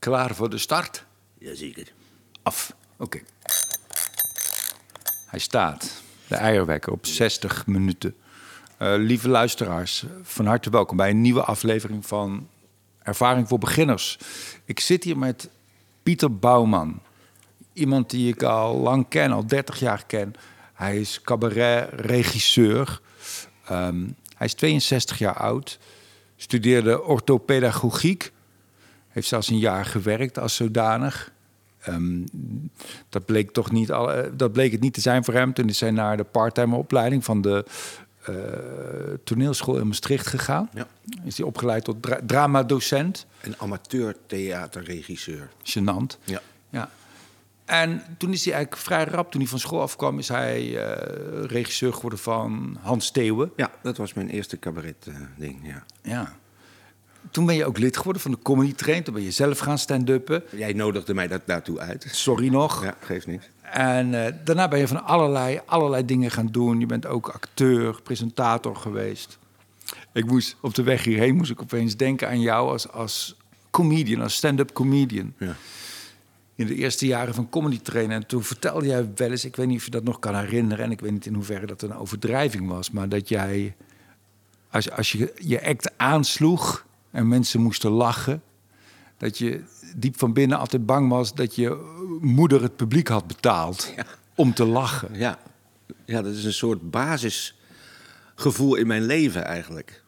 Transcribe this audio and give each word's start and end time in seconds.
Klaar 0.00 0.34
voor 0.34 0.50
de 0.50 0.58
start? 0.58 1.04
Jazeker. 1.38 1.92
Af. 2.42 2.74
Oké. 2.96 3.20
Hij 5.26 5.38
staat, 5.38 6.02
de 6.26 6.34
eierwekker, 6.34 6.92
op 6.92 7.06
60 7.06 7.66
minuten. 7.66 8.14
Uh, 8.82 8.94
lieve 8.96 9.28
luisteraars, 9.28 10.04
van 10.22 10.46
harte 10.46 10.70
welkom 10.70 10.96
bij 10.96 11.10
een 11.10 11.20
nieuwe 11.20 11.42
aflevering 11.42 12.06
van 12.06 12.48
Ervaring 13.02 13.48
voor 13.48 13.58
Beginners. 13.58 14.18
Ik 14.64 14.80
zit 14.80 15.04
hier 15.04 15.18
met 15.18 15.48
Pieter 16.02 16.38
Bouwman. 16.38 17.00
Iemand 17.72 18.10
die 18.10 18.32
ik 18.32 18.42
al 18.42 18.76
lang 18.76 19.08
ken, 19.08 19.32
al 19.32 19.46
30 19.46 19.80
jaar 19.80 20.04
ken. 20.06 20.34
Hij 20.74 21.00
is 21.00 21.20
cabaret-regisseur. 21.20 23.00
Um, 23.70 24.16
hij 24.36 24.46
is 24.46 24.54
62 24.54 25.18
jaar 25.18 25.36
oud. 25.36 25.78
Studeerde 26.36 27.02
orthopedagogiek. 27.02 28.32
Heeft 29.10 29.28
zelfs 29.28 29.48
een 29.48 29.58
jaar 29.58 29.84
gewerkt 29.84 30.38
als 30.38 30.54
zodanig. 30.54 31.32
Um, 31.88 32.24
dat, 33.08 33.24
bleek 33.24 33.50
toch 33.50 33.70
niet 33.70 33.92
al, 33.92 34.12
eh, 34.12 34.30
dat 34.32 34.52
bleek 34.52 34.72
het 34.72 34.80
niet 34.80 34.94
te 34.94 35.00
zijn 35.00 35.24
voor 35.24 35.34
hem. 35.34 35.52
Toen 35.52 35.68
is 35.68 35.80
hij 35.80 35.90
naar 35.90 36.16
de 36.16 36.24
parttime 36.24 36.76
opleiding 36.76 37.24
van 37.24 37.40
de 37.40 37.64
uh, 38.28 38.36
toneelschool 39.24 39.78
in 39.78 39.86
Maastricht 39.86 40.26
gegaan. 40.26 40.70
Ja. 40.74 40.86
Is 41.24 41.36
hij 41.36 41.46
opgeleid 41.46 41.84
tot 41.84 42.02
dra 42.02 42.20
dramadocent. 42.26 43.26
Een 43.40 43.54
amateur-theaterregisseur. 43.58 45.48
Genant. 45.62 46.18
Ja. 46.24 46.40
ja. 46.70 46.90
En 47.64 48.02
toen 48.18 48.32
is 48.32 48.44
hij 48.44 48.54
eigenlijk 48.54 48.82
vrij 48.82 49.04
rap, 49.04 49.30
toen 49.30 49.40
hij 49.40 49.50
van 49.50 49.58
school 49.58 49.80
afkwam, 49.80 50.18
is 50.18 50.28
hij 50.28 50.64
uh, 50.64 51.44
regisseur 51.44 51.92
geworden 51.92 52.18
van 52.18 52.78
Hans 52.80 53.06
Steeuwen. 53.06 53.52
Ja, 53.56 53.70
dat 53.82 53.96
was 53.96 54.12
mijn 54.12 54.28
eerste 54.28 54.58
cabaret-ding, 54.58 55.60
ja. 55.62 55.84
Ja. 56.02 56.38
Toen 57.30 57.46
ben 57.46 57.54
je 57.54 57.64
ook 57.64 57.78
lid 57.78 57.96
geworden 57.96 58.22
van 58.22 58.30
de 58.30 58.38
Comedy 58.42 58.74
Train. 58.74 59.02
Toen 59.02 59.14
ben 59.14 59.22
je 59.22 59.30
zelf 59.30 59.58
gaan 59.58 59.78
stand-uppen. 59.78 60.42
Jij 60.50 60.72
nodigde 60.72 61.14
mij 61.14 61.28
dat 61.28 61.40
daartoe 61.44 61.78
uit. 61.78 62.06
Sorry 62.10 62.48
nog. 62.48 62.84
Ja, 62.84 62.94
geeft 63.00 63.26
niks. 63.26 63.48
En 63.62 64.12
uh, 64.12 64.26
daarna 64.44 64.68
ben 64.68 64.78
je 64.78 64.88
van 64.88 65.04
allerlei, 65.04 65.60
allerlei 65.66 66.04
dingen 66.04 66.30
gaan 66.30 66.46
doen. 66.46 66.80
Je 66.80 66.86
bent 66.86 67.06
ook 67.06 67.28
acteur, 67.28 68.02
presentator 68.02 68.76
geweest. 68.76 69.38
Ik 70.12 70.26
moest 70.26 70.56
op 70.60 70.74
de 70.74 70.82
weg 70.82 71.04
hierheen 71.04 71.36
moest 71.36 71.50
ik 71.50 71.62
opeens 71.62 71.96
denken 71.96 72.28
aan 72.28 72.40
jou 72.40 72.70
als, 72.70 72.90
als 72.90 73.36
comedian, 73.70 74.20
als 74.20 74.34
stand-up 74.34 74.72
comedian. 74.72 75.34
Ja. 75.38 75.56
In 76.54 76.66
de 76.66 76.74
eerste 76.74 77.06
jaren 77.06 77.34
van 77.34 77.48
comedy 77.48 77.80
trainen. 77.80 78.16
En 78.16 78.26
toen 78.26 78.42
vertelde 78.42 78.86
jij 78.86 79.10
wel 79.14 79.30
eens, 79.30 79.44
ik 79.44 79.56
weet 79.56 79.66
niet 79.66 79.78
of 79.78 79.84
je 79.84 79.90
dat 79.90 80.04
nog 80.04 80.18
kan 80.18 80.36
herinneren. 80.36 80.84
En 80.84 80.90
ik 80.90 81.00
weet 81.00 81.12
niet 81.12 81.26
in 81.26 81.34
hoeverre 81.34 81.66
dat 81.66 81.82
een 81.82 81.94
overdrijving 81.94 82.68
was. 82.68 82.90
Maar 82.90 83.08
dat 83.08 83.28
jij, 83.28 83.74
als, 84.70 84.90
als 84.90 85.12
je 85.12 85.32
je 85.36 85.66
act 85.66 85.90
aansloeg 85.96 86.86
en 87.10 87.28
mensen 87.28 87.60
moesten 87.60 87.90
lachen. 87.90 88.42
Dat 89.16 89.38
je 89.38 89.62
diep 89.96 90.18
van 90.18 90.32
binnen 90.32 90.58
altijd 90.58 90.86
bang 90.86 91.08
was 91.08 91.34
dat 91.34 91.54
je 91.54 91.96
moeder 92.20 92.62
het 92.62 92.76
publiek 92.76 93.08
had 93.08 93.26
betaald 93.26 93.92
Ja. 93.96 94.04
om 94.34 94.54
te 94.54 94.64
lachen. 94.64 95.08
Ja. 95.12 95.38
ja, 96.04 96.22
dat 96.22 96.34
is 96.34 96.44
een 96.44 96.52
soort 96.52 96.90
basisgevoel 96.90 98.74
in 98.74 98.86
mijn 98.86 99.02
leven 99.02 99.44
eigenlijk. 99.44 100.02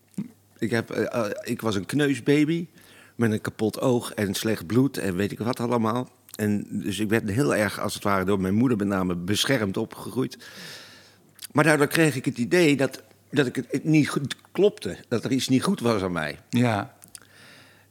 Ik, 0.58 0.70
heb, 0.70 0.90
eh, 0.90 1.24
eh, 1.24 1.30
ik 1.42 1.60
was 1.60 1.74
een 1.74 1.86
kneusbaby 1.86 2.66
met 3.14 3.32
een 3.32 3.40
kapot 3.40 3.80
oog 3.80 4.12
en 4.12 4.34
slecht 4.34 4.66
bloed 4.66 4.98
en 4.98 5.16
weet 5.16 5.32
ik 5.32 5.38
wat 5.38 5.60
allemaal. 5.60 6.08
En 6.36 6.66
dus 6.70 6.98
ik 6.98 7.08
werd 7.08 7.30
heel 7.30 7.54
erg, 7.54 7.80
als 7.80 7.94
het 7.94 8.02
ware, 8.02 8.24
door 8.24 8.40
mijn 8.40 8.54
moeder 8.54 8.78
met 8.78 8.86
name 8.86 9.14
beschermd 9.14 9.76
opgegroeid. 9.76 10.38
Maar 11.52 11.64
daardoor 11.64 11.86
kreeg 11.86 12.16
ik 12.16 12.24
het 12.24 12.38
idee 12.38 12.76
dat, 12.76 13.02
dat 13.32 13.46
ik 13.46 13.56
het, 13.56 13.84
niet 13.84 14.08
goed 14.08 14.36
klopte. 14.52 14.96
Dat 15.08 15.24
er 15.24 15.32
iets 15.32 15.48
niet 15.48 15.62
goed 15.62 15.80
was 15.80 16.02
aan 16.02 16.12
mij. 16.12 16.38
Ja, 16.50 16.94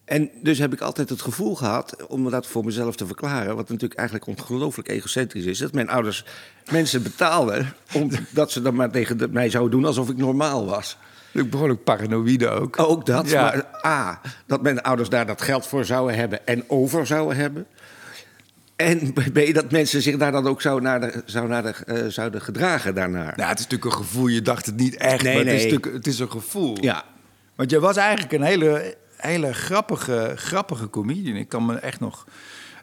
En 0.06 0.30
dus 0.42 0.58
heb 0.58 0.74
ik 0.74 0.82
altijd 0.82 1.10
het 1.10 1.22
gevoel 1.22 1.56
gehad, 1.56 2.06
om 2.08 2.30
dat 2.30 2.48
voor 2.48 2.66
mezelf 2.66 2.96
te 2.96 3.06
verklaren, 3.06 3.56
wat 3.56 3.70
natuurlijk 3.70 4.00
eigenlijk 4.00 4.40
ongelooflijk 4.40 4.88
egocentrisch 4.90 5.46
is, 5.46 5.58
dat 5.58 5.74
mijn 5.74 5.90
ouders 5.90 6.26
mensen 6.72 7.04
betaalden 7.04 7.74
omdat 7.94 8.52
ze 8.52 8.62
dan 8.62 8.76
maar 8.76 8.92
tegen 8.92 9.32
mij 9.32 9.50
zouden 9.50 9.72
doen 9.72 9.86
alsof 9.86 10.10
ik 10.10 10.18
normaal 10.18 10.66
was. 10.66 10.98
ik 11.34 11.50
behoorlijk 11.50 11.84
paranoïde 11.84 12.50
ook. 12.50 12.80
Ook 12.80 13.06
dat, 13.06 13.30
Ja. 13.30 13.42
maar 13.42 13.66
A, 13.86 14.22
dat 14.46 14.62
mijn 14.62 14.82
ouders 14.82 15.10
daar 15.10 15.26
dat 15.26 15.42
geld 15.42 15.68
voor 15.68 15.86
zouden 15.86 16.16
hebben 16.16 16.48
en 16.48 16.64
over 16.68 17.08
zouden 17.08 17.38
hebben. 17.38 17.66
En 18.84 19.14
B, 19.34 19.54
dat 19.54 19.72
mensen 19.72 20.02
zich 20.02 20.18
daar 20.18 20.32
dan 20.32 20.48
ook 20.48 20.62
zo 20.62 20.80
naar 20.80 21.00
de, 21.02 21.24
naar 21.48 21.64
de, 21.64 21.70
eh, 21.86 22.08
zouden 22.08 22.42
gedragen 22.42 22.96
daarnaar. 22.96 23.34
Nou, 23.36 23.50
het 23.50 23.60
is 23.60 23.66
natuurlijk 23.68 23.92
een 23.92 24.06
gevoel. 24.06 24.28
Je 24.28 24.42
dacht 24.42 24.66
het 24.66 24.76
niet 24.78 24.96
echt, 24.96 25.24
Nee, 25.24 25.36
maar 25.36 25.44
het 25.46 25.54
is, 25.54 25.62
nee. 25.64 25.72
natuurlijk, 25.72 25.96
het 25.96 26.08
is 26.08 26.20
een 26.20 26.32
gevoel. 26.32 26.78
Ja, 26.82 27.04
Want 27.56 27.70
jij 27.72 27.80
was 27.80 27.96
eigenlijk 27.98 28.32
een 28.34 28.42
hele, 28.42 28.96
hele 29.18 29.54
grappige, 29.54 30.34
grappige 30.36 30.90
comedian. 30.90 31.36
Ik 31.36 31.50
kan 31.50 31.66
me 31.66 31.76
echt 31.76 32.00
nog... 32.00 32.26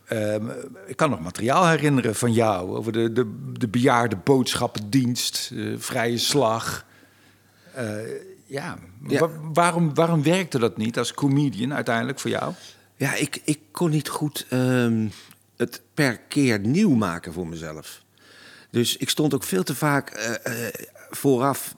ehm, 0.07 0.43
ik 0.87 0.97
kan 0.97 1.11
nog 1.11 1.21
materiaal 1.21 1.69
herinneren 1.69 2.15
van 2.15 2.33
jou 2.33 2.77
over 2.77 2.93
de, 2.93 3.13
de, 3.13 3.53
de 3.53 3.69
bejaarde 3.69 4.17
boodschappendienst, 4.25 5.51
eh, 5.55 5.65
vrije 5.79 6.19
slag. 6.19 6.85
Eh, 7.75 7.87
ja, 8.47 8.79
Ja. 9.07 9.19
Wa- 9.21 9.29
waarom, 9.53 9.95
waarom 9.95 10.23
werkte 10.23 10.59
dat 10.59 10.77
niet 10.77 10.99
als 10.99 11.15
comedian 11.15 11.75
uiteindelijk 11.75 12.21
voor 12.21 12.31
jou? 12.31 12.53
ja 12.97 13.15
ik, 13.15 13.41
ik 13.45 13.59
kon 13.71 13.91
niet 13.91 14.09
goed 14.09 14.47
ehm, 14.49 15.07
het 15.59 15.83
per 15.95 16.19
keer 16.19 16.59
nieuw 16.59 16.95
maken 16.95 17.33
voor 17.33 17.49
mezelf. 17.49 18.03
Dus 18.71 18.97
ik 18.97 19.09
stond 19.09 19.35
ook 19.35 19.45
veel 19.45 19.63
te 19.63 19.75
vaak 19.75 20.11
eh, 20.11 20.67
eh, 20.67 20.75
vooraf 21.11 21.75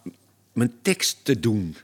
mijn 0.53 0.73
tekst 0.83 1.19
te 1.23 1.41
doen. 1.41 1.77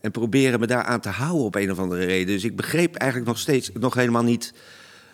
En 0.00 0.10
proberen 0.10 0.60
me 0.60 0.66
daaraan 0.66 1.00
te 1.00 1.08
houden 1.08 1.44
op 1.44 1.54
een 1.54 1.70
of 1.70 1.78
andere 1.78 2.04
reden. 2.04 2.34
Dus 2.34 2.44
ik 2.44 2.56
begreep 2.56 2.94
eigenlijk 2.94 3.30
nog 3.30 3.40
steeds 3.40 3.70
nog 3.72 3.94
helemaal 3.94 4.22
niet 4.22 4.52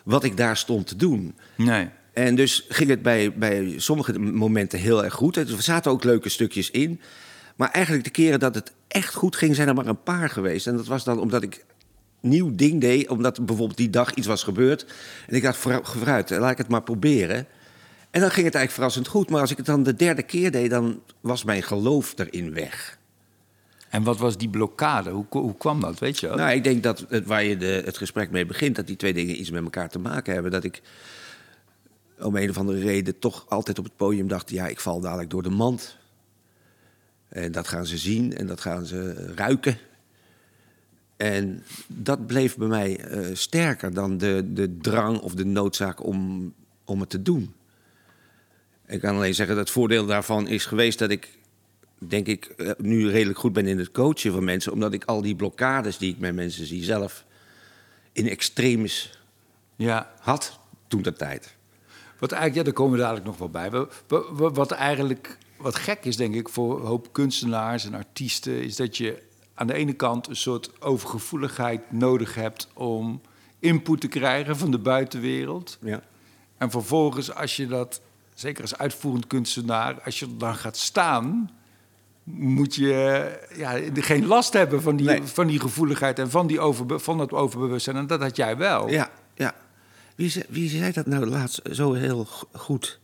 wat 0.05 0.25
ik 0.25 0.37
daar 0.37 0.57
stond 0.57 0.87
te 0.87 0.97
doen. 0.97 1.35
Nee. 1.57 1.89
En 2.13 2.35
dus 2.35 2.65
ging 2.69 2.91
het 2.91 3.03
bij, 3.03 3.33
bij 3.33 3.75
sommige 3.77 4.19
momenten 4.19 4.79
heel 4.79 5.05
erg 5.05 5.15
goed. 5.15 5.37
Er 5.37 5.63
zaten 5.63 5.91
ook 5.91 6.05
leuke 6.05 6.29
stukjes 6.29 6.71
in. 6.71 7.01
Maar 7.57 7.71
eigenlijk 7.71 8.05
de 8.05 8.11
keren 8.11 8.41
dat 8.41 8.55
het 8.55 8.73
echt 8.89 9.15
goed 9.15 9.37
ging, 9.37 9.55
zijn 9.55 9.69
er 9.69 9.75
maar 9.75 9.87
een 9.87 10.03
paar 10.03 10.31
geweest. 10.31 10.67
En 10.67 10.77
dat 10.77 10.87
was 10.87 11.05
dan 11.05 11.19
omdat 11.19 11.43
ik 11.43 11.65
nieuw 12.25 12.55
ding 12.55 12.81
deed. 12.81 13.09
Omdat 13.09 13.47
bijvoorbeeld 13.47 13.79
die 13.79 13.91
dag 13.91 14.15
iets 14.15 14.27
was 14.27 14.43
gebeurd. 14.43 14.87
En 15.27 15.37
ik 15.37 15.43
dacht, 15.43 15.57
vooruit, 15.57 15.89
vooruit, 15.89 16.31
laat 16.31 16.51
ik 16.51 16.59
het 16.59 16.69
maar 16.69 16.83
proberen. 16.83 17.47
En 18.11 18.21
dan 18.21 18.31
ging 18.31 18.47
het 18.47 18.55
eigenlijk 18.55 18.71
verrassend 18.71 19.07
goed. 19.07 19.31
Maar 19.31 19.41
als 19.41 19.51
ik 19.51 19.57
het 19.57 19.67
dan 19.67 19.83
de 19.83 19.95
derde 19.95 20.23
keer 20.23 20.51
deed, 20.51 20.71
dan 20.71 21.01
was 21.21 21.45
mijn 21.45 21.63
geloof 21.63 22.19
erin 22.19 22.55
weg. 22.55 22.99
En 23.89 24.03
wat 24.03 24.19
was 24.19 24.37
die 24.37 24.49
blokkade? 24.49 25.11
Hoe, 25.11 25.27
hoe 25.29 25.57
kwam 25.57 25.81
dat, 25.81 25.99
weet 25.99 26.21
je 26.21 26.27
wel? 26.27 26.37
Nou, 26.37 26.53
ik 26.53 26.65
denk 26.65 26.83
dat 26.83 27.05
het, 27.09 27.27
waar 27.27 27.45
je 27.45 27.57
de, 27.57 27.83
het 27.85 27.97
gesprek 27.97 28.31
mee 28.31 28.47
begint, 28.47 28.77
dat 28.77 28.87
die 28.87 28.97
twee 28.97 29.13
dingen 29.13 29.41
iets 29.41 29.51
met 29.51 29.63
elkaar 29.63 29.89
te 29.89 29.99
maken 29.99 30.33
hebben. 30.33 30.51
Dat 30.51 30.65
ik 30.65 30.83
om 32.19 32.37
een 32.37 32.51
of 32.51 32.59
andere 32.59 32.81
reden 32.81 33.19
toch 33.19 33.45
altijd 33.49 33.79
op 33.79 33.85
het 33.85 33.97
podium 33.97 34.29
dacht: 34.29 34.51
ja, 34.51 34.67
ik 34.67 34.81
val 34.81 35.01
dadelijk 35.01 35.31
door 35.31 35.43
de 35.43 35.51
mand. 35.51 35.97
En 37.29 37.53
dat 37.53 37.69
gaan 37.69 37.87
ze 37.87 37.99
zien 37.99 38.37
en 38.37 38.47
dat 38.47 38.61
gaan 38.61 38.87
ze 38.87 39.33
ruiken. 39.35 39.79
En 41.33 41.63
dat 41.87 42.27
bleef 42.27 42.57
bij 42.57 42.69
mij 42.69 42.99
eh, 43.01 43.21
sterker 43.33 43.95
dan 43.95 44.19
de, 44.19 44.45
de 44.53 44.77
drang 44.81 45.19
of 45.21 45.35
de 45.35 45.45
noodzaak 45.45 46.05
om, 46.05 46.53
om 46.85 47.01
het 47.01 47.11
te 47.11 47.23
doen. 47.23 47.55
Ik 48.87 49.01
kan 49.01 49.17
alleen 49.17 49.35
zeggen 49.35 49.57
dat 49.57 49.65
het 49.65 49.75
voordeel 49.75 50.07
daarvan 50.07 50.49
is 50.49 50.65
geweest 50.67 50.99
dat 50.99 51.11
ik, 51.11 51.39
denk 51.99 52.27
ik, 52.27 52.45
eh, 52.45 52.71
nu 52.79 53.11
redelijk 53.11 53.39
goed 53.39 53.53
ben 53.53 53.67
in 53.67 53.79
het 53.79 53.91
coachen 53.91 54.33
van 54.33 54.45
mensen. 54.45 54.73
Omdat 54.73 54.93
ik 54.93 55.05
al 55.05 55.23
die 55.23 55.35
blokkades 55.37 55.99
die 55.99 56.11
ik 56.13 56.19
bij 56.19 56.33
mensen 56.33 56.67
zie 56.67 56.85
zelf 56.85 57.25
in 58.13 58.29
extremis 58.29 59.19
Ja, 59.77 60.13
had 60.21 60.59
toen 60.89 61.03
de 61.03 61.13
tijd. 61.13 61.55
Wat 62.19 62.33
eigenlijk, 62.33 62.55
ja, 62.55 62.73
daar 62.73 62.83
komen 62.83 62.97
we 62.97 63.03
dadelijk 63.05 63.27
nog 63.27 63.39
wel 63.39 63.49
bij. 63.51 63.71
Wa- 63.71 63.89
wa- 64.09 64.33
wa- 64.33 64.51
Wat 64.51 64.71
eigenlijk 64.71 65.39
wat 65.57 65.75
gek 65.77 66.05
is, 66.05 66.17
denk 66.17 66.35
ik, 66.35 66.49
voor 66.49 66.81
een 66.81 66.87
hoop 66.87 67.13
kunstenaars 67.13 67.85
en 67.85 67.95
artiesten, 67.95 68.63
is 68.63 68.77
dat 68.77 68.97
je 68.97 69.23
aan 69.55 69.67
de 69.67 69.75
ene 69.75 69.93
kant 69.93 70.29
een 70.29 70.37
soort 70.37 70.83
overgevoeligheid 70.83 71.93
nodig 71.93 72.35
hebt 72.35 72.69
om 72.75 73.21
input 73.59 74.01
te 74.01 74.09
krijgen 74.09 74.57
van 74.57 74.71
de 74.71 74.79
buitenwereld. 74.79 75.79
Ja. 75.81 76.03
En 76.59 76.71
vervolgens, 76.71 77.35
als 77.35 77.57
je 77.57 77.67
dat, 77.67 78.01
zeker 78.35 78.63
als 78.63 78.79
uitvoerend 78.79 79.27
kunstenaar, 79.27 80.01
als 80.05 80.19
je 80.19 80.37
dan 80.37 80.55
gaat 80.55 80.77
staan, 80.77 81.51
moet 82.25 82.75
je 82.75 83.31
ja, 83.57 83.81
geen 83.95 84.27
last 84.27 84.53
hebben 84.53 84.83
van 84.83 84.97
die, 84.97 85.07
Nee. 85.07 85.23
van 85.23 85.47
die 85.47 85.61
gevoeligheid 85.61 86.19
en 86.19 86.31
van, 86.31 86.47
die 86.47 86.61
overbe- 86.61 86.99
van 86.99 87.19
dat 87.19 87.33
overbewustzijn. 87.33 87.97
En 87.97 88.07
dat 88.07 88.21
had 88.21 88.37
jij 88.37 88.57
wel. 88.57 88.89
Ja, 88.91 89.11
ja. 89.35 89.55
Wie, 90.17 90.31
zei, 90.31 90.45
wie 90.49 90.69
zei 90.69 90.93
dat 90.93 91.07
nou 91.07 91.27
laatst 91.27 91.61
zo 91.71 91.93
heel 91.93 92.27
goed? 92.53 93.01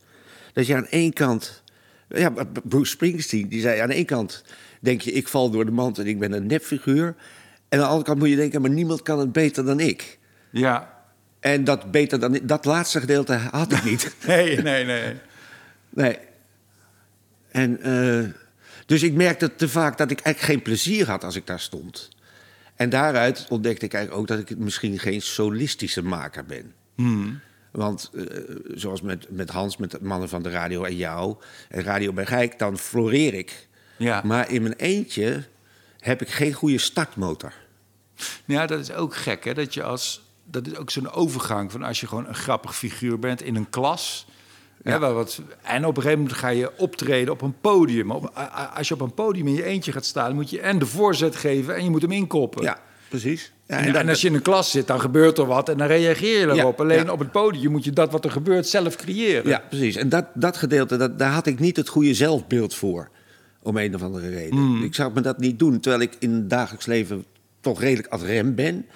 Dat 0.53 0.67
je 0.67 0.77
aan 0.77 0.87
één 0.87 1.13
kant... 1.13 1.63
Ja, 2.09 2.33
Bruce 2.65 2.91
Springsteen, 2.91 3.49
die 3.49 3.61
zei 3.61 3.81
aan 3.81 3.91
één 3.91 4.05
kant... 4.07 4.45
denk 4.81 5.01
je, 5.01 5.13
ik 5.13 5.29
val 5.29 5.51
door 5.51 5.65
de 5.65 5.71
mand 5.71 5.99
en 5.99 6.07
ik 6.07 6.19
ben 6.19 6.33
een 6.33 6.47
nepfiguur. 6.47 7.15
En 7.69 7.79
aan 7.79 7.79
de 7.79 7.85
andere 7.85 8.05
kant 8.05 8.19
moet 8.19 8.29
je 8.29 8.37
denken, 8.37 8.61
maar 8.61 8.71
niemand 8.71 9.03
kan 9.03 9.19
het 9.19 9.33
beter 9.33 9.65
dan 9.65 9.81
ik. 9.81 10.19
ja. 10.51 10.99
En 11.41 11.65
dat 11.65 11.91
beter 11.91 12.21
dan 12.21 12.35
ik, 12.35 12.49
dat 12.49 12.65
laatste 12.65 13.01
gedeelte 13.01 13.33
had 13.33 13.73
ik 13.73 13.85
niet. 13.85 14.15
Nee, 14.27 14.63
nee, 14.63 14.85
nee. 14.85 15.15
Nee. 15.89 16.19
En 17.49 17.83
eh, 17.83 18.29
dus 18.87 19.03
ik 19.03 19.15
merkte 19.15 19.55
te 19.55 19.69
vaak 19.69 19.99
dat 19.99 20.11
ik 20.11 20.21
eigenlijk 20.21 20.55
geen 20.55 20.63
plezier 20.63 21.07
had 21.07 21.25
als 21.25 21.37
ik 21.37 21.47
daar 21.47 21.61
stond. 21.61 22.09
En 22.75 22.91
daaruit 22.91 23.47
ontdekte 23.49 23.85
ik 23.85 23.95
eigenlijk 23.95 24.23
ook 24.23 24.37
dat 24.37 24.51
ik 24.51 24.59
misschien 24.59 24.99
geen 24.99 25.23
solistische 25.23 26.03
maker 26.03 26.45
ben. 26.45 26.73
Want 27.71 28.11
eh, 28.15 28.25
zoals 28.75 29.01
met, 29.01 29.27
met 29.31 29.51
Hans, 29.51 29.77
met 29.77 29.91
de 29.91 29.99
mannen 30.03 30.29
van 30.29 30.43
de 30.43 30.51
radio 30.51 30.85
en 30.85 30.97
jou, 30.97 31.37
en 31.69 31.83
Radio 31.83 32.13
Bergijk, 32.13 32.59
dan 32.59 32.79
floreer 32.79 33.35
ik. 33.35 33.69
Ja. 34.01 34.23
Maar 34.25 34.51
in 34.51 34.63
mijn 34.63 34.75
eentje 34.75 35.45
heb 35.99 36.23
ik 36.23 36.29
geen 36.29 36.53
goede 36.53 36.79
startmotor. 36.79 37.53
Ja, 38.45 38.67
dat 38.67 38.81
is 38.81 38.93
ook 38.93 39.15
gek, 39.17 39.45
hè? 39.45 39.55
Dat 39.55 39.75
je 39.75 39.83
als. 39.83 40.23
Dat 40.45 40.67
is 40.67 40.77
ook 40.77 40.91
zo'n 40.91 41.11
overgang 41.11 41.73
van 41.73 41.83
als 41.83 42.01
je 42.01 42.07
gewoon 42.07 42.27
een 42.27 42.35
grappig 42.35 42.77
figuur 42.77 43.19
bent 43.19 43.43
in 43.43 43.57
een 43.57 43.71
klas. 43.71 44.27
Hè, 44.83 44.99
wat, 44.99 45.41
en 45.63 45.85
op 45.87 45.97
een 45.97 46.03
gegeven 46.03 46.23
moment 46.23 46.39
ga 46.39 46.49
je 46.49 46.79
optreden 46.79 47.33
op 47.33 47.43
een 47.43 47.61
podium. 47.61 48.11
Op- 48.11 48.33
als 48.75 48.89
je 48.89 48.95
op 48.95 49.01
een 49.01 49.15
podium 49.15 49.47
in 49.47 49.55
je 49.55 49.65
eentje 49.65 49.93
gaat 49.93 50.05
staan, 50.05 50.35
moet 50.35 50.51
je 50.51 50.61
en 50.61 50.79
de 50.79 50.87
voorzet 50.87 51.37
geven 51.37 51.75
en 51.77 51.85
je 51.85 51.91
moet 51.91 52.03
hem 52.03 52.13
inkoppen. 52.13 52.63
Ja, 52.63 52.79
precies. 53.09 53.53
Ja, 53.67 53.77
En, 53.77 54.09
als 54.09 54.21
je 54.21 54.29
in 54.29 54.35
een 54.35 54.43
klas 54.43 54.71
zit, 54.71 54.87
dan 54.87 55.01
gebeurt 55.01 55.39
er 55.39 55.47
wat 55.47 55.69
en 55.69 55.79
dan 55.79 55.87
reageer 55.87 56.41
je 56.41 56.55
Ja, 56.55 56.61
erop. 56.61 56.81
Alleen 56.81 57.05
ja. 57.05 57.13
op 57.13 57.19
het 57.19 57.33
podium 57.33 57.71
moet 57.71 57.85
je 57.85 57.93
dat 57.93 58.13
wat 58.13 58.25
er 58.25 58.31
gebeurt 58.31 58.69
zelf 58.69 58.97
creëren. 58.97 59.49
Ja, 59.49 59.63
precies. 59.69 59.97
En 59.97 60.09
dat, 60.09 60.25
dat 60.35 60.57
gedeelte, 60.57 60.97
dat, 60.97 61.19
daar 61.19 61.33
had 61.33 61.47
ik 61.47 61.59
niet 61.59 61.77
het 61.77 61.89
goede 61.89 62.15
zelfbeeld 62.15 62.75
voor. 62.75 63.11
Om 63.63 63.77
een 63.77 63.95
of 63.95 64.03
andere 64.03 64.29
reden. 64.29 64.59
Hmm. 64.59 64.83
Ik 64.85 64.95
zou 64.95 65.13
me 65.13 65.21
dat 65.21 65.39
niet 65.39 65.59
doen, 65.59 65.81
terwijl 65.81 66.03
ik 66.03 66.17
in 66.19 66.33
het 66.33 66.51
dagelijks 66.51 66.87
leven 66.87 67.25
toch 67.61 67.81
redelijk 67.81 68.09
ad 68.09 68.23
rem 68.23 68.55
ben. 68.55 68.87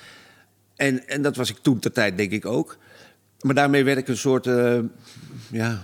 En, 0.76 1.08
en 1.08 1.22
dat 1.22 1.36
was 1.36 1.50
ik 1.50 1.56
toen 1.62 1.78
ter 1.78 1.92
tijd, 1.92 2.16
denk 2.16 2.30
ik 2.30 2.46
ook. 2.46 2.76
Maar 3.40 3.54
daarmee 3.54 3.84
werd 3.84 3.98
ik 3.98 4.08
een 4.08 4.16
soort 4.16 4.46
eh, 4.46 4.78
ja, 5.50 5.82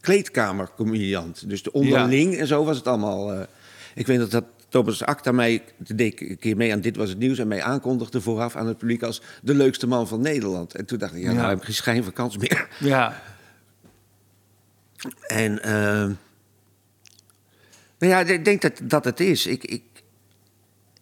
kleedkamercomediant. 0.00 1.48
Dus 1.48 1.62
de 1.62 1.72
onderling 1.72 2.36
en 2.36 2.46
zo 2.46 2.64
was 2.64 2.76
het 2.76 2.86
allemaal. 2.86 3.32
eh. 3.32 3.40
ik 3.94 4.06
weet 4.06 4.18
dat, 4.18 4.30
dat 4.30 4.44
Thomas 4.68 5.04
Acta 5.04 5.32
mij 5.32 5.62
de 5.76 5.94
deed 5.94 6.12
ik 6.20 6.30
een 6.30 6.38
keer 6.38 6.56
mee 6.56 6.72
aan 6.72 6.80
Dit 6.80 6.96
Was 6.96 7.08
Het 7.08 7.18
Nieuws... 7.18 7.38
en 7.38 7.48
mij 7.48 7.62
aankondigde 7.62 8.20
vooraf 8.20 8.56
aan 8.56 8.66
het 8.66 8.78
publiek 8.78 9.02
als 9.02 9.22
de 9.42 9.54
leukste 9.54 9.86
man 9.86 10.08
van 10.08 10.20
Nederland. 10.20 10.74
En 10.74 10.84
toen 10.84 10.98
dacht 10.98 11.14
ik, 11.14 11.22
ja, 11.22 11.30
Ja. 11.30 11.36
nou 11.36 11.48
heb 11.48 11.58
ik 11.58 11.64
geen 11.64 11.74
schijn 11.74 12.02
van 12.04 12.12
kans 12.12 12.36
meer. 12.36 12.68
Ja. 12.78 13.22
En 15.26 15.62
eh, 15.62 16.10
nou 18.00 18.12
ja, 18.12 18.18
ik 18.32 18.44
denk 18.44 18.62
dat 18.62 18.80
dat 18.82 19.04
het 19.04 19.20
is. 19.20 19.46
Ik, 19.46 19.64
ik, 19.64 19.82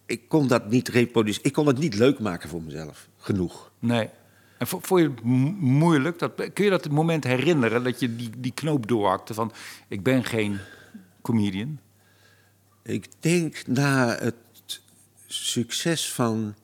ik 0.05 0.27
kon 0.27 0.47
dat 0.47 0.69
niet 0.69 0.87
reproduceren. 0.87 1.47
Ik 1.47 1.53
kon 1.53 1.67
het 1.67 1.77
niet 1.77 1.95
leuk 1.95 2.19
maken 2.19 2.49
voor 2.49 2.61
mezelf. 2.61 3.07
Genoeg. 3.17 3.71
Nee. 3.79 4.09
En 4.57 4.67
vo- 4.67 4.79
vond 4.81 5.01
je 5.01 5.09
het 5.09 5.23
mo- 5.23 5.55
moeilijk? 5.59 6.19
Dat, 6.19 6.31
kun 6.53 6.63
je 6.63 6.69
dat 6.69 6.89
moment 6.89 7.23
herinneren 7.23 7.83
dat 7.83 7.99
je 7.99 8.15
die, 8.15 8.29
die 8.37 8.51
knoop 8.53 8.87
doorhakte 8.87 9.33
van... 9.33 9.51
ik 9.87 10.03
ben 10.03 10.23
geen 10.23 10.57
comedian? 11.21 11.79
Ik 12.83 13.05
denk 13.19 13.67
na 13.67 14.17
het 14.19 14.35
succes 15.27 16.13
van 16.13 16.55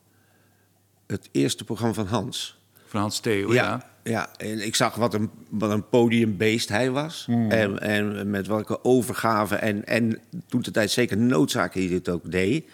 het 1.07 1.29
eerste 1.31 1.63
programma 1.63 1.93
van 1.93 2.07
Hans. 2.07 2.59
Van 2.85 2.99
Hans 3.01 3.19
Theo, 3.19 3.53
ja. 3.53 3.63
ja, 3.63 3.89
ja. 4.09 4.29
En 4.37 4.65
ik 4.65 4.75
zag 4.75 4.95
wat 4.95 5.13
een, 5.13 5.29
wat 5.49 5.71
een 5.71 5.89
podiumbeest 5.89 6.69
hij 6.69 6.91
was. 6.91 7.25
En, 7.49 7.79
en 7.79 8.29
met 8.29 8.47
welke 8.47 8.83
overgave 8.83 9.55
en, 9.55 9.85
en 9.85 10.19
toen 10.47 10.61
de 10.61 10.71
tijd 10.71 10.91
zeker 10.91 11.17
noodzaak 11.17 11.73
hij 11.73 11.87
dit 11.87 12.09
ook 12.09 12.31
deed. 12.31 12.65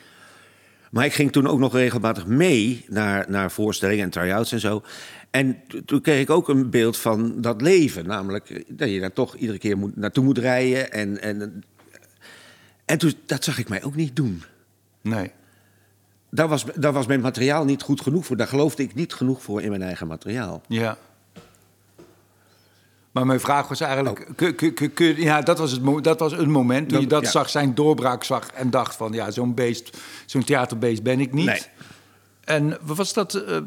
Maar 0.92 1.06
ik 1.06 1.14
ging 1.14 1.32
toen 1.32 1.48
ook 1.48 1.60
nog 1.60 1.74
regelmatig 1.74 2.28
mee 2.28 2.86
naar, 2.88 3.26
naar 3.30 3.52
voorstellingen 3.52 4.04
en 4.04 4.10
try-outs 4.10 4.52
en 4.52 4.60
zo. 4.60 4.84
En 5.30 5.58
toen 5.86 6.02
kreeg 6.02 6.22
ik 6.22 6.30
ook 6.30 6.50
een 6.50 6.70
beeld 6.70 6.98
van 6.98 7.42
dat 7.42 7.62
leven. 7.62 8.06
Namelijk 8.06 8.50
eh, 8.50 8.64
dat 8.68 8.90
je 8.90 9.00
daar 9.00 9.14
toch 9.14 9.36
iedere 9.36 9.58
keer 9.58 9.78
moet, 9.78 9.96
naartoe 9.96 10.24
moet 10.24 10.38
rijden. 10.38 10.92
En, 10.92 11.22
en, 11.22 11.64
en 12.86 12.98
toen, 12.98 13.14
dat 13.26 13.44
zag 13.44 13.58
ik 13.58 13.70
mij 13.70 13.84
ook 13.84 13.96
niet 13.96 14.16
doen. 14.16 14.44
Nee. 15.02 15.32
Daar 16.30 16.48
was, 16.48 16.66
daar 16.76 16.94
was 16.94 17.06
mijn 17.06 17.22
materiaal 17.22 17.66
niet 17.66 17.82
goed 17.82 18.02
genoeg 18.02 18.26
voor. 18.26 18.38
Daar 18.38 18.48
geloofde 18.48 18.84
ik 18.84 18.96
niet 18.96 19.14
genoeg 19.14 19.44
voor 19.44 19.62
in 19.62 19.70
mijn 19.70 19.82
eigen 19.82 20.08
materiaal. 20.08 20.62
Ja. 20.68 20.98
Maar 23.12 23.26
mijn 23.26 23.40
vraag 23.40 23.68
was 23.68 23.80
eigenlijk... 23.80 24.28
kun- 24.36 24.56
kun- 24.56 24.74
kun- 24.74 24.94
kun- 24.94 25.22
ja, 25.22 25.42
dat 25.42 25.58
was, 25.58 25.72
het, 25.72 26.04
dat 26.04 26.20
was 26.20 26.32
een 26.32 26.52
moment 26.52 26.90
toen 26.90 27.00
je 27.02 27.08
dat 27.08 27.24
Ja. 27.24 27.30
zag, 27.30 27.50
zijn 27.50 27.76
doorbraak 27.76 28.24
zag... 28.24 28.48
en 28.52 28.70
dacht 28.70 28.96
van, 28.96 29.12
ja, 29.12 29.32
zo'n 29.32 29.54
beest, 29.54 29.98
zo'n 30.26 30.44
theaterbeest 30.44 31.04
ben 31.04 31.20
ik 31.20 31.34
niet. 31.34 31.46
Nee. 31.46 31.62
En 32.44 32.78
was 32.82 33.14
dat 33.14 33.34
eh, 33.34 33.58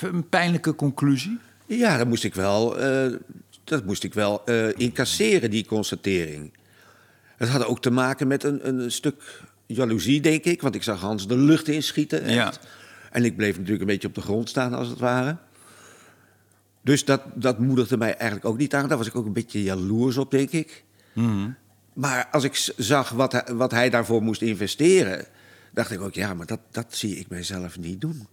een 0.00 0.28
pijnlijke 0.28 0.74
conclusie? 0.74 1.38
Ja, 1.66 1.96
dat 1.96 2.06
moest 2.06 2.24
ik 2.24 2.34
wel, 2.34 2.78
eh, 2.78 3.12
dat 3.64 3.84
moest 3.84 4.04
ik 4.04 4.14
wel 4.14 4.44
eh, 4.44 4.78
incasseren, 4.78 5.50
die 5.50 5.66
constatering. 5.66 6.52
Het 7.36 7.48
had 7.48 7.64
ook 7.64 7.80
te 7.82 7.90
maken 7.90 8.26
met 8.26 8.44
een, 8.44 8.68
een 8.68 8.90
stuk 8.90 9.42
jaloezie, 9.66 10.20
denk 10.20 10.44
ik. 10.44 10.62
Want 10.62 10.74
ik 10.74 10.82
zag 10.82 11.00
Hans 11.00 11.26
de 11.26 11.36
lucht 11.36 11.68
inschieten. 11.68 12.30
Ja. 12.30 12.52
En 13.10 13.24
ik 13.24 13.36
bleef 13.36 13.52
natuurlijk 13.54 13.80
een 13.80 13.86
beetje 13.86 14.08
op 14.08 14.14
de 14.14 14.20
grond 14.20 14.48
staan, 14.48 14.74
als 14.74 14.88
het 14.88 14.98
ware. 14.98 15.36
Dus 16.88 17.04
dat, 17.04 17.22
dat 17.34 17.58
moedigde 17.58 17.96
mij 17.96 18.14
eigenlijk 18.14 18.44
ook 18.44 18.58
niet 18.58 18.74
aan. 18.74 18.88
Daar 18.88 18.98
was 18.98 19.06
ik 19.06 19.16
ook 19.16 19.26
een 19.26 19.32
beetje 19.32 19.62
jaloers 19.62 20.16
op, 20.16 20.30
denk 20.30 20.50
ik. 20.50 20.84
Maar 21.92 22.28
als 22.32 22.44
ik 22.44 22.72
zag 22.76 23.10
wat 23.10 23.32
hij, 23.32 23.44
wat 23.54 23.70
hij 23.70 23.90
daarvoor 23.90 24.22
moest 24.22 24.42
investeren... 24.42 25.26
dacht 25.72 25.90
ik 25.90 26.00
ook, 26.00 26.14
ja, 26.14 26.34
maar 26.34 26.46
dat, 26.46 26.60
dat 26.70 26.86
zie 26.88 27.16
ik 27.16 27.28
mijzelf 27.28 27.78
niet 27.78 28.00
doen. 28.00 28.26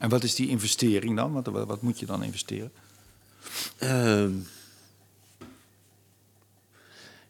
En 0.00 0.08
wat 0.08 0.24
is 0.24 0.34
die 0.34 0.48
investering 0.48 1.16
dan? 1.16 1.32
Wat, 1.32 1.46
wat, 1.46 1.66
wat 1.66 1.82
moet 1.82 1.98
je 1.98 2.06
dan 2.06 2.22
investeren? 2.22 2.72
Ehm, 3.78 4.32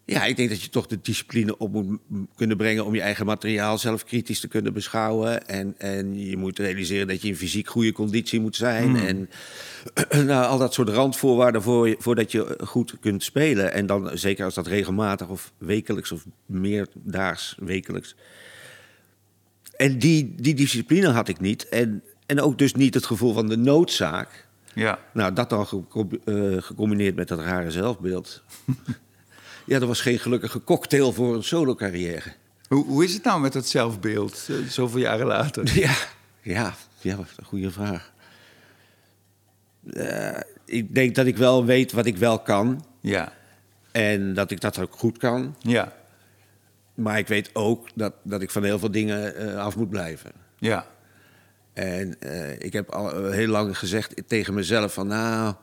ja, 0.08 0.24
ik 0.24 0.36
denk 0.36 0.48
dat 0.48 0.62
je 0.62 0.68
toch 0.68 0.86
de 0.86 0.98
discipline 1.02 1.58
op 1.58 1.72
moet 1.72 1.98
kunnen 2.36 2.56
brengen 2.56 2.84
om 2.84 2.94
je 2.94 3.00
eigen 3.00 3.26
materiaal 3.26 3.78
zelf 3.78 4.04
kritisch 4.04 4.40
te 4.40 4.48
kunnen 4.48 4.72
beschouwen. 4.72 5.48
En, 5.48 5.74
en 5.78 6.26
je 6.26 6.36
moet 6.36 6.58
realiseren 6.58 7.06
dat 7.06 7.22
je 7.22 7.28
in 7.28 7.36
fysiek 7.36 7.68
goede 7.68 7.92
conditie 7.92 8.40
moet 8.40 8.56
zijn. 8.56 8.96
En 8.96 9.28
nou, 10.26 10.46
al 10.46 10.58
dat 10.58 10.74
soort 10.74 10.88
randvoorwaarden 10.88 11.62
voor, 11.62 11.88
je- 11.88 11.96
voordat 11.98 12.32
je 12.32 12.58
goed 12.64 12.94
kunt 13.00 13.22
spelen. 13.22 13.72
En 13.72 13.86
dan 13.86 14.10
zeker 14.18 14.44
als 14.44 14.54
dat 14.54 14.66
regelmatig 14.66 15.28
of 15.28 15.52
wekelijks 15.58 16.12
of 16.12 16.24
meerdaags 16.46 17.56
wekelijks. 17.58 18.14
En 19.76 19.98
die, 19.98 20.34
die 20.36 20.54
discipline 20.54 21.08
had 21.08 21.28
ik 21.28 21.40
niet. 21.40 21.68
En, 21.68 22.02
en 22.26 22.40
ook 22.40 22.58
dus 22.58 22.74
niet 22.74 22.94
het 22.94 23.06
gevoel 23.06 23.32
van 23.32 23.48
de 23.48 23.56
noodzaak. 23.56 24.46
Ja. 24.74 24.98
Nou, 25.12 25.32
dat 25.32 25.50
dan 25.50 25.86
eh, 26.24 26.56
gecombineerd 26.58 27.14
met 27.16 27.28
dat 27.28 27.40
rare 27.40 27.70
zelfbeeld. 27.70 28.42
ja, 29.66 29.78
dat 29.78 29.88
was 29.88 30.00
geen 30.00 30.18
gelukkige 30.18 30.64
cocktail 30.64 31.12
voor 31.12 31.34
een 31.34 31.44
solo-carrière. 31.44 32.32
Hoe, 32.68 32.84
hoe 32.84 33.04
is 33.04 33.14
het 33.14 33.24
nou 33.24 33.40
met 33.40 33.52
dat 33.52 33.66
zelfbeeld, 33.66 34.46
eh, 34.48 34.56
zoveel 34.68 35.00
jaren 35.00 35.26
later? 35.26 35.72
Ja, 35.80 35.96
ja, 36.40 36.74
ja, 37.00 37.16
een 37.36 37.44
goede 37.44 37.70
vraag. 37.70 38.12
Eh, 39.92 40.40
ik 40.64 40.94
denk 40.94 41.14
dat 41.14 41.26
ik 41.26 41.36
wel 41.36 41.64
weet 41.64 41.92
wat 41.92 42.06
ik 42.06 42.16
wel 42.16 42.38
kan. 42.38 42.84
Ja. 43.00 43.32
En 43.92 44.34
dat 44.34 44.50
ik 44.50 44.60
dat 44.60 44.78
ook 44.78 44.96
goed 44.96 45.18
kan. 45.18 45.56
Ja. 45.60 45.92
Maar 46.94 47.18
ik 47.18 47.28
weet 47.28 47.50
ook 47.52 47.88
dat, 47.94 48.12
dat 48.22 48.42
ik 48.42 48.50
van 48.50 48.64
heel 48.64 48.78
veel 48.78 48.90
dingen 48.90 49.36
eh, 49.36 49.56
af 49.56 49.76
moet 49.76 49.90
blijven. 49.90 50.32
Ja. 50.58 50.86
En 51.72 52.16
ik 52.58 52.72
heb 52.72 52.90
al 52.90 53.30
heel 53.30 53.48
lang 53.48 53.78
gezegd 53.78 54.22
tegen 54.26 54.54
mezelf 54.54 54.94
van... 54.94 55.06
nou, 55.06 55.54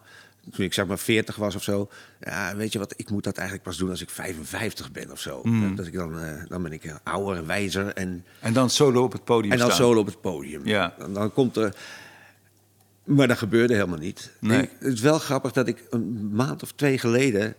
toen 0.52 0.66
ik 0.66 0.74
zeg 0.74 0.86
maar 0.86 1.00
40 1.00 1.36
was 1.36 1.56
of 1.56 1.64
zo... 1.64 1.90
ja, 2.20 2.56
weet 2.56 2.72
je 2.74 2.80
wat, 2.80 2.94
ik 2.98 3.10
moet 3.10 3.24
dat 3.24 3.38
eigenlijk 3.38 3.68
pas 3.68 3.78
doen 3.78 3.90
als 3.90 4.02
ik 4.02 4.10
55 4.10 4.92
ben 4.92 5.12
of 5.12 5.20
zo. 5.20 5.42
Dat 5.76 5.88
ik 5.88 5.94
dan, 5.94 6.20
eh, 6.20 6.34
dan 6.48 6.64
ben 6.64 6.72
ik 6.72 6.84
eh, 6.84 6.96
ouder 7.04 7.36
en 7.38 7.48
wijzer 7.48 7.88
en, 7.94 8.26
En 8.40 8.54
dan 8.54 8.70
solo 8.70 9.04
op 9.04 9.12
het 9.12 9.24
podium 9.24 9.52
en 9.52 9.58
dan 9.58 9.72
staan. 9.72 9.80
solo 9.86 10.00
op 10.00 10.06
het 10.06 10.22
podium. 10.22 10.66
Ja. 10.66 10.94
Dan, 10.98 11.14
dan 11.14 11.34
komt 11.34 11.56
er... 11.58 11.76
Maar 13.04 13.28
dat 13.28 13.38
gebeurde 13.38 13.74
helemaal 13.74 13.98
niet. 13.98 14.32
Nee. 14.40 14.62
Ik- 14.62 14.72
het 14.80 14.94
is 14.94 15.02
wel 15.02 15.20
grappig 15.20 15.52
dat 15.52 15.68
ik 15.68 15.84
een 15.90 16.30
maand 16.36 16.64
of 16.64 16.72
twee 16.72 16.98
geleden... 16.98 17.56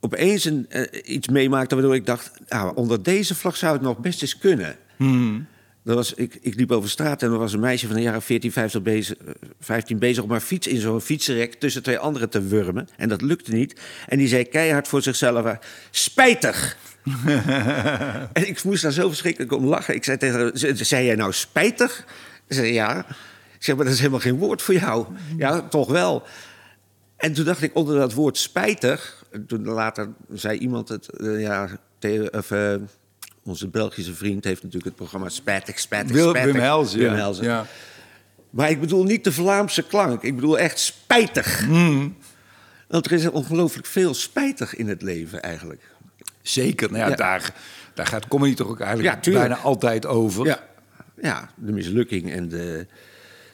opeens 0.00 0.44
een, 0.44 0.66
eh, 0.68 1.14
iets 1.14 1.28
meemaakte 1.28 1.74
waardoor 1.74 1.94
ik 1.94 2.06
dacht... 2.06 2.30
Nou, 2.48 2.76
onder 2.76 3.02
deze 3.02 3.34
vlag 3.34 3.56
zou 3.56 3.72
het 3.72 3.82
nog 3.82 3.98
best 3.98 4.22
eens 4.22 4.38
kunnen... 4.38 4.76
Hmm. 4.96 5.46
Dat 5.86 5.94
was, 5.96 6.14
ik, 6.14 6.38
ik 6.40 6.54
liep 6.54 6.72
over 6.72 6.90
straat 6.90 7.22
en 7.22 7.32
er 7.32 7.38
was 7.38 7.52
een 7.52 7.60
meisje 7.60 7.86
van 7.86 7.96
de 7.96 8.02
jaren 8.02 8.22
14, 8.22 8.52
15 8.52 8.82
bezig, 8.82 9.16
eh, 9.16 9.32
15 9.60 9.98
bezig 9.98 10.22
om 10.22 10.30
haar 10.30 10.40
fiets 10.40 10.66
in 10.66 10.80
zo'n 10.80 11.00
fietsenrek 11.00 11.54
tussen 11.54 11.82
twee 11.82 11.98
anderen 11.98 12.28
te 12.30 12.42
wurmen. 12.42 12.88
En 12.96 13.08
dat 13.08 13.22
lukte 13.22 13.52
niet. 13.52 13.80
En 14.08 14.18
die 14.18 14.28
zei 14.28 14.44
keihard 14.44 14.88
voor 14.88 15.02
zichzelf: 15.02 15.44
eh, 15.44 15.56
Spijtig! 15.90 16.76
en 18.32 18.48
ik 18.48 18.64
moest 18.64 18.82
daar 18.82 18.92
zo 18.92 19.08
verschrikkelijk 19.08 19.52
om 19.52 19.64
lachen. 19.66 19.94
Ik 19.94 20.04
zei 20.04 20.16
tegen 20.16 20.40
haar: 20.40 20.50
"Z- 20.54 20.72
Zei 20.72 21.04
jij 21.06 21.14
nou 21.14 21.32
spijtig? 21.32 22.04
Ze 22.48 22.54
zei 22.54 22.72
ja. 22.72 22.98
Ik 23.58 23.64
zeg: 23.64 23.76
Maar 23.76 23.84
dat 23.84 23.94
is 23.94 24.00
helemaal 24.00 24.20
geen 24.20 24.36
woord 24.38 24.62
voor 24.62 24.74
jou. 24.74 25.06
Ja, 25.36 25.60
toch 25.60 25.88
wel. 25.90 26.22
En 27.16 27.32
toen 27.32 27.44
dacht 27.44 27.62
ik 27.62 27.74
onder 27.74 27.98
dat 27.98 28.12
woord 28.12 28.38
spijtig. 28.38 29.24
en 29.30 29.46
Toen 29.46 29.64
later 29.64 30.08
zei 30.32 30.58
iemand 30.58 30.88
het, 30.88 31.08
eh, 31.08 31.40
ja, 31.40 31.68
of, 32.30 32.50
eh, 32.50 32.74
onze 33.46 33.68
Belgische 33.68 34.14
vriend 34.14 34.44
heeft 34.44 34.58
natuurlijk 34.62 34.84
het 34.84 34.94
programma 34.96 35.28
Spijtig, 35.28 35.78
Spijtig, 35.78 36.12
Wil, 36.12 36.28
Spijtig. 36.28 36.52
Wim 36.52 36.62
Helsen. 36.62 36.98
Wim 36.98 37.10
ja. 37.10 37.14
Helsen. 37.16 37.44
Ja. 37.44 37.66
Maar 38.50 38.70
ik 38.70 38.80
bedoel 38.80 39.04
niet 39.04 39.24
de 39.24 39.32
Vlaamse 39.32 39.82
klank. 39.82 40.22
Ik 40.22 40.34
bedoel 40.34 40.58
echt 40.58 40.78
spijtig. 40.78 41.64
Hmm. 41.64 42.16
Want 42.88 43.06
er 43.06 43.12
is 43.12 43.26
ongelooflijk 43.30 43.86
veel 43.86 44.14
spijtig 44.14 44.74
in 44.76 44.88
het 44.88 45.02
leven 45.02 45.42
eigenlijk. 45.42 45.82
Zeker. 46.42 46.88
Nou 46.90 47.02
ja, 47.02 47.08
Ja. 47.08 47.14
Daar, 47.14 47.54
daar 47.94 48.06
gaat 48.06 48.28
comedy 48.28 48.54
toch 48.54 48.68
ook 48.68 48.80
eigenlijk 48.80 49.24
Ja, 49.24 49.32
bijna 49.32 49.56
altijd 49.56 50.06
over. 50.06 50.46
Ja. 50.46 50.60
ja, 51.22 51.50
de 51.56 51.72
mislukking 51.72 52.32
en 52.32 52.48
de 52.48 52.86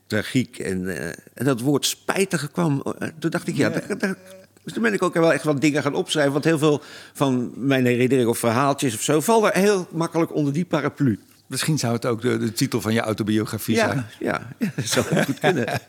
tragiek. 0.07 0.59
En, 0.59 0.97
eh, 0.97 1.07
en 1.35 1.45
dat 1.45 1.61
woord 1.61 1.87
spijtige 1.87 2.49
kwam. 2.51 2.83
eh, 2.99 3.09
toen 3.19 3.31
dacht 3.31 3.49
ik, 3.49 3.57
ja, 3.57 3.69
daar, 3.69 3.99
daar- 3.99 4.17
dus 4.65 4.73
toen 4.73 4.83
ben 4.83 4.93
ik 4.93 5.03
ook 5.03 5.15
wel 5.15 5.33
echt 5.33 5.45
wat 5.45 5.61
dingen 5.61 5.83
gaan 5.83 5.95
opschrijven. 5.95 6.33
Want 6.33 6.45
heel 6.45 6.59
veel 6.59 6.83
van 7.13 7.53
mijn 7.57 7.87
herinneringen 7.87 8.31
of 8.31 8.39
verhaaltjes 8.39 8.95
of 8.95 9.03
zo... 9.03 9.21
vallen 9.21 9.51
heel 9.55 9.87
makkelijk 9.91 10.35
onder 10.35 10.53
die 10.53 10.65
paraplu. 10.65 11.21
Misschien 11.47 11.79
zou 11.79 11.93
het 11.93 12.07
ook 12.07 12.21
de, 12.23 12.39
de 12.39 12.53
titel 12.53 12.81
van 12.81 12.93
je 12.93 13.01
autobiografie 13.01 13.77
zijn. 13.77 14.07
Ja, 14.19 14.49
ja, 14.59 14.73
dat 14.77 14.85
zou 14.85 15.25
goed 15.25 15.39
kunnen. 15.39 15.67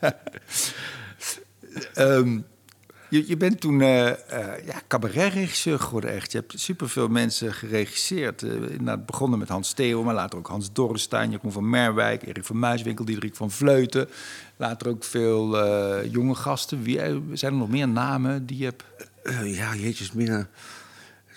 Ehm, 1.93 2.39
je, 3.13 3.27
je 3.27 3.37
bent 3.37 3.61
toen 3.61 3.81
eh 3.81 4.09
eh 4.09 4.65
ja, 4.65 4.81
cabaretregisseur 4.87 5.79
geworden, 5.79 6.13
echt. 6.13 6.31
Je 6.31 6.37
hebt 6.37 6.59
superveel 6.59 7.07
mensen 7.07 7.53
geregisseerd. 7.53 8.43
Eh 8.43 8.51
inderdaad 8.51 9.05
begonnen 9.05 9.39
met 9.39 9.49
Hans 9.49 9.73
Theo, 9.73 10.03
maar 10.03 10.13
later 10.13 10.37
ook 10.37 10.47
Hans 10.47 10.73
Dorrestein, 10.73 11.31
Jeroen 11.31 11.51
van 11.51 11.69
Merwijk, 11.69 12.27
Erik 12.27 12.45
van 12.45 12.59
Muiswinkel, 12.59 13.05
Diederik 13.05 13.35
van 13.35 13.51
Vleuten. 13.51 14.09
Later 14.57 14.87
ook 14.87 15.03
veel 15.03 15.57
jonge 16.05 16.35
gasten. 16.35 16.83
Wie, 16.83 16.99
zijn 17.33 17.51
er 17.51 17.57
nog 17.57 17.69
meer 17.69 17.87
namen 17.87 18.45
die 18.45 18.57
je 18.57 18.65
hebt? 18.65 18.83
Ja, 19.43 19.75
jeetjes, 19.75 20.11
mina. 20.11 20.47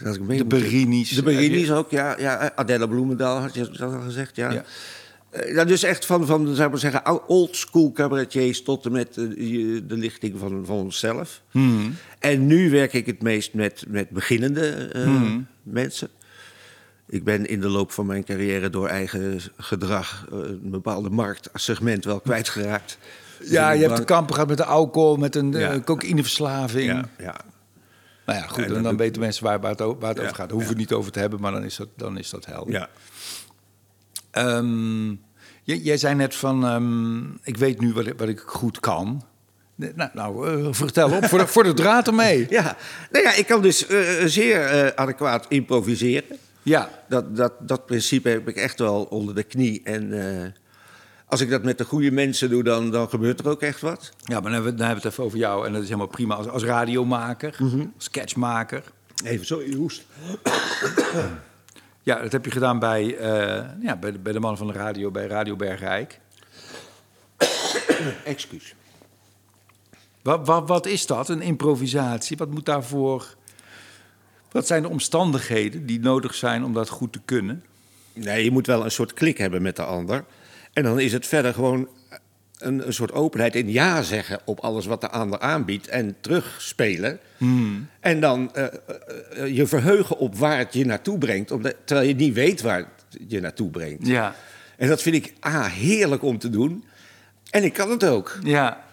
Als 0.05 0.17
ik 0.17 0.23
mee 0.23 0.39
De 0.39 0.45
Berini's. 0.45 1.11
De 1.11 1.23
Berini's 1.23 1.71
ook, 1.71 1.91
ja. 1.91 2.19
ja 2.19 2.53
Adela 2.55 2.87
Bloemendaal, 2.87 3.41
had 3.41 3.55
je 3.55 3.71
dat 3.71 3.93
al 3.93 4.01
gezegd, 4.01 4.37
ja. 4.37 4.51
Ja. 4.51 4.65
Eh, 5.45 5.55
Ja, 5.55 5.65
dus 5.65 5.83
echt 5.83 6.07
van, 6.07 6.27
van 6.27 6.47
zou 6.55 6.63
ik 6.65 6.71
maar 6.71 6.79
zeggen, 6.93 7.29
old 7.29 7.57
school 7.57 7.93
cabaretiers 7.93 8.63
tot 8.63 8.85
en 8.87 8.93
met 8.93 9.17
eh, 9.17 9.25
je- 9.37 9.87
de 9.87 9.97
lichting 9.97 10.39
van, 10.39 10.63
van 10.67 10.77
onszelf. 10.77 11.43
Hmm. 11.51 11.95
En 12.19 12.47
nu 12.47 12.71
werk 12.71 12.93
ik 12.93 13.07
het 13.07 13.23
meest 13.23 13.55
met, 13.55 13.85
met 13.89 14.11
beginnende 14.11 14.69
eh, 14.93 15.03
Hmm. 15.03 15.47
mensen. 15.63 16.09
Ik 17.09 17.25
ben 17.25 17.47
in 17.47 17.61
de 17.61 17.69
loop 17.69 17.91
van 17.93 18.07
mijn 18.07 18.25
carrière 18.25 18.71
door 18.71 18.89
eigen 18.89 19.41
gedrag 19.57 20.27
eh, 20.33 20.39
een 20.39 20.71
bepaalde 20.71 21.11
marktsegment 21.11 22.05
wel 22.05 22.21
kwijtgeraakt. 22.21 22.99
Ja, 23.45 23.71
je 23.71 23.81
hebt 23.83 23.95
te 23.95 24.01
de 24.01 24.07
kampen 24.07 24.35
gehad 24.35 24.49
met 24.49 24.59
de 24.59 24.65
alcohol, 24.65 25.17
met 25.17 25.35
een 25.35 25.53
Ja. 25.53 25.73
eh, 25.73 25.85
cocaïneverslaving. 25.85 26.87
Ja, 26.87 27.09
ja. 27.19 27.37
Nou 28.27 28.39
ja, 28.39 28.47
goed, 28.47 28.65
En 28.65 28.83
dan 28.83 28.97
weten 28.97 29.21
mensen 29.21 29.45
waar, 29.45 29.61
waar 29.61 29.71
het, 29.71 29.81
o- 29.81 29.97
waar 29.99 30.09
het 30.09 30.19
Ja, 30.19 30.25
over 30.25 30.37
gaat. 30.37 30.49
Daar 30.49 30.57
hoeven 30.57 30.75
we 30.75 30.81
het 30.81 30.91
niet 30.91 30.99
over 30.99 31.13
te 31.13 31.19
hebben, 31.19 31.41
maar 31.41 31.53
dan 31.53 31.65
is 31.65 31.77
dat, 31.77 31.89
dan 31.97 32.19
is 32.19 32.31
dat 32.31 32.47
helder. 32.47 32.73
ja. 32.73 32.89
Ehm, 34.37 35.15
jij 35.63 35.97
zei 35.97 36.15
net 36.15 36.35
van, 36.35 36.65
ehm, 36.65 37.25
ik 37.43 37.57
weet 37.57 37.81
nu 37.81 37.93
wat 37.93 38.07
ik, 38.07 38.15
wat 38.17 38.29
ik 38.29 38.41
goed 38.41 38.81
kan. 38.81 39.23
Nou, 39.75 40.11
nou 40.13 40.49
eh, 40.49 40.67
vertel 40.71 41.13
op, 41.13 41.25
voor 41.25 41.39
de, 41.39 41.47
voor 41.47 41.63
de 41.63 41.75
draad 41.75 42.07
ermee. 42.07 42.47
Ja, 42.59 42.77
nou 43.11 43.25
ja, 43.25 43.35
ik 43.35 43.47
kan 43.47 43.63
dus 43.63 43.87
eh, 43.87 44.25
zeer 44.25 44.61
eh, 44.61 44.87
adequaat 44.95 45.47
improviseren. 45.49 46.39
Ja, 46.63 46.91
Dat, 47.09 47.37
dat, 47.37 47.53
dat 47.61 47.87
principe 47.87 48.29
heb 48.29 48.49
ik 48.49 48.57
echt 48.57 48.79
wel 48.79 49.05
onder 49.05 49.35
de 49.35 49.43
knie. 49.43 49.81
En 49.85 50.55
als 51.27 51.41
ik 51.41 51.51
dat 51.51 51.63
met 51.63 51.79
de 51.79 51.85
goede 51.85 52.11
mensen 52.11 52.51
doe, 52.51 52.63
dan, 52.63 52.91
dan 52.91 53.09
gebeurt 53.09 53.41
er 53.41 53.49
ook 53.49 53.63
echt 53.63 53.81
wat. 53.81 54.11
ja 54.25 54.35
maar 54.35 54.43
dan 54.43 54.53
hebben, 54.53 54.71
we, 54.71 54.77
dan 54.79 54.87
hebben 54.87 55.03
we 55.03 55.09
het 55.09 55.13
even 55.13 55.25
over 55.25 55.39
jou. 55.39 55.67
En 55.67 55.73
dat 55.73 55.83
is 55.83 55.89
helemaal 55.89 56.09
prima 56.09 56.35
als, 56.35 56.49
als 56.49 56.65
radiomaker, 56.65 57.57
als 57.95 58.05
sketchmaker. 58.05 58.83
Even 59.25 59.47
zo 59.47 59.63
je 59.63 59.77
hoest. 59.77 60.07
Ja, 62.07 62.21
dat 62.21 62.33
heb 62.33 62.45
je 62.45 62.51
gedaan 62.51 62.79
bij, 62.79 63.17
eh, 63.17 63.65
ja, 63.83 63.97
bij, 63.97 64.13
de, 64.13 64.19
bij 64.19 64.33
de 64.33 64.41
man 64.41 64.57
van 64.57 64.67
de 64.67 64.73
radio, 64.73 65.11
bij 65.11 65.27
Radio 65.27 65.57
Bergrijk. 65.57 66.21
Excuus. 68.25 68.75
Wat, 70.23 70.47
wat, 70.47 70.69
wat 70.69 70.87
is 70.87 71.07
dat, 71.07 71.29
een 71.29 71.43
improvisatie? 71.43 72.37
Wat 72.37 72.51
moet 72.51 72.65
daarvoor... 72.65 73.35
Wat 74.51 74.67
zijn 74.67 74.83
de 74.83 74.89
omstandigheden 74.89 75.87
die 75.87 76.01
nodig 76.01 76.35
zijn 76.35 76.65
om 76.65 76.73
dat 76.73 76.89
goed 76.89 77.13
te 77.13 77.21
kunnen? 77.25 77.65
Nee, 78.13 78.45
je 78.45 78.51
moet 78.51 78.67
wel 78.67 78.85
een 78.85 78.91
soort 78.91 79.13
klik 79.13 79.39
hebben 79.39 79.63
met 79.63 79.77
de 79.77 79.85
ander. 79.85 80.25
En 80.73 80.83
dan 80.83 81.01
is 81.01 81.13
het 81.13 81.27
verder 81.27 81.55
gewoon 81.55 81.89
een, 82.59 82.87
een 82.87 82.93
soort 82.93 83.13
openheid 83.13 83.55
in 83.55 83.71
ja 83.71 84.03
zeggen 84.03 84.41
op 84.45 84.61
alles 84.61 84.87
wat 84.87 85.01
de 85.01 85.09
ander 85.09 85.39
aanbiedt 85.39 85.89
en 85.89 86.17
terugspelen. 86.21 87.19
En 88.01 88.21
dan 88.21 88.55
eh, 88.55 88.65
eh, 88.65 88.71
eh, 89.33 89.57
je 89.57 89.67
verheugen 89.67 90.19
op 90.19 90.37
waar 90.37 90.59
het 90.59 90.73
je 90.73 90.85
naartoe 90.85 91.19
brengt, 91.19 91.51
omdat, 91.51 91.75
terwijl 91.85 92.09
je 92.09 92.15
niet 92.15 92.35
weet 92.35 92.61
waar 92.61 92.79
het 92.79 93.21
je 93.29 93.41
naartoe 93.41 93.71
brengt. 93.71 94.07
Ja, 94.07 94.35
En 94.77 94.89
dat 94.89 95.03
vind 95.03 95.15
ik 95.15 95.35
A, 95.47 95.67
heerlijk 95.67 96.23
om 96.23 96.39
te 96.39 96.51
doen. 96.51 96.85
En 97.51 97.65
ik 97.65 97.73
kan 97.73 97.91
het 97.91 98.05
ook. 98.05 98.39
ja, 98.43 98.85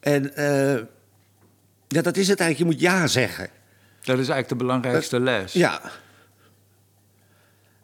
En 0.00 0.32
ja, 1.88 2.02
dat 2.02 2.16
is 2.16 2.28
het 2.28 2.40
eigenlijk. 2.40 2.58
Je 2.58 2.64
moet 2.64 2.92
ja 2.92 3.06
zeggen. 3.06 3.48
dat 4.00 4.18
is 4.18 4.28
eigenlijk 4.28 4.48
de 4.48 4.54
belangrijkste 4.54 5.20
les. 5.20 5.52
Ja. 5.52 5.80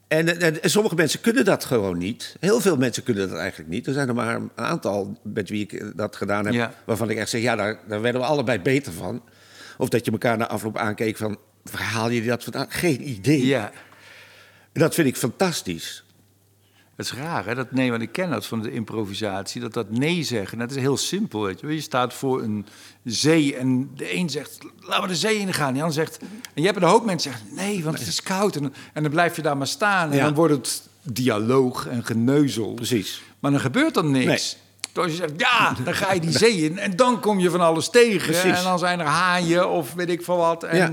En, 0.08 0.40
en, 0.40 0.62
en 0.62 0.70
sommige 0.70 0.94
mensen 0.94 1.20
kunnen 1.20 1.44
dat 1.44 1.64
gewoon 1.64 1.98
niet. 1.98 2.36
Heel 2.40 2.60
veel 2.60 2.76
mensen 2.76 3.02
kunnen 3.02 3.28
dat 3.28 3.38
eigenlijk 3.38 3.70
niet. 3.70 3.86
Er 3.86 3.92
zijn 3.92 4.08
er 4.08 4.14
maar 4.14 4.34
een 4.34 4.50
aantal 4.54 5.18
met 5.22 5.48
wie 5.48 5.62
ik 5.62 5.72
eh, 5.72 5.86
dat 5.94 6.16
gedaan 6.16 6.44
heb... 6.44 6.54
Ja. 6.54 6.74
waarvan 6.84 7.10
ik 7.10 7.16
echt 7.16 7.30
zeg, 7.30 7.42
ja, 7.42 7.56
daar, 7.56 7.78
daar 7.88 8.00
werden 8.00 8.20
we 8.20 8.26
allebei 8.26 8.60
beter 8.60 8.92
van. 8.92 9.22
Of 9.78 9.88
dat 9.88 10.04
je 10.04 10.10
elkaar 10.10 10.36
na 10.36 10.48
afloop 10.48 10.78
aankeek 10.78 11.16
van... 11.16 11.38
waar 11.70 11.82
haal 11.82 12.10
je 12.10 12.24
dat 12.24 12.42
vandaan? 12.42 12.66
Geen 12.70 13.08
idee. 13.08 13.46
Ja, 13.46 13.72
dat 14.72 14.94
vind 14.94 15.08
ik 15.08 15.16
fantastisch. 15.16 16.03
Het 16.96 17.06
is 17.06 17.12
raar, 17.12 17.46
hè? 17.46 17.54
Dat 17.54 17.72
nee, 17.72 17.90
want 17.90 18.02
ik 18.02 18.12
ken 18.12 18.30
dat 18.30 18.46
van 18.46 18.62
de 18.62 18.72
improvisatie. 18.72 19.60
Dat 19.60 19.72
dat 19.72 19.90
nee 19.90 20.22
zeggen, 20.22 20.58
dat 20.58 20.70
is 20.70 20.76
heel 20.76 20.96
simpel, 20.96 21.42
weet 21.42 21.60
je. 21.60 21.74
Je 21.74 21.80
staat 21.80 22.14
voor 22.14 22.42
een 22.42 22.66
zee 23.04 23.56
en 23.56 23.90
de 23.96 24.14
een 24.14 24.30
zegt, 24.30 24.58
laten 24.80 25.02
we 25.02 25.08
de 25.08 25.16
zee 25.16 25.38
ingaan. 25.38 25.68
En 25.68 25.74
de 25.74 25.80
ander 25.80 25.94
zegt, 25.94 26.18
en 26.54 26.62
je 26.62 26.66
hebt 26.66 26.76
een 26.82 26.88
hoop 26.88 27.04
mensen 27.04 27.30
die 27.30 27.40
zeggen, 27.40 27.56
nee, 27.66 27.84
want 27.84 27.98
het 27.98 28.08
is 28.08 28.22
koud. 28.22 28.56
En, 28.56 28.74
en 28.92 29.02
dan 29.02 29.12
blijf 29.12 29.36
je 29.36 29.42
daar 29.42 29.56
maar 29.56 29.66
staan. 29.66 30.10
En 30.10 30.16
Ja. 30.16 30.24
dan 30.24 30.34
wordt 30.34 30.54
het 30.54 30.88
dialoog 31.02 31.86
en 31.86 32.04
geneuzel. 32.04 32.74
Precies. 32.74 33.22
Maar 33.40 33.50
dan 33.50 33.60
gebeurt 33.60 33.96
er 33.96 34.04
niks. 34.04 34.26
Nee. 34.26 34.62
Dus 34.92 35.06
je 35.12 35.16
zegt, 35.16 35.32
ja, 35.36 35.76
dan 35.84 35.94
ga 35.94 36.12
je 36.12 36.20
die 36.20 36.38
zee 36.44 36.56
in 36.56 36.78
en 36.78 36.96
dan 36.96 37.20
kom 37.20 37.38
je 37.38 37.50
van 37.50 37.60
alles 37.60 37.90
tegen. 37.90 38.32
Precies. 38.32 38.58
En 38.58 38.64
dan 38.64 38.78
zijn 38.78 39.00
er 39.00 39.06
haaien 39.06 39.68
of 39.70 39.94
weet 39.94 40.08
ik 40.10 40.22
veel 40.24 40.36
wat. 40.36 40.62
En 40.64 40.76
Ja. 40.76 40.92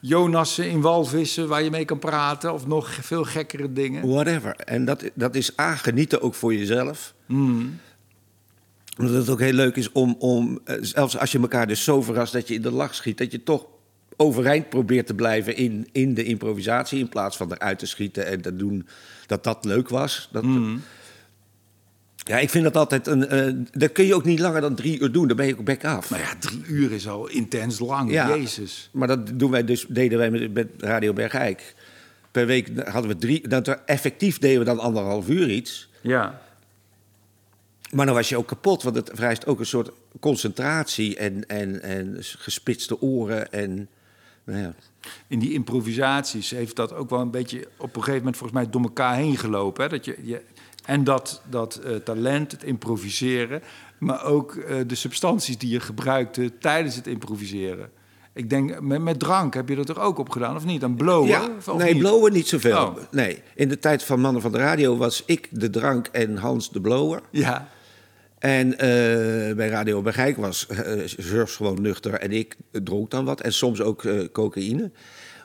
Jonassen 0.00 0.70
in 0.70 0.80
walvissen 0.80 1.48
waar 1.48 1.62
je 1.62 1.70
mee 1.70 1.84
kan 1.84 1.98
praten. 1.98 2.52
Of 2.52 2.66
nog 2.66 2.90
veel 3.00 3.24
gekkere 3.24 3.72
dingen. 3.72 4.08
Whatever. 4.08 4.56
En 4.56 4.84
dat, 4.84 5.10
dat 5.14 5.34
is 5.34 5.58
A, 5.58 5.74
genieten 5.74 6.22
ook 6.22 6.34
voor 6.34 6.54
jezelf. 6.54 7.14
Omdat 8.98 9.14
het 9.14 9.28
ook 9.28 9.40
heel 9.40 9.52
leuk 9.52 9.76
is 9.76 9.92
om, 9.92 10.16
om, 10.18 10.60
eh, 10.64 10.76
zelfs 10.80 11.18
als 11.18 11.32
je 11.32 11.38
elkaar 11.38 11.66
dus 11.66 11.84
zo 11.84 12.02
verrast 12.02 12.32
dat 12.32 12.48
je 12.48 12.54
in 12.54 12.62
de 12.62 12.70
lach 12.70 12.94
schiet, 12.94 13.18
dat 13.18 13.32
je 13.32 13.42
toch 13.42 13.66
overeind 14.16 14.68
probeert 14.68 15.06
te 15.06 15.14
blijven 15.14 15.56
in, 15.56 15.88
in 15.92 16.14
de 16.14 16.24
improvisatie. 16.24 16.98
In 16.98 17.08
plaats 17.08 17.36
van 17.36 17.52
eruit 17.52 17.78
te 17.78 17.86
schieten 17.86 18.26
en 18.26 18.40
te 18.40 18.56
doen 18.56 18.86
dat 19.26 19.44
dat 19.44 19.64
leuk 19.64 19.88
was. 19.88 20.28
Dat, 20.32 20.44
Ja, 22.28 22.38
ik 22.38 22.50
vind 22.50 22.64
dat 22.64 22.76
altijd 22.76 23.06
een. 23.06 23.28
eh, 23.28 23.52
dat 23.72 23.92
kun 23.92 24.04
je 24.06 24.14
ook 24.14 24.24
niet 24.24 24.38
langer 24.38 24.60
dan 24.60 24.74
drie 24.74 25.00
uur 25.00 25.12
doen, 25.12 25.28
dan 25.28 25.36
ben 25.36 25.46
je 25.46 25.58
ook 25.58 25.64
bek 25.64 25.84
af. 25.84 26.10
Maar 26.10 26.20
ja, 26.20 26.34
drie 26.38 26.64
uur 26.66 26.92
is 26.92 27.08
al 27.08 27.28
intens 27.28 27.78
lang. 27.78 28.10
Ja. 28.10 28.36
Jezus. 28.36 28.90
Maar 28.92 29.08
dat 29.08 29.38
doen 29.38 29.50
wij 29.50 29.64
dus, 29.64 29.86
deden 29.88 30.18
wij 30.18 30.30
met, 30.30 30.54
met 30.54 30.68
Radio 30.78 31.12
Bergijk. 31.12 31.74
Per 32.30 32.46
week 32.46 32.70
hadden 32.84 33.10
we 33.10 33.16
drie. 33.16 33.48
Dat, 33.48 33.68
effectief 33.86 34.38
deden 34.38 34.58
we 34.58 34.64
dan 34.64 34.78
anderhalf 34.78 35.28
uur 35.28 35.50
iets. 35.50 35.88
Ja. 36.00 36.40
Maar 37.90 38.06
dan 38.06 38.14
was 38.14 38.28
je 38.28 38.36
ook 38.36 38.46
kapot, 38.48 38.82
want 38.82 38.96
het 38.96 39.10
vereist 39.14 39.46
ook 39.46 39.58
een 39.58 39.66
soort 39.66 39.90
concentratie 40.20 41.16
en, 41.16 41.46
en, 41.46 41.82
en 41.82 42.16
gespitste 42.20 43.00
oren. 43.00 43.52
En, 43.52 43.88
nou 44.44 44.60
ja. 44.60 44.74
In 45.26 45.38
die 45.38 45.52
improvisaties 45.52 46.50
heeft 46.50 46.76
dat 46.76 46.92
ook 46.92 47.10
wel 47.10 47.20
een 47.20 47.30
beetje 47.30 47.68
op 47.76 47.96
een 47.96 48.02
gegeven 48.02 48.18
moment 48.18 48.36
volgens 48.36 48.60
mij 48.60 48.70
door 48.70 48.82
elkaar 48.82 49.14
heen 49.16 49.36
gelopen. 49.36 49.82
Hè? 49.82 49.88
Dat 49.88 50.04
je, 50.04 50.16
je, 50.22 50.42
en 50.88 51.04
dat, 51.04 51.42
dat 51.50 51.74
eh, 51.74 51.94
talent, 51.96 52.52
het 52.52 52.62
improviseren, 52.62 53.62
maar 53.98 54.24
ook 54.24 54.54
eh, 54.54 54.76
de 54.86 54.94
substanties 54.94 55.58
die 55.58 55.70
je 55.70 55.80
gebruikte 55.80 56.58
tijdens 56.58 56.96
het 56.96 57.06
improviseren. 57.06 57.90
Ik 58.32 58.50
denk, 58.50 58.80
met, 58.80 59.02
met 59.02 59.18
drank 59.18 59.54
heb 59.54 59.68
je 59.68 59.76
dat 59.76 59.88
er 59.88 60.00
ook 60.00 60.18
op 60.18 60.30
gedaan, 60.30 60.56
of 60.56 60.64
niet? 60.64 60.80
Dan 60.80 60.96
blowen? 60.96 61.28
ja, 61.28 61.48
of, 61.56 61.68
of 61.68 61.78
nee, 61.78 61.92
niet? 61.92 62.02
blowen 62.02 62.32
niet 62.32 62.48
zoveel. 62.48 62.76
Oh. 62.76 62.96
Nee, 63.10 63.42
in 63.54 63.68
de 63.68 63.78
tijd 63.78 64.02
van 64.02 64.20
Mannen 64.20 64.42
van 64.42 64.52
de 64.52 64.58
Radio 64.58 64.96
was 64.96 65.22
ik 65.26 65.48
de 65.50 65.70
drank 65.70 66.06
en 66.06 66.36
Hans 66.36 66.70
de 66.70 66.80
blower. 66.80 67.20
Ja, 67.30 67.68
En 68.38 68.78
eh, 68.78 69.56
bij 69.56 69.68
Radio 69.68 70.02
Bergijk 70.02 70.36
was 70.36 70.66
uh, 71.16 71.42
gewoon 71.46 71.82
nuchter 71.82 72.14
en 72.14 72.32
ik 72.32 72.56
dronk 72.70 73.10
dan 73.10 73.24
wat. 73.24 73.40
En 73.40 73.52
soms 73.52 73.80
ook 73.80 74.04
cocaïne. 74.32 74.90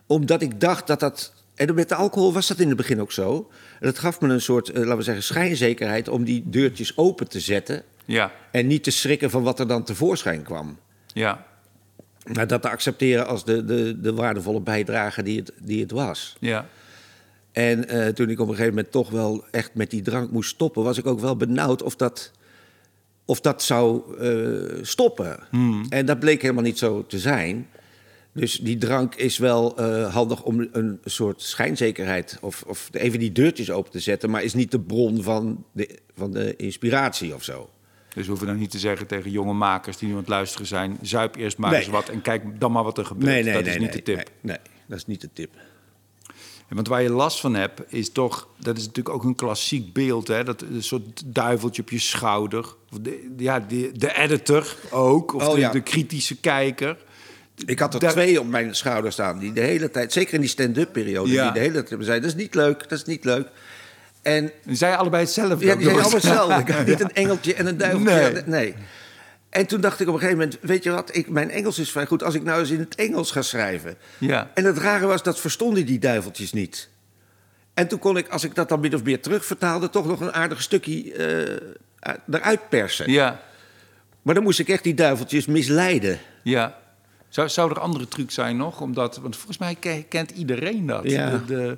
Omdat 0.07 0.41
ik 0.41 0.59
dacht 0.59 0.87
dat 0.87 0.99
dat... 0.99 1.33
En 1.55 1.75
met 1.75 1.89
de 1.89 1.95
alcohol 1.95 2.33
was 2.33 2.47
dat 2.47 2.59
in 2.59 2.67
het 2.67 2.77
begin 2.77 3.01
ook 3.01 3.11
zo. 3.11 3.49
En 3.79 3.85
dat 3.85 3.99
gaf 3.99 4.21
me 4.21 4.29
een 4.29 4.41
soort, 4.41 4.69
eh, 4.69 4.81
laten 4.81 4.97
we 4.97 5.03
zeggen, 5.03 5.23
schijnzekerheid... 5.23 6.07
om 6.07 6.23
die 6.23 6.43
deurtjes 6.45 6.97
open 6.97 7.27
te 7.27 7.39
zetten... 7.39 7.83
ja, 8.05 8.31
en 8.51 8.67
niet 8.67 8.83
te 8.83 8.91
schrikken 8.91 9.29
van 9.29 9.43
wat 9.43 9.59
er 9.59 9.67
dan 9.67 9.83
tevoorschijn 9.83 10.43
kwam. 10.43 10.77
ja, 11.13 11.45
Maar 12.33 12.47
dat 12.47 12.61
te 12.61 12.69
accepteren 12.69 13.27
als 13.27 13.45
de, 13.45 13.65
de, 13.65 14.01
de 14.01 14.13
waardevolle 14.13 14.61
bijdrage 14.61 15.23
die 15.23 15.39
het, 15.39 15.51
die 15.61 15.81
het 15.81 15.91
was. 15.91 16.35
ja. 16.39 16.65
En 17.51 17.87
eh, 17.87 18.07
toen 18.07 18.29
ik 18.29 18.39
op 18.39 18.47
een 18.47 18.53
gegeven 18.55 18.75
moment 18.75 18.91
toch 18.91 19.09
wel 19.09 19.45
echt 19.51 19.73
met 19.73 19.89
die 19.89 20.01
drank 20.01 20.31
moest 20.31 20.49
stoppen... 20.49 20.83
was 20.83 20.97
ik 20.97 21.05
ook 21.05 21.19
wel 21.19 21.35
benauwd 21.35 21.83
of 21.83 21.95
dat, 21.95 22.31
of 23.25 23.41
dat 23.41 23.63
zou 23.63 24.17
eh, 24.19 24.83
stoppen. 24.83 25.39
En 25.89 26.05
dat 26.05 26.19
bleek 26.19 26.41
helemaal 26.41 26.63
niet 26.63 26.77
zo 26.77 27.05
te 27.05 27.19
zijn. 27.19 27.67
Dus 28.33 28.59
die 28.59 28.77
drank 28.77 29.15
is 29.15 29.37
wel 29.37 29.77
eh, 29.77 30.13
handig 30.13 30.43
om 30.43 30.67
een 30.71 30.99
soort 31.05 31.41
schijnzekerheid... 31.41 32.37
Of, 32.41 32.63
of 32.67 32.89
even 32.91 33.19
die 33.19 33.31
deurtjes 33.31 33.71
open 33.71 33.91
te 33.91 33.99
zetten... 33.99 34.29
maar 34.29 34.43
is 34.43 34.53
niet 34.53 34.71
de 34.71 34.79
bron 34.79 35.23
van 35.23 35.65
de, 35.71 35.99
van 36.15 36.31
de 36.31 36.55
inspiratie 36.55 37.33
of 37.35 37.43
zo. 37.43 37.69
Dus 38.13 38.23
we 38.23 38.29
hoeven 38.29 38.47
dan 38.47 38.57
niet 38.57 38.71
te 38.71 38.79
zeggen 38.79 39.07
tegen 39.07 39.31
jonge 39.31 39.53
makers 39.53 39.97
die 39.97 40.07
nu 40.07 40.13
aan 40.13 40.19
het 40.19 40.29
luisteren 40.29 40.67
zijn... 40.67 40.97
zuip 41.01 41.35
eerst 41.35 41.57
maar 41.57 41.71
Nee. 41.71 41.79
eens 41.79 41.89
wat 41.89 42.09
en 42.09 42.21
kijk 42.21 42.59
dan 42.59 42.71
maar 42.71 42.83
wat 42.83 42.97
er 42.97 43.05
gebeurt. 43.05 43.31
Nee, 43.31 43.43
nee, 43.43 43.53
dat 43.53 43.65
is 43.65 43.77
niet 43.77 43.93
de 43.93 44.01
tip. 44.03 44.15
Nee, 44.15 44.25
nee, 44.41 44.57
dat 44.87 44.97
is 44.97 45.05
niet 45.05 45.21
de 45.21 45.29
tip. 45.33 45.51
Want 46.69 46.87
waar 46.87 47.01
je 47.01 47.09
last 47.11 47.39
van 47.39 47.55
hebt, 47.55 47.81
is 47.93 48.09
toch... 48.11 48.47
Dat 48.59 48.77
is 48.77 48.85
natuurlijk 48.85 49.15
ook 49.15 49.23
een 49.23 49.35
klassiek 49.35 49.93
beeld, 49.93 50.27
hè? 50.27 50.43
Dat 50.43 50.61
een 50.61 50.83
soort 50.83 51.23
duiveltje 51.25 51.81
op 51.81 51.89
je 51.89 51.99
schouder. 51.99 52.65
Of 52.91 52.99
de, 52.99 53.33
ja, 53.37 53.59
de, 53.59 53.91
de 53.95 54.15
editor 54.17 54.75
ook. 54.91 55.33
Of 55.33 55.47
Oh, 55.47 55.53
de, 55.53 55.59
ja. 55.59 55.71
de 55.71 55.81
kritische 55.81 56.35
kijker. 56.39 56.97
Ik 57.65 57.79
had 57.79 57.93
er 57.93 58.09
twee 58.11 58.39
op 58.39 58.47
mijn 58.47 58.75
schouder 58.75 59.11
staan 59.11 59.39
die 59.39 59.53
de 59.53 59.61
hele 59.61 59.91
tijd... 59.91 60.13
zeker 60.13 60.33
in 60.33 60.39
die 60.41 60.49
stand-up 60.49 60.93
periode... 60.93 61.31
Ja. 61.31 61.43
die 61.43 61.53
de 61.53 61.59
hele 61.59 61.83
tijd 61.83 62.03
zeiden, 62.05 62.21
dat 62.29 62.37
is 62.37 62.43
niet 62.43 62.55
leuk, 62.55 62.79
dat 62.89 62.91
is 62.91 63.05
niet 63.05 63.23
leuk. 63.23 63.47
En 64.21 64.51
En 64.65 64.75
zij 64.75 64.95
allebei 64.95 65.23
hetzelfde. 65.23 65.65
Ja, 65.65 65.75
die 65.75 65.83
zijn 65.83 65.95
allemaal 65.95 66.13
hetzelfde. 66.13 66.73
Had 66.73 66.85
niet 66.85 67.01
een 67.01 67.13
engeltje 67.13 67.53
en 67.53 67.65
een 67.65 67.77
duiveltje. 67.77 68.31
Nee. 68.31 68.43
Nee. 68.45 68.75
En 69.49 69.65
toen 69.65 69.81
dacht 69.81 69.99
ik 69.99 70.07
op 70.07 70.13
een 70.13 70.19
gegeven 70.19 70.39
moment, 70.41 70.59
weet 70.61 70.83
je 70.83 70.91
wat, 70.91 71.15
ik, 71.15 71.29
mijn 71.29 71.51
Engels 71.51 71.79
is 71.79 71.91
vrij 71.91 72.05
goed. 72.05 72.23
Als 72.23 72.35
ik 72.35 72.43
nou 72.43 72.59
eens 72.59 72.69
in 72.69 72.79
het 72.79 72.95
Engels 72.95 73.31
ga 73.31 73.41
schrijven. 73.41 73.95
Ja. 74.17 74.51
En 74.53 74.65
het 74.65 74.77
rare 74.77 75.05
was, 75.05 75.23
dat 75.23 75.39
verstonden 75.39 75.85
die 75.85 75.99
duiveltjes 75.99 76.53
niet. 76.53 76.89
En 77.73 77.87
toen 77.87 77.99
kon 77.99 78.17
ik, 78.17 78.27
als 78.27 78.43
ik 78.43 78.55
dat 78.55 78.69
dan 78.69 78.79
min 78.79 78.95
of 78.95 79.03
meer 79.03 79.21
terugvertaalde... 79.21 79.89
toch 79.89 80.05
nog 80.07 80.19
een 80.21 80.33
aardig 80.33 80.61
stukje 80.61 81.13
eh, 81.99 82.13
eruit 82.31 82.69
persen. 82.69 83.11
Ja, 83.11 83.41
Maar 84.21 84.33
dan 84.33 84.43
moest 84.43 84.59
ik 84.59 84.69
echt 84.69 84.83
die 84.83 84.93
duiveltjes 84.93 85.45
misleiden. 85.45 86.19
ja. 86.43 86.81
Zou, 87.33 87.49
zou 87.49 87.69
er 87.71 87.79
andere 87.79 88.07
truc 88.07 88.31
zijn 88.31 88.57
nog? 88.57 88.81
Omdat, 88.81 89.17
want 89.17 89.35
volgens 89.35 89.57
mij 89.57 89.75
ke- 89.75 90.05
kent 90.09 90.31
iedereen 90.31 90.85
dat. 90.85 91.03
Ja. 91.09 91.29
De, 91.29 91.45
de- 91.45 91.77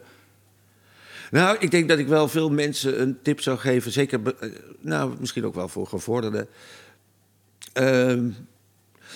Nou, 1.32 1.58
ik 1.60 1.72
denk 1.72 1.90
dat 1.90 2.00
ik 2.00 2.08
wel 2.08 2.28
veel 2.28 2.50
mensen 2.52 3.02
een 3.02 3.18
tip 3.22 3.42
zou 3.42 3.58
geven. 3.58 3.92
Zeker, 3.92 4.20
eh, 4.40 4.50
nou, 4.80 5.16
misschien 5.20 5.46
ook 5.46 5.56
wel 5.56 5.68
voor 5.68 5.88
gevorderden. 5.88 6.48
Ehm, 7.74 8.30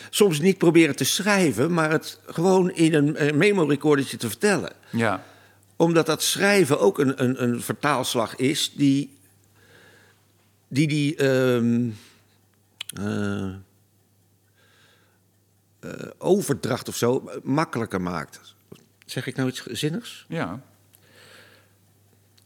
soms 0.10 0.40
niet 0.40 0.58
proberen 0.58 0.96
te 0.96 1.04
schrijven, 1.04 1.74
maar 1.74 1.92
het 1.92 2.20
gewoon 2.26 2.72
in 2.72 2.94
een 2.94 3.16
eh, 3.16 3.34
memo-recordertje 3.34 4.18
te 4.18 4.28
vertellen. 4.30 4.72
ja. 4.90 5.24
Omdat 5.76 6.06
dat 6.06 6.24
schrijven 6.24 6.80
ook 6.80 7.00
een, 7.00 7.24
een, 7.24 7.44
een 7.44 7.62
vertaalslag 7.62 8.36
is 8.36 8.72
die 8.76 9.18
die, 10.68 10.88
die 10.88 11.16
ehm, 11.16 11.90
eh, 12.94 13.50
eh, 15.80 15.90
overdracht 16.18 16.88
of 16.88 16.96
zo 16.96 17.30
makkelijker 17.44 18.02
maakt. 18.02 18.40
Zeg 19.06 19.28
ik 19.28 19.36
nou 19.36 19.50
iets 19.50 19.66
zinnigs? 19.66 20.26
ja. 20.28 20.62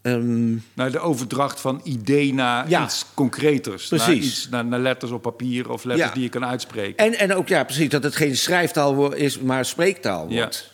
Ehm, 0.02 0.52
Nou, 0.74 0.92
de 0.92 1.00
overdracht 1.00 1.60
van 1.62 1.82
idee 1.84 2.34
naar 2.34 2.70
Ja. 2.70 2.84
iets 2.84 3.06
concreters. 3.14 3.90
Naar, 3.90 4.04
Precies. 4.04 4.26
iets, 4.26 4.50
naar, 4.50 4.66
naar 4.66 4.80
letters 4.80 5.12
op 5.12 5.22
papier 5.22 5.70
of 5.70 5.84
letters 5.84 6.08
Ja. 6.08 6.14
die 6.14 6.24
je 6.24 6.30
kan 6.30 6.46
uitspreken. 6.46 6.98
En, 7.06 7.14
en 7.20 7.34
ook, 7.36 7.48
ja, 7.48 7.64
precies, 7.64 7.90
dat 7.90 8.04
het 8.04 8.16
geen 8.16 8.38
schrijftaal 8.38 9.14
is, 9.14 9.40
maar 9.40 9.66
spreektaal 9.66 10.30
Ja. 10.30 10.36
wordt. 10.36 10.72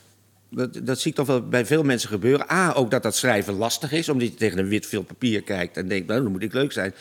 Dat, 0.52 0.80
dat 0.84 1.00
zie 1.00 1.12
ik 1.12 1.18
toch 1.18 1.28
wel 1.28 1.48
bij 1.48 1.66
veel 1.66 1.84
mensen 1.84 2.10
gebeuren. 2.10 2.52
A, 2.52 2.74
ook 2.74 2.92
dat 2.92 3.04
dat 3.04 3.16
schrijven 3.16 3.54
lastig 3.54 3.92
is, 3.92 4.10
omdat 4.10 4.28
je 4.28 4.34
tegen 4.34 4.58
een 4.58 4.68
wit 4.68 4.86
veel 4.86 5.04
papier 5.04 5.42
kijkt 5.44 5.78
en 5.78 5.88
denkt, 5.88 6.08
nou, 6.08 6.22
dan 6.24 6.32
moet 6.32 6.44
ik 6.44 6.54
leuk 6.54 6.72
zijn. 6.72 6.94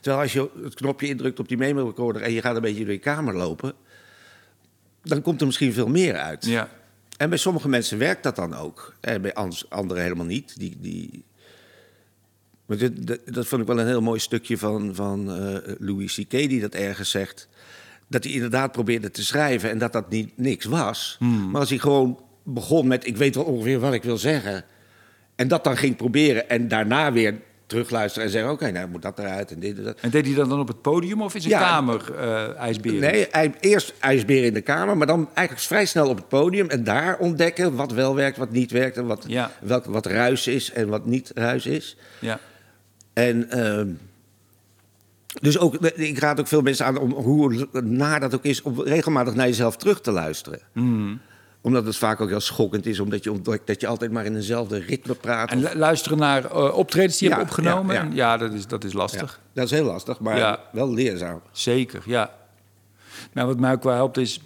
Terwijl 0.00 0.22
als 0.22 0.32
je 0.32 0.48
het 0.62 0.74
knopje 0.74 1.06
indrukt 1.08 1.38
op 1.38 1.48
die 1.48 1.56
memo-recorder 1.56 2.22
en 2.22 2.32
je 2.32 2.40
gaat 2.40 2.56
een 2.56 2.62
beetje 2.62 2.84
door 2.84 2.92
je 2.92 2.98
kamer 2.98 3.34
lopen, 3.34 3.74
dan 5.08 5.22
komt 5.22 5.40
er 5.40 5.46
misschien 5.46 5.72
veel 5.72 5.88
meer 5.88 6.14
uit. 6.16 6.44
Ja. 6.44 6.68
En 7.16 7.28
bij 7.28 7.38
sommige 7.38 7.68
mensen 7.68 7.98
werkt 7.98 8.22
dat 8.22 8.36
dan 8.36 8.54
ook. 8.54 8.94
En 9.00 9.22
bij 9.22 9.34
ans- 9.34 9.70
anderen 9.70 10.02
helemaal 10.02 10.26
niet. 10.26 10.58
Die, 10.58 10.76
die... 10.80 11.24
Maar 12.66 12.76
dit, 12.76 13.06
dat, 13.06 13.18
dat 13.24 13.46
vond 13.46 13.60
ik 13.62 13.68
wel 13.68 13.80
een 13.80 13.86
heel 13.86 14.02
mooi 14.02 14.20
stukje 14.20 14.58
van, 14.58 14.94
van 14.94 15.30
eh, 15.30 15.74
Louis 15.78 16.14
C.K. 16.14 16.30
die 16.30 16.60
dat 16.60 16.74
ergens 16.74 17.10
zegt. 17.10 17.48
Dat 18.08 18.24
hij 18.24 18.32
inderdaad 18.32 18.72
probeerde 18.72 19.10
te 19.10 19.24
schrijven 19.24 19.70
en 19.70 19.78
dat 19.78 19.92
dat 19.92 20.10
niet, 20.10 20.38
niks 20.38 20.64
was. 20.64 21.16
Maar 21.50 21.60
als 21.60 21.68
hij 21.68 21.78
gewoon 21.78 22.20
begon 22.42 22.86
met... 22.86 23.06
ik 23.06 23.16
weet 23.16 23.34
wel 23.34 23.44
ongeveer 23.44 23.80
wat 23.80 23.92
ik 23.94 24.02
wil 24.02 24.18
zeggen... 24.18 24.64
en 25.36 25.48
dat 25.48 25.64
dan 25.64 25.76
ging 25.76 25.96
proberen 25.96 26.48
en 26.48 26.68
daarna 26.68 27.12
weer 27.12 27.40
terugluisteren... 27.66 28.26
en 28.26 28.32
zeggen, 28.32 28.50
oké, 28.50 28.70
nou 28.70 28.88
moet 28.88 29.02
dat 29.02 29.18
eruit 29.18 29.50
en 29.50 29.60
dit 29.60 29.78
en 29.78 29.84
dat. 29.84 29.98
En 30.00 30.10
deed 30.10 30.26
hij 30.26 30.34
dat 30.34 30.48
dan 30.48 30.60
op 30.60 30.68
het 30.68 30.82
podium 30.82 31.22
of 31.22 31.34
in 31.34 31.40
zijn 31.40 31.52
Ja. 31.52 31.60
kamer, 31.60 32.14
eh 32.14 32.56
ijsberen? 32.56 33.00
Nee, 33.00 33.28
eerst 33.60 33.94
ijsbeer 34.00 34.44
in 34.44 34.54
de 34.54 34.60
kamer, 34.60 34.96
maar 34.96 35.06
dan 35.06 35.28
eigenlijk 35.34 35.66
vrij 35.66 35.86
snel 35.86 36.08
op 36.08 36.16
het 36.16 36.28
podium. 36.28 36.68
En 36.68 36.84
daar 36.84 37.18
ontdekken 37.18 37.74
wat 37.76 37.92
wel 37.92 38.14
werkt, 38.14 38.36
wat 38.36 38.50
niet 38.50 38.70
werkt. 38.70 38.96
En 38.96 39.06
wat, 39.06 39.24
Ja. 39.26 39.50
welk, 39.60 39.84
wat 39.84 40.06
ruis 40.06 40.46
is 40.46 40.72
en 40.72 40.88
wat 40.88 41.06
niet 41.06 41.30
ruis 41.34 41.66
is. 41.66 41.96
Ja. 42.20 42.38
En 43.12 43.50
ehm, 43.50 43.88
dus 45.40 45.58
ook, 45.58 45.74
ik 45.94 46.18
raad 46.18 46.40
ook 46.40 46.46
veel 46.46 46.62
mensen 46.62 46.86
aan 46.86 46.98
om 46.98 47.10
hoe 47.12 47.68
naar 47.82 48.20
dat 48.20 48.34
ook 48.34 48.44
is, 48.44 48.62
om 48.62 48.82
regelmatig 48.82 49.34
naar 49.34 49.46
jezelf 49.46 49.76
terug 49.76 50.00
te 50.00 50.10
luisteren. 50.10 50.60
Mhm. 50.72 51.14
Omdat 51.66 51.84
het 51.86 51.96
vaak 51.96 52.20
ook 52.20 52.28
heel 52.28 52.40
schokkend 52.40 52.86
is, 52.86 53.00
omdat 53.00 53.24
je 53.24 53.32
ontdekt 53.32 53.66
dat 53.66 53.80
je 53.80 53.86
altijd 53.86 54.12
maar 54.12 54.24
in 54.24 54.34
eenzelfde 54.36 54.78
ritme 54.78 55.14
praat. 55.14 55.50
En 55.50 55.64
Of- 55.64 55.74
luisteren 55.74 56.18
naar 56.18 56.44
eh, 56.44 56.76
optredens 56.76 57.18
die 57.18 57.28
je 57.28 57.34
Ja, 57.34 57.40
hebt 57.40 57.50
opgenomen? 57.50 57.94
ja, 57.94 58.02
Ja, 58.02 58.08
ja. 58.14 58.36
dat, 58.36 58.52
is, 58.52 58.66
dat 58.66 58.84
is 58.84 58.92
lastig. 58.92 59.40
dat 59.52 59.64
is 59.64 59.70
heel 59.70 59.84
lastig, 59.84 60.20
maar 60.20 60.58
wel 60.72 60.92
leerzaam. 60.94 61.40
Zeker, 61.52 62.02
ja. 62.04 62.30
Nou, 63.32 63.46
wat 63.48 63.58
mij 63.58 63.72
ook 63.72 63.82
wel 63.82 63.94
helpt 63.94 64.16
is... 64.16 64.40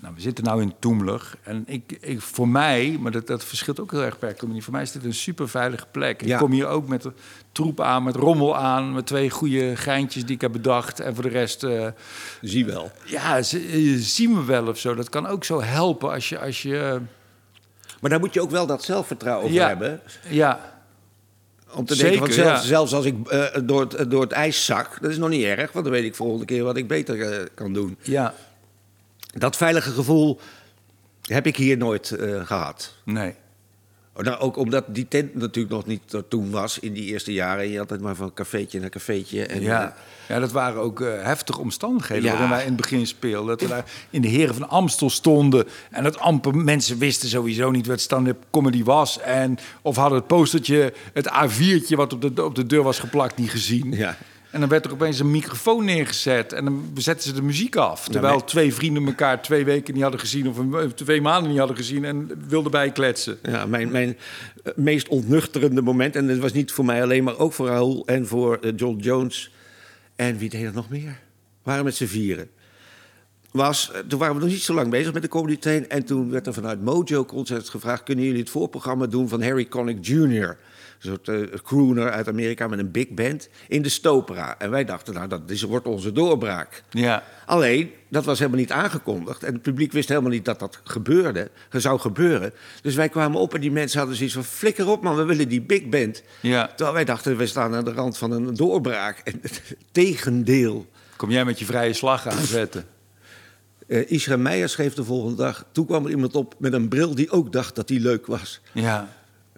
Nou, 0.00 0.14
we 0.14 0.20
zitten 0.20 0.44
nou 0.44 0.62
in 0.62 0.74
Toemler. 0.78 1.30
En 1.42 1.64
ik, 1.66 1.96
ik, 2.00 2.20
voor 2.20 2.48
mij, 2.48 2.96
maar 3.00 3.12
dat, 3.12 3.26
dat 3.26 3.44
verschilt 3.44 3.80
ook 3.80 3.90
heel 3.90 4.02
erg 4.02 4.18
per 4.18 4.36
communie. 4.36 4.62
Voor 4.62 4.72
mij 4.72 4.82
is 4.82 4.92
dit 4.92 5.04
een 5.04 5.14
super 5.14 5.48
veilige 5.48 5.86
plek. 5.90 6.24
Ja. 6.24 6.32
Ik 6.34 6.40
kom 6.40 6.50
hier 6.52 6.66
ook 6.66 6.88
met 6.88 7.02
de 7.02 7.12
troep 7.52 7.80
aan, 7.80 8.02
met 8.02 8.16
rommel 8.16 8.56
aan... 8.56 8.92
met 8.92 9.06
twee 9.06 9.30
goede 9.30 9.76
geintjes 9.76 10.24
die 10.24 10.34
ik 10.34 10.40
heb 10.40 10.52
bedacht. 10.52 11.00
En 11.00 11.14
voor 11.14 11.22
de 11.24 11.28
rest... 11.30 11.62
eh, 11.64 11.86
Zie 12.40 12.64
wel. 12.64 12.90
ja, 13.04 13.42
ze, 13.42 13.84
je 13.84 13.98
zien 13.98 14.32
me 14.32 14.44
wel 14.44 14.66
of 14.66 14.78
zo. 14.78 14.94
Dat 14.94 15.08
kan 15.08 15.26
ook 15.26 15.44
zo 15.44 15.62
helpen 15.62 16.10
als 16.10 16.28
je... 16.28 16.38
Als 16.38 16.62
je 16.62 17.00
Maar 18.00 18.10
daar 18.10 18.20
moet 18.20 18.34
je 18.34 18.40
ook 18.40 18.50
wel 18.50 18.66
dat 18.66 18.84
zelfvertrouwen 18.84 19.46
voor 19.46 19.56
ja, 19.56 19.66
hebben. 19.68 20.00
ja, 20.28 20.74
Om 21.74 21.84
te 21.84 21.94
Zeker, 21.94 22.10
denken, 22.10 22.34
van 22.34 22.44
zelfs, 22.44 22.60
ja. 22.62 22.66
zelfs 22.68 22.92
als 22.94 23.04
ik 23.04 23.28
eh, 23.28 23.44
door, 23.64 23.80
het, 23.80 24.10
door 24.10 24.22
het 24.22 24.32
ijs 24.32 24.64
zak, 24.64 24.98
dat 25.00 25.10
is 25.10 25.18
nog 25.18 25.28
niet 25.28 25.44
erg, 25.44 25.72
want 25.72 25.84
dan 25.84 25.94
weet 25.94 26.04
ik 26.04 26.14
volgende 26.14 26.44
keer 26.44 26.64
wat 26.64 26.76
ik 26.76 26.88
beter 26.88 27.32
eh, 27.32 27.46
kan 27.54 27.72
doen. 27.72 27.98
ja, 28.02 28.34
Dat 29.38 29.56
veilige 29.56 29.90
gevoel 29.90 30.40
heb 31.22 31.46
ik 31.46 31.56
hier 31.56 31.76
nooit 31.76 32.10
eh, 32.10 32.46
gehad. 32.46 32.94
nee. 33.04 33.34
Oh, 34.18 34.22
Nou, 34.24 34.38
ook 34.38 34.56
omdat 34.56 34.84
die 34.88 35.08
tent 35.08 35.34
natuurlijk 35.34 35.74
nog 35.74 35.86
niet 35.86 36.02
toen 36.28 36.50
was 36.50 36.78
in 36.78 36.92
die 36.92 37.04
eerste 37.04 37.32
jaren. 37.32 37.64
En 37.64 37.70
je 37.70 37.78
altijd 37.80 38.00
maar 38.00 38.14
van 38.14 38.32
cafeetje 38.34 38.80
naar 38.80 38.88
cafeetje. 38.90 39.46
En, 39.46 39.60
Ja. 39.62 39.84
eh, 39.86 39.92
ja, 40.28 40.40
dat 40.40 40.52
waren 40.52 40.80
ook 40.80 41.00
eh, 41.00 41.22
heftige 41.22 41.60
omstandigheden 41.60 42.24
Ja. 42.24 42.30
waarin 42.30 42.50
wij 42.50 42.60
in 42.60 42.66
het 42.66 42.76
begin 42.76 43.06
speelden. 43.06 43.46
Dat 43.48 43.60
we 43.60 43.68
daar 43.68 43.84
in 44.10 44.20
de 44.22 44.28
Heren 44.28 44.54
van 44.54 44.68
Amstel 44.68 45.10
stonden 45.10 45.64
en 45.90 46.02
dat 46.04 46.18
amper 46.18 46.54
mensen 46.56 46.98
wisten 46.98 47.28
sowieso 47.28 47.70
niet 47.70 47.86
wat 47.86 48.00
stand-up 48.00 48.44
comedy 48.50 48.84
was. 48.84 49.20
En, 49.20 49.58
of 49.82 49.96
hadden 49.96 50.18
het 50.18 50.26
postertje, 50.26 50.92
het 51.12 51.28
A4'tje 51.30 51.96
wat 51.96 52.12
op 52.12 52.36
de, 52.36 52.44
op 52.44 52.54
de 52.54 52.66
deur 52.66 52.82
was 52.82 52.98
geplakt, 52.98 53.36
niet 53.36 53.50
gezien. 53.50 53.92
Ja. 53.92 54.16
En 54.56 54.62
dan 54.62 54.70
werd 54.70 54.84
er 54.84 54.92
opeens 54.92 55.18
een 55.18 55.30
microfoon 55.30 55.84
neergezet 55.84 56.52
en 56.52 56.64
dan 56.64 56.90
zetten 56.94 57.28
ze 57.28 57.34
de 57.34 57.42
muziek 57.42 57.76
af. 57.76 58.08
Terwijl 58.08 58.44
twee 58.44 58.74
vrienden 58.74 59.06
elkaar 59.06 59.42
twee 59.42 59.64
weken 59.64 59.94
niet 59.94 60.02
hadden 60.02 60.20
gezien 60.20 60.48
of 60.48 60.58
een, 60.58 60.94
twee 60.94 61.20
maanden 61.20 61.50
niet 61.50 61.58
hadden 61.58 61.76
gezien 61.76 62.04
en 62.04 62.30
wilden 62.48 62.70
bijkletsen. 62.70 63.38
ja, 63.42 63.66
mijn, 63.66 63.90
mijn 63.90 64.16
eh, 64.64 64.72
meest 64.76 65.08
ontnuchterende 65.08 65.82
moment, 65.82 66.16
en 66.16 66.26
dat 66.26 66.38
was 66.38 66.52
niet 66.52 66.72
voor 66.72 66.84
mij 66.84 67.02
alleen, 67.02 67.24
maar 67.24 67.38
ook 67.38 67.52
voor 67.52 67.66
Raoul 67.66 68.02
en 68.06 68.26
voor 68.26 68.58
eh, 68.58 68.72
John 68.76 68.98
Jones. 68.98 69.52
En 70.16 70.38
wie 70.38 70.48
deed 70.48 70.64
er 70.64 70.72
nog 70.74 70.88
meer? 70.88 71.20
Waren 71.62 71.84
met 71.84 71.96
z'n 71.96 72.06
vieren. 72.06 72.48
Was, 73.56 73.90
eh, 73.92 74.00
toen 74.08 74.18
waren 74.18 74.34
we 74.34 74.40
nog 74.40 74.50
niet 74.50 74.62
zo 74.62 74.74
lang 74.74 74.90
bezig 74.90 75.12
met 75.12 75.22
de 75.22 75.28
Comedy 75.28 75.58
Train. 75.58 75.88
En 75.88 76.04
toen 76.04 76.30
werd 76.30 76.46
er 76.46 76.54
vanuit 76.54 76.82
Mojo 76.82 77.24
Concert 77.24 77.68
gevraagd... 77.68 78.02
kunnen 78.02 78.24
jullie 78.24 78.40
het 78.40 78.50
voorprogramma 78.50 79.06
doen 79.06 79.28
van 79.28 79.42
Harry 79.42 79.68
Connick 79.68 80.06
Jr.? 80.06 80.48
Een 80.48 80.56
soort 80.98 81.28
eh, 81.28 81.58
crooner 81.62 82.10
uit 82.10 82.28
Amerika 82.28 82.66
met 82.66 82.78
een 82.78 82.90
big 82.90 83.08
band 83.08 83.48
in 83.68 83.82
de 83.82 83.88
Stopera. 83.88 84.58
En 84.58 84.70
wij 84.70 84.84
dachten, 84.84 85.14
nou, 85.14 85.28
dat 85.28 85.40
is, 85.46 85.62
wordt 85.62 85.86
onze 85.86 86.12
doorbraak. 86.12 86.82
Ja, 86.90 87.22
Alleen, 87.46 87.90
dat 88.08 88.24
was 88.24 88.38
helemaal 88.38 88.60
niet 88.60 88.72
aangekondigd. 88.72 89.42
En 89.42 89.52
het 89.52 89.62
publiek 89.62 89.92
wist 89.92 90.08
helemaal 90.08 90.30
niet 90.30 90.44
dat 90.44 90.58
dat 90.58 90.80
gebeurde, 90.84 91.50
zou 91.70 91.98
gebeuren. 91.98 92.52
Dus 92.82 92.94
wij 92.94 93.08
kwamen 93.08 93.40
op 93.40 93.54
en 93.54 93.60
die 93.60 93.72
mensen 93.72 93.98
hadden 93.98 94.16
zoiets 94.16 94.34
van... 94.34 94.44
flikker 94.44 94.88
op 94.88 95.02
man, 95.02 95.16
we 95.16 95.24
willen 95.24 95.48
die 95.48 95.62
big 95.62 95.88
band. 95.88 96.22
ja. 96.40 96.66
Terwijl 96.66 96.92
wij 96.92 97.04
dachten, 97.04 97.36
we 97.36 97.46
staan 97.46 97.74
aan 97.74 97.84
de 97.84 97.92
rand 97.92 98.18
van 98.18 98.30
een 98.30 98.54
doorbraak. 98.54 99.18
En 99.18 99.38
het 99.42 99.76
tegendeel. 99.92 100.86
Kom 101.16 101.30
jij 101.30 101.44
met 101.44 101.58
je 101.58 101.64
vrije 101.64 101.92
slag 101.92 102.26
aanzetten? 102.26 102.84
Eh 103.86 104.10
Isra 104.10 104.36
Meijer 104.36 104.68
schreef 104.68 104.94
de 104.94 105.04
volgende 105.04 105.36
dag... 105.36 105.64
toen 105.72 105.86
kwam 105.86 106.04
er 106.04 106.10
iemand 106.10 106.34
op 106.34 106.54
met 106.58 106.72
een 106.72 106.88
bril 106.88 107.14
die 107.14 107.30
ook 107.30 107.52
dacht 107.52 107.74
dat 107.74 107.88
hij 107.88 107.98
leuk 107.98 108.26
was. 108.26 108.60
Ja, 108.72 109.08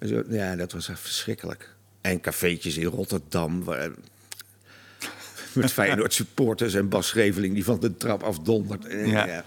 zo, 0.05 0.23
ja, 0.29 0.55
dat 0.55 0.71
was 0.71 0.89
echt 0.89 0.99
verschrikkelijk. 0.99 1.75
En 2.01 2.21
cafeetjes 2.21 2.77
in 2.77 2.85
Rotterdam... 2.85 3.63
Waar, 3.63 3.89
met 5.53 5.71
Feyenoord 5.71 6.13
supporters 6.13 6.73
en 6.73 6.89
Bas 6.89 7.07
Schreveling... 7.07 7.53
die 7.53 7.63
van 7.63 7.79
de 7.79 7.97
trap 7.97 8.23
afdonderd. 8.23 8.85
En, 8.85 9.07
Ja. 9.07 9.25
ja. 9.27 9.45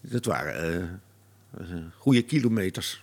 Dat 0.00 0.24
waren... 0.24 1.00
eh, 1.58 1.70
eh, 1.76 1.82
goede 1.96 2.22
kilometers. 2.22 3.02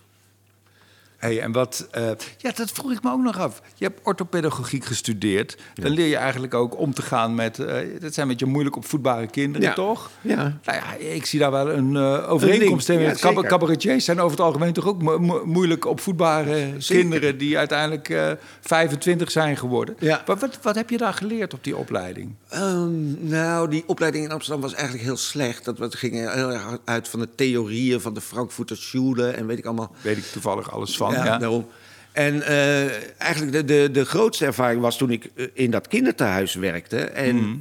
Hey, 1.18 1.40
en 1.40 1.52
wat, 1.52 1.88
eh, 1.90 2.10
ja, 2.36 2.50
dat 2.54 2.70
vroeg 2.70 2.92
ik 2.92 3.02
me 3.02 3.10
ook 3.12 3.22
nog 3.22 3.38
af. 3.38 3.62
Je 3.74 3.84
hebt 3.84 4.00
orthopedagogiek 4.02 4.84
gestudeerd. 4.84 5.56
Dan 5.74 5.90
leer 5.90 6.06
je 6.06 6.16
eigenlijk 6.16 6.54
ook 6.54 6.78
om 6.78 6.94
te 6.94 7.02
gaan 7.02 7.34
met. 7.34 7.58
eh 7.58 7.74
dat 8.00 8.14
zijn 8.14 8.26
een 8.26 8.32
beetje 8.32 8.46
moeilijk 8.46 8.76
opvoedbare 8.76 9.26
kinderen, 9.26 9.68
Ja. 9.68 9.74
toch? 9.74 10.10
Ja. 10.20 10.36
Nou 10.64 10.78
ja, 10.78 10.94
ik 10.94 11.26
zie 11.26 11.38
daar 11.38 11.50
wel 11.50 11.70
een 11.70 11.96
eh, 11.96 12.30
overeenkomst 12.32 12.88
Een 12.88 12.98
in. 13.00 13.16
ja, 13.20 13.42
cabaretiers 13.42 14.04
zijn 14.04 14.18
over 14.20 14.30
het 14.36 14.46
algemeen 14.46 14.72
toch 14.72 14.86
ook 14.86 15.02
mo- 15.02 15.18
mo- 15.18 15.42
moeilijk 15.44 15.84
opvoedbare 15.86 16.54
Zeker. 16.78 17.00
kinderen 17.02 17.38
die 17.38 17.58
uiteindelijk 17.58 18.08
eh 18.08 18.30
25 18.60 19.30
zijn 19.30 19.56
geworden. 19.56 19.96
Ja. 19.98 20.22
Maar 20.26 20.36
wat, 20.36 20.58
wat 20.62 20.74
heb 20.74 20.90
je 20.90 20.96
daar 20.98 21.12
geleerd 21.14 21.54
op 21.54 21.64
die 21.64 21.76
opleiding? 21.76 22.34
Ehm, 22.48 23.28
nou, 23.28 23.68
die 23.70 23.84
opleiding 23.86 24.24
in 24.24 24.30
Amsterdam 24.32 24.60
was 24.62 24.74
eigenlijk 24.74 25.04
heel 25.04 25.16
slecht. 25.16 25.64
Dat 25.64 25.78
we- 25.78 25.96
ging 25.96 26.32
heel 26.34 26.52
erg 26.52 26.78
uit 26.84 27.08
van 27.08 27.20
de 27.20 27.28
theorieën 27.34 28.00
van 28.00 28.14
de 28.14 28.20
Frankfurter 28.20 28.76
Schule 28.76 29.28
en 29.28 29.46
weet 29.46 29.58
ik 29.58 29.64
allemaal. 29.66 29.92
Weet 30.00 30.16
ik 30.16 30.24
toevallig 30.24 30.72
alles 30.72 30.96
van. 30.96 31.06
Ja, 31.14 31.24
Ja, 31.24 31.38
daarom. 31.38 31.66
En 32.12 32.42
eh, 32.42 33.20
eigenlijk 33.22 33.52
de, 33.52 33.64
de, 33.64 33.90
de 33.92 34.04
grootste 34.04 34.44
ervaring 34.44 34.80
was 34.80 34.96
toen 34.96 35.10
ik 35.10 35.30
eh, 35.34 35.46
in 35.52 35.70
dat 35.70 35.88
kinderthuis 35.88 36.54
werkte. 36.54 36.98
En 37.00 37.36
Mhm. 37.36 37.56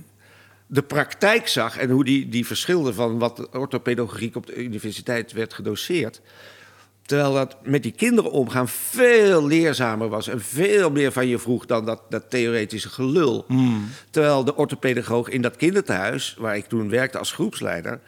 de 0.68 0.82
praktijk 0.82 1.48
zag 1.48 1.78
en 1.78 1.90
hoe 1.90 2.04
die, 2.04 2.30
die 2.30 2.46
verschilde 2.46 2.94
van 2.94 3.20
wat 3.20 3.50
orthopedagogiek 3.56 4.36
op 4.36 4.46
de 4.46 4.56
universiteit 4.64 5.32
werd 5.32 5.54
gedoseerd. 5.54 6.22
Terwijl 7.06 7.34
dat 7.34 7.56
met 7.64 7.84
die 7.84 7.92
kinderen 7.92 8.32
omgaan 8.32 8.68
veel 8.68 9.46
leerzamer 9.48 10.10
was 10.10 10.28
en 10.28 10.42
veel 10.42 10.90
meer 10.92 11.12
van 11.12 11.28
je 11.28 11.38
vroeg 11.40 11.66
dan 11.66 11.86
dat, 11.86 12.02
dat 12.10 12.30
theoretische 12.30 12.90
gelul. 12.90 13.46
Terwijl 14.10 14.44
de 14.44 14.56
orthopedagoog 14.56 15.30
in 15.30 15.42
dat 15.42 15.56
kinderthuis, 15.56 16.36
waar 16.40 16.58
ik 16.58 16.66
toen 16.66 16.90
werkte 16.90 17.18
als 17.18 17.32
groepsleider, 17.32 18.00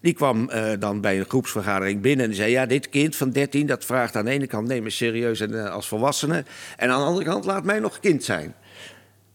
die 0.00 0.12
kwam 0.12 0.48
eh, 0.50 0.70
dan 0.78 1.00
bij 1.00 1.18
een 1.18 1.24
groepsvergadering 1.28 2.00
binnen 2.00 2.26
en 2.26 2.34
zei: 2.34 2.50
Ja, 2.50 2.66
dit 2.66 2.88
kind 2.88 3.16
van 3.16 3.30
13 3.30 3.66
dat 3.66 3.84
vraagt 3.84 4.16
aan 4.16 4.24
de 4.24 4.30
ene 4.30 4.46
kant 4.46 4.68
neem 4.68 4.82
me 4.82 4.90
serieus 4.90 5.40
en, 5.40 5.64
eh, 5.64 5.70
als 5.72 5.88
volwassene, 5.88 6.44
en 6.76 6.90
aan 6.90 6.98
de 7.00 7.06
andere 7.06 7.24
kant 7.24 7.44
laat 7.44 7.64
mij 7.64 7.78
nog 7.78 8.00
kind 8.00 8.24
zijn. 8.24 8.54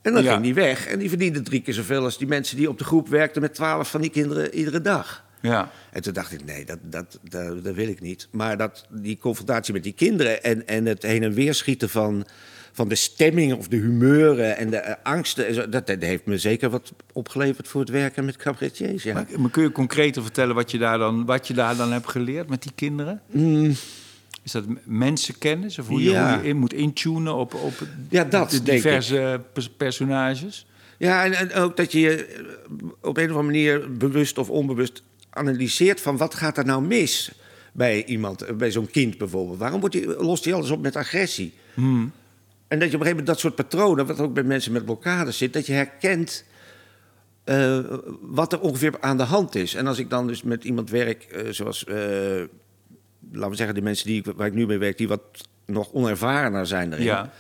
En 0.01 0.13
dan 0.13 0.23
Ja. 0.23 0.31
ging 0.31 0.43
die 0.43 0.53
weg 0.53 0.87
en 0.87 0.99
die 0.99 1.09
verdiende 1.09 1.41
drie 1.41 1.61
keer 1.61 1.73
zoveel 1.73 2.03
als 2.03 2.17
die 2.17 2.27
mensen 2.27 2.57
die 2.57 2.69
op 2.69 2.77
de 2.77 2.83
groep 2.83 3.07
werkten 3.07 3.41
met 3.41 3.53
twaalf 3.53 3.89
van 3.89 4.01
die 4.01 4.09
kinderen 4.09 4.53
iedere 4.55 4.81
dag. 4.81 5.23
ja. 5.41 5.71
En 5.91 6.01
toen 6.01 6.13
dacht 6.13 6.31
ik, 6.31 6.45
nee, 6.45 6.65
dat, 6.65 6.77
dat, 6.81 7.19
dat, 7.29 7.63
dat 7.63 7.75
wil 7.75 7.87
ik 7.87 8.01
niet. 8.01 8.27
Maar 8.31 8.57
dat, 8.57 8.85
die 8.89 9.17
confrontatie 9.17 9.73
met 9.73 9.83
die 9.83 9.93
kinderen 9.93 10.43
en, 10.43 10.67
en 10.67 10.85
het 10.85 11.03
heen 11.03 11.23
en 11.23 11.33
weer 11.33 11.53
schieten 11.53 11.89
van, 11.89 12.25
van 12.75 12.87
de 12.87 12.95
stemming 12.95 13.53
of 13.53 13.67
de 13.67 13.75
humeuren 13.75 14.57
en 14.57 14.69
de 14.69 14.77
eh, 14.77 14.95
angsten, 15.03 15.71
dat, 15.71 15.87
dat 15.87 16.01
heeft 16.01 16.25
me 16.25 16.37
zeker 16.37 16.69
wat 16.69 16.93
opgeleverd 17.13 17.67
voor 17.67 17.81
het 17.81 17.89
werken 17.89 18.25
met 18.25 18.35
cabaretiers. 18.37 19.03
Ja. 19.03 19.13
Maar, 19.13 19.25
maar 19.37 19.49
kun 19.49 19.63
je 19.63 19.71
concreter 19.71 20.21
vertellen 20.21 20.55
wat 20.55 20.71
je, 20.71 20.77
daar 20.77 20.97
dan, 20.97 21.25
wat 21.25 21.47
je 21.47 21.53
daar 21.53 21.75
dan 21.75 21.91
hebt 21.91 22.09
geleerd 22.09 22.49
met 22.49 22.61
die 22.63 22.71
kinderen? 22.75 23.21
Is 24.43 24.51
dat 24.51 24.63
mensenkennis? 24.83 25.79
Of 25.79 25.87
hoe 25.87 26.03
je, 26.03 26.09
Mm. 26.09 26.15
Ja. 26.15 26.33
hoe 26.33 26.43
je 26.43 26.49
in 26.49 26.57
moet 26.57 26.73
intunen 26.73 27.35
op, 27.35 27.53
op 27.53 27.73
Ja, 28.09 28.23
dat 28.23 28.49
de 28.49 28.63
diverse 28.63 29.41
pers- 29.53 29.69
personages? 29.69 30.65
Ja, 30.97 31.25
en, 31.25 31.33
en 31.33 31.53
ook 31.53 31.77
dat 31.77 31.91
je 31.91 31.99
je 31.99 32.25
eh, 32.25 32.43
op 33.01 33.17
een 33.17 33.23
of 33.31 33.35
andere 33.37 33.43
manier 33.43 33.97
bewust 33.97 34.37
of 34.37 34.49
onbewust 34.49 35.03
analyseert 35.29 36.01
van 36.01 36.17
wat 36.17 36.35
gaat 36.35 36.57
er 36.57 36.65
nou 36.65 36.81
mis 36.85 37.31
bij 37.71 38.05
iemand, 38.05 38.41
eh, 38.41 38.55
bij 38.55 38.71
zo'n 38.71 38.89
kind 38.91 39.17
bijvoorbeeld. 39.17 39.59
Waarom 39.59 39.79
wordt 39.79 39.95
die, 39.95 40.07
lost 40.07 40.45
hij 40.45 40.53
alles 40.53 40.69
op 40.69 40.81
met 40.81 40.95
agressie? 40.95 41.53
Hmm. 41.73 42.11
En 42.67 42.79
dat 42.79 42.89
je 42.89 42.95
op 42.95 43.01
een 43.01 43.07
gegeven 43.07 43.09
moment 43.09 43.27
dat 43.27 43.39
soort 43.39 43.55
patronen, 43.55 44.05
wat 44.05 44.19
ook 44.19 44.33
bij 44.33 44.43
mensen 44.43 44.71
met 44.71 44.85
blokkades 44.85 45.37
zit, 45.37 45.53
dat 45.53 45.65
je 45.65 45.73
herkent 45.73 46.43
eh, 47.43 47.79
wat 48.21 48.53
er 48.53 48.59
ongeveer 48.59 48.93
aan 48.99 49.17
de 49.17 49.23
hand 49.23 49.55
is. 49.55 49.73
En 49.75 49.87
als 49.87 49.97
ik 49.97 50.09
dan 50.09 50.27
dus 50.27 50.43
met 50.43 50.63
iemand 50.63 50.89
werk, 50.89 51.23
eh, 51.23 51.47
zoals, 51.49 51.85
eh, 51.85 51.95
laten 53.31 53.49
we 53.49 53.55
zeggen, 53.55 53.75
de 53.75 53.81
mensen 53.81 54.07
die, 54.07 54.19
ik- 54.25 54.33
waar 54.35 54.47
ik 54.47 54.53
nu 54.53 54.65
mee 54.65 54.77
werk, 54.77 54.97
die 54.97 55.07
wat 55.07 55.21
nog 55.65 55.91
onervarener 55.93 56.67
zijn 56.67 56.91
erin. 56.93 57.05
Ja. 57.05 57.31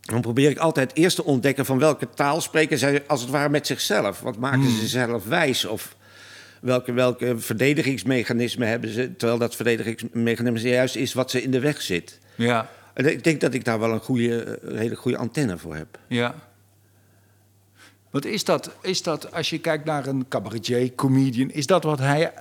Dan 0.00 0.20
probeer 0.20 0.50
ik 0.50 0.58
altijd 0.58 0.96
eerst 0.96 1.16
te 1.16 1.24
ontdekken 1.24 1.64
van 1.64 1.78
welke 1.78 2.08
taal 2.14 2.40
spreken 2.40 2.78
zij 2.78 3.02
als 3.06 3.20
het 3.20 3.30
ware 3.30 3.48
met 3.48 3.66
zichzelf. 3.66 4.20
Wat 4.20 4.36
maken 4.38 4.70
ze 4.70 4.86
zelf 4.86 5.24
wijs? 5.26 5.64
Of 5.64 5.96
welke, 6.60 6.92
welke 6.92 7.38
verdedigingsmechanismen 7.38 8.68
hebben 8.68 8.90
ze? 8.90 9.16
Terwijl 9.16 9.38
dat 9.38 9.56
verdedigingsmechanisme 9.56 10.68
juist 10.68 10.96
is 10.96 11.12
wat 11.12 11.30
ze 11.30 11.42
in 11.42 11.50
de 11.50 11.60
weg 11.60 11.82
zit. 11.82 12.18
Ja, 12.34 12.70
ik 12.94 13.24
denk 13.24 13.40
dat 13.40 13.54
ik 13.54 13.64
daar 13.64 13.78
wel 13.78 13.92
een, 13.92 14.00
goede, 14.00 14.58
een 14.62 14.76
hele 14.76 14.94
goede 14.96 15.16
antenne 15.18 15.58
voor 15.58 15.74
heb. 15.76 15.98
ja. 16.08 16.34
Wat 18.10 18.24
is 18.24 18.44
dat, 18.44 18.70
is 18.82 19.02
dat, 19.02 19.32
als 19.32 19.50
je 19.50 19.58
kijkt 19.58 19.84
naar 19.84 20.06
een 20.06 20.28
cabaretier, 20.28 20.94
comedian, 20.94 21.50
is 21.50 21.66
dat 21.66 21.84
wat 21.84 21.98
hij 21.98 22.32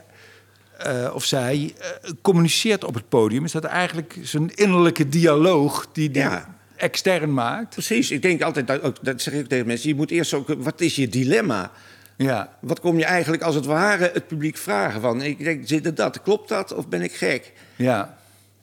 eh, 0.78 1.12
of 1.13 1.24
zij 1.26 1.74
eh, 1.80 2.12
communiceert 2.22 2.84
op 2.84 2.94
het 2.94 3.10
podium? 3.10 3.44
Is 3.44 3.52
dat 3.52 3.63
eigenlijk 3.63 4.18
zijn 4.22 4.56
innerlijke 4.56 5.10
dialoog 5.10 5.88
die 5.92 6.12
die 6.12 6.22
Ja. 6.22 6.56
extern 6.76 7.34
maakt? 7.34 7.70
Precies, 7.70 8.12
ik 8.12 8.22
denk 8.22 8.42
altijd, 8.42 8.68
dat, 8.68 9.00
dat 9.02 9.22
zeg 9.22 9.34
ik 9.34 9.48
tegen 9.48 9.68
mensen, 9.68 9.89
je 9.89 9.96
moet 9.96 10.12
eerst 10.12 10.34
ook, 10.34 10.54
wat 10.58 10.82
is 10.82 10.96
je 10.96 11.08
dilemma? 11.08 11.72
Ja, 12.18 12.58
Wat 12.62 12.80
kom 12.80 12.98
je 12.98 13.06
eigenlijk 13.06 13.44
als 13.44 13.56
het 13.56 13.66
ware 13.66 14.10
het 14.13 14.28
publiek 14.28 14.58
vragen 14.58 15.02
van? 15.02 15.22
Ik 15.22 15.44
denk, 15.44 15.68
zit 15.68 15.86
het 15.86 15.98
dat? 15.98 16.22
Klopt 16.22 16.50
dat? 16.50 16.74
Of 16.74 16.88
ben 16.88 17.02
ik 17.02 17.13
gek? 17.13 17.52
ja, 17.76 18.18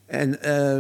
En 0.07 0.43
eh, 0.43 0.79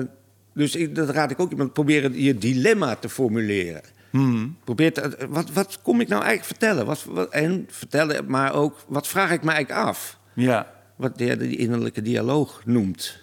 dus 0.55 0.77
ik, 0.77 0.95
dat 0.95 1.09
raad 1.11 1.31
ik 1.31 1.41
ook 1.41 1.51
iemand, 1.51 1.73
proberen 1.73 2.23
je 2.23 2.39
dilemma 2.39 2.95
te 2.97 3.09
formuleren. 3.09 3.83
Hmm. 4.11 4.57
Probeer 4.65 4.93
te- 4.93 5.17
wat, 5.29 5.51
wat 5.53 5.79
kom 5.83 6.01
ik 6.01 6.09
nou 6.09 6.23
eigenlijk 6.25 6.51
vertellen? 6.59 6.87
Wat, 6.87 7.05
wat- 7.05 7.31
en 7.31 7.67
vertellen, 7.71 8.25
maar 8.31 8.55
ook, 8.55 8.77
wat 8.89 9.09
vraag 9.09 9.31
ik 9.31 9.43
me 9.43 9.51
eigenlijk 9.51 9.87
af? 9.89 10.19
ja, 10.35 10.73
Wat 10.97 11.19
de, 11.19 11.37
die 11.37 11.57
innerlijke 11.57 12.03
dialoog 12.03 12.63
noemt. 12.65 13.19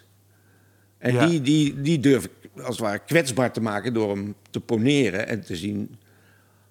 En 0.98 1.14
Ja. 1.14 1.26
die, 1.26 1.42
die, 1.42 1.82
die 1.82 2.00
durf 2.00 2.24
ik 2.24 2.32
als 2.58 2.68
het 2.78 2.80
ware 2.86 3.00
kwetsbaar 3.00 3.52
te 3.52 3.62
maken 3.62 3.94
door 3.94 4.10
hem 4.10 4.36
te 4.50 4.60
poneren 4.60 5.28
en 5.28 5.42
te 5.46 5.56
zien 5.56 5.98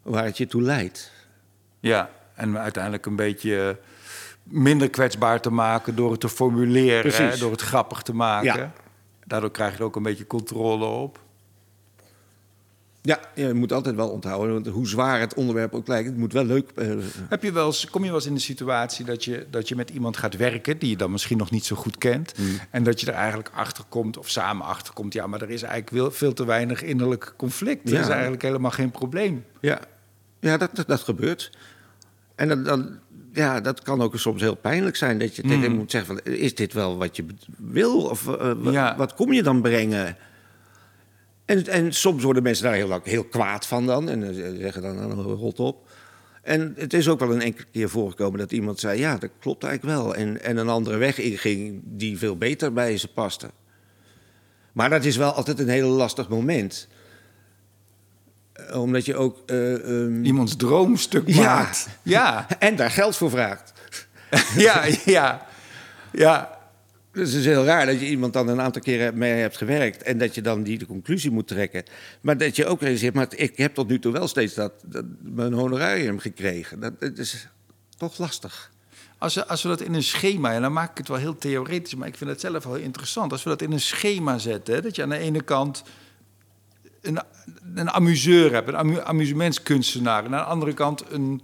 waar 0.02 0.24
het 0.24 0.36
je 0.38 0.46
toe 0.46 0.62
leidt. 0.62 1.12
ja. 1.80 2.10
En 2.34 2.58
uiteindelijk 2.58 3.06
een 3.06 3.16
beetje 3.16 3.78
minder 4.42 4.90
kwetsbaar 4.90 5.40
te 5.40 5.50
maken 5.50 5.94
door 5.96 6.10
het 6.10 6.20
te 6.20 6.28
formuleren, 6.28 7.12
hè, 7.30 7.36
door 7.38 7.50
het 7.50 7.60
grappig 7.60 8.02
te 8.02 8.14
maken. 8.14 8.58
Ja. 8.58 8.72
Daardoor 9.26 9.50
krijg 9.50 9.72
je 9.72 9.78
er 9.78 9.84
ook 9.84 9.96
een 9.96 10.02
beetje 10.02 10.26
controle 10.26 10.84
op. 10.84 11.24
Ja, 13.02 13.20
je 13.34 13.54
moet 13.54 13.72
altijd 13.72 13.94
wel 13.94 14.08
onthouden, 14.08 14.52
want 14.54 14.66
hoe 14.66 14.88
zwaar 14.88 15.20
het 15.20 15.34
onderwerp 15.34 15.74
ook 15.74 15.86
lijkt, 15.88 16.08
het 16.08 16.16
moet 16.18 16.32
wel 16.32 16.44
leuk. 16.44 16.70
eh, 16.74 16.94
Heb 17.28 17.42
je 17.42 17.52
wel 17.52 17.66
eens, 17.66 17.90
kom 17.90 18.02
je 18.02 18.06
wel 18.06 18.16
eens 18.18 18.26
in 18.26 18.34
de 18.34 18.40
situatie 18.40 19.04
dat 19.04 19.24
je, 19.24 19.46
dat 19.50 19.68
je 19.68 19.76
met 19.76 19.90
iemand 19.90 20.16
gaat 20.16 20.36
werken 20.36 20.78
die 20.78 20.90
je 20.90 20.96
dan 20.96 21.10
misschien 21.10 21.38
nog 21.38 21.50
niet 21.50 21.64
zo 21.64 21.76
goed 21.76 21.98
kent. 21.98 22.34
En 22.70 22.82
dat 22.82 23.00
je 23.00 23.06
er 23.06 23.14
eigenlijk 23.14 23.50
achter 23.54 23.84
komt 23.88 24.16
of 24.18 24.28
samen 24.30 24.66
achter 24.66 24.94
komt. 24.94 25.12
Ja, 25.12 25.26
maar 25.26 25.42
er 25.42 25.50
is 25.50 25.62
eigenlijk 25.62 26.14
veel 26.14 26.32
te 26.32 26.44
weinig 26.44 26.82
innerlijk 26.82 27.34
conflict. 27.36 27.88
Er 27.88 27.94
Ja. 27.94 28.00
is 28.00 28.08
eigenlijk 28.08 28.42
helemaal 28.42 28.70
geen 28.70 28.90
probleem. 28.90 29.44
Ja, 29.60 29.80
ja 30.40 30.56
dat, 30.56 30.76
dat, 30.76 30.86
dat 30.86 31.00
gebeurt. 31.00 31.50
En 32.34 32.48
dan, 32.48 32.62
dan, 32.64 32.98
ja, 33.36 33.60
dat 33.60 33.82
kan 33.82 34.02
ook 34.02 34.18
soms 34.18 34.40
heel 34.40 34.54
pijnlijk 34.54 34.96
zijn. 34.96 35.18
Dat 35.18 35.36
je 35.36 35.42
tegen 35.42 35.60
hem 35.60 35.72
moet 35.72 35.90
zeggen: 35.90 36.16
van, 36.16 36.32
is 36.34 36.54
dit 36.54 36.72
wel 36.72 36.96
wat 36.96 37.16
je 37.16 37.24
wil? 37.58 38.02
Of 38.02 38.28
eh, 38.28 38.52
Ja. 38.62 38.96
wat 38.96 39.14
kom 39.14 39.32
je 39.32 39.42
dan 39.42 39.62
brengen? 39.62 40.16
En, 41.44 41.66
en 41.66 41.92
soms 41.92 42.22
worden 42.22 42.42
mensen 42.42 42.64
daar 42.64 42.74
heel, 42.74 43.00
heel 43.02 43.24
kwaad 43.24 43.66
van 43.66 43.86
dan. 43.86 44.08
En 44.08 44.28
eh, 44.28 44.60
zeggen 44.60 44.82
dan, 44.82 44.96
nou, 44.96 45.14
rot 45.14 45.60
op. 45.60 45.88
En 46.42 46.74
het 46.76 46.92
is 46.92 47.08
ook 47.08 47.18
wel 47.18 47.32
een 47.32 47.42
enkele 47.42 47.66
keer 47.72 47.88
voorgekomen 47.88 48.38
dat 48.38 48.52
iemand 48.52 48.80
zei... 48.80 48.98
ja, 48.98 49.16
dat 49.16 49.30
klopt 49.40 49.64
eigenlijk 49.64 49.98
wel. 49.98 50.14
En, 50.14 50.42
en 50.42 50.56
een 50.56 50.68
andere 50.68 50.96
weg 50.96 51.18
inging 51.18 51.80
die 51.84 52.18
veel 52.18 52.36
beter 52.36 52.72
bij 52.72 52.96
ze 52.98 53.08
paste. 53.08 53.50
Maar 54.72 54.90
dat 54.90 55.04
is 55.04 55.16
wel 55.16 55.32
altijd 55.32 55.58
een 55.58 55.68
heel 55.68 55.88
lastig 55.88 56.28
moment. 56.28 56.88
Eh, 58.56 58.80
Omdat 58.82 59.04
je 59.04 59.16
ook... 59.16 59.42
eh, 59.46 59.74
ehm, 59.74 60.24
Iemands 60.24 60.56
droomstuk 60.56 61.28
Ja. 61.28 61.54
maakt. 61.54 61.88
Ja, 62.02 62.46
en 62.58 62.76
daar 62.76 62.90
geld 62.90 63.16
voor 63.16 63.30
vraagt. 63.30 63.72
ja, 64.56 64.84
ja. 65.04 65.46
Ja, 66.12 66.58
Dus 67.12 67.28
het 67.30 67.38
is 67.40 67.44
heel 67.46 67.64
raar 67.64 67.86
dat 67.86 68.00
je 68.00 68.06
iemand 68.06 68.32
dan 68.32 68.48
een 68.48 68.60
aantal 68.60 68.82
keren 68.82 69.18
mee 69.18 69.32
hebt 69.32 69.56
gewerkt... 69.56 70.02
en 70.02 70.18
dat 70.18 70.34
je 70.34 70.42
dan 70.42 70.62
die 70.62 70.78
de 70.78 70.86
conclusie 70.86 71.30
moet 71.30 71.48
trekken. 71.48 71.84
Maar 72.20 72.38
dat 72.38 72.56
je 72.56 72.66
ook 72.66 72.80
realiseert, 72.80 73.14
maar 73.14 73.26
ik 73.36 73.56
heb 73.56 73.74
tot 73.74 73.88
nu 73.88 73.98
toe 73.98 74.12
wel 74.12 74.28
steeds 74.28 74.54
dat, 74.54 74.72
dat 74.84 75.04
mijn 75.22 75.52
honorarium 75.52 76.18
gekregen. 76.18 76.80
Dat, 76.80 77.00
dat 77.00 77.18
is 77.18 77.48
toch 77.96 78.18
lastig. 78.18 78.70
Als 79.18 79.34
we, 79.34 79.46
als 79.46 79.62
we 79.62 79.68
dat 79.68 79.80
in 79.80 79.94
een 79.94 80.02
schema, 80.02 80.52
en 80.52 80.62
dan 80.62 80.72
maak 80.72 80.90
ik 80.90 80.98
het 80.98 81.08
wel 81.08 81.16
heel 81.16 81.38
theoretisch, 81.38 81.94
maar 81.94 82.08
ik 82.08 82.16
vind 82.16 82.30
het 82.30 82.40
zelf 82.40 82.64
wel 82.64 82.74
interessant. 82.76 83.32
Als 83.32 83.42
we 83.42 83.48
dat 83.50 83.62
in 83.62 83.72
een 83.72 83.80
schema 83.80 84.38
zetten, 84.38 84.74
hè, 84.74 84.82
dat 84.82 84.96
je 84.96 85.02
aan 85.02 85.08
de 85.08 85.18
ene 85.18 85.42
kant 85.42 85.82
een, 87.06 87.18
een 87.74 87.90
amuseur 87.90 88.52
hebt, 88.52 88.68
een 88.68 88.76
amu, 88.76 89.00
amusementskunstenaar, 89.00 90.24
en 90.24 90.34
aan 90.34 90.40
de 90.44 90.50
andere 90.50 90.74
kant 90.74 91.04
een, 91.10 91.42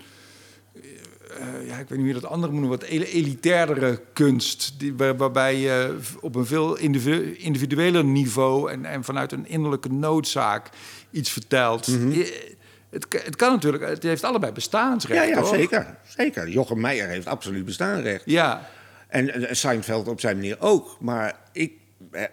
eh, 0.75 1.67
ja, 1.69 1.77
ik 1.79 1.89
weet 1.89 1.99
niet 1.99 2.07
je 2.07 2.13
dat 2.21 2.25
andere 2.31 2.53
moet 2.53 2.61
noemen, 2.61 2.79
wat 2.79 2.89
elitairdere 2.89 4.01
kunst, 4.13 4.75
die, 4.79 4.95
waar- 4.95 5.17
waarbij 5.17 5.57
je 5.57 5.97
op 6.21 6.35
een 6.35 6.47
veel 6.47 6.77
individu- 6.77 7.35
individueler 7.39 8.05
niveau 8.05 8.71
en, 8.71 8.85
en 8.85 9.05
vanuit 9.05 9.33
een 9.33 9.47
innerlijke 9.49 9.89
noodzaak 9.93 10.69
iets 11.11 11.31
vertelt. 11.31 11.87
Je- 11.87 12.51
Het, 12.91 13.07
het 13.25 13.37
kan 13.37 13.53
natuurlijk, 13.53 13.85
het 13.89 14.03
heeft 14.03 14.25
allebei 14.25 14.53
bestaansrecht. 14.53 15.29
Ja, 15.29 15.37
ja 15.37 15.45
zeker, 15.45 15.97
zeker. 16.17 16.49
Jochem 16.49 16.81
Meijer 16.81 17.09
heeft 17.09 17.27
absoluut 17.27 17.65
bestaanrecht. 17.65 18.23
Ja, 18.25 18.69
En 19.09 19.31
eh, 19.31 19.55
Seinfeld 19.55 20.09
op 20.09 20.21
zijn 20.21 20.37
manier 20.37 20.57
ook. 20.61 20.97
Maar 21.01 21.35
ik 21.53 21.73
eh, 21.73 21.82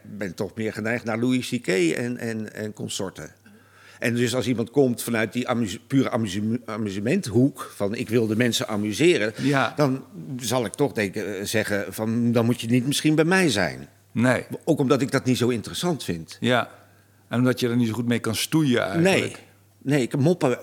ben 0.03 0.35
toch 0.35 0.55
meer 0.55 0.73
geneigd 0.73 1.03
naar 1.03 1.19
Louis 1.19 1.49
C.K. 1.49 1.67
en, 1.67 2.17
en, 2.17 2.53
en 2.53 2.73
consorten. 2.73 3.31
En 3.99 4.15
dus 4.15 4.35
als 4.35 4.47
iemand 4.47 4.69
komt 4.71 5.03
vanuit 5.03 5.33
die 5.33 5.47
amuse- 5.47 5.79
pure 5.87 6.09
amuse- 6.09 6.59
amusementhoek... 6.65 7.71
van 7.75 7.95
ik 7.95 8.09
wil 8.09 8.27
de 8.27 8.35
mensen 8.35 8.67
amuseren... 8.67 9.33
Ja. 9.41 9.73
dan 9.75 10.03
zal 10.39 10.65
ik 10.65 10.73
toch 10.73 10.91
denken, 10.91 11.37
eh, 11.39 11.45
zeggen 11.45 11.93
van... 11.93 12.31
dan 12.31 12.45
moet 12.45 12.61
je 12.61 12.67
niet 12.67 12.85
misschien 12.87 13.15
bij 13.15 13.25
mij 13.25 13.49
zijn. 13.49 13.87
Nee, 14.11 14.45
Ook 14.63 14.79
omdat 14.79 15.01
ik 15.01 15.11
dat 15.11 15.25
niet 15.25 15.37
zo 15.37 15.47
interessant 15.49 16.03
vind. 16.03 16.37
ja. 16.39 16.69
En 17.27 17.37
omdat 17.39 17.59
je 17.59 17.69
er 17.69 17.75
niet 17.75 17.87
zo 17.87 17.93
goed 17.93 18.07
mee 18.07 18.19
kan 18.19 18.35
stoeien 18.35 18.81
eigenlijk. 18.81 19.15
Nee. 19.15 19.35
Nee, 19.81 20.01
ik 20.01 20.17
moppen, 20.17 20.57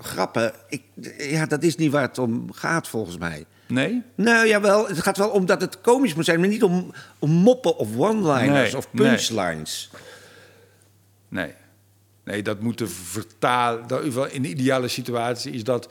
grappen, 0.00 0.52
ik, 0.68 0.82
ja, 1.18 1.46
dat 1.46 1.62
is 1.62 1.76
niet 1.76 1.90
waar 1.92 2.02
het 2.02 2.18
om 2.18 2.52
gaat 2.52 2.88
volgens 2.88 3.18
mij. 3.18 3.44
Nee? 3.72 4.02
Nou 4.14 4.46
ja, 4.46 4.60
wel, 4.60 4.86
het 4.88 4.98
gaat 5.00 5.16
wel 5.16 5.28
om 5.30 5.46
dat 5.46 5.60
het 5.60 5.80
komisch 5.80 6.14
moet 6.14 6.24
zijn, 6.24 6.40
maar 6.40 6.48
niet 6.48 6.62
om, 6.62 6.92
om 7.18 7.30
moppen 7.30 7.76
of 7.76 7.88
one-liners 7.96 8.48
Nee, 8.72 8.76
of 8.76 8.90
punchlines. 8.90 9.90
Nee. 11.28 11.52
Nee, 12.24 12.42
dat 12.42 12.60
moeten 12.60 12.90
vertalen. 12.90 13.86
dat- 13.86 14.30
In 14.32 14.42
de 14.42 14.48
ideale 14.48 14.88
situatie 14.88 15.52
is 15.52 15.64
dat 15.64 15.88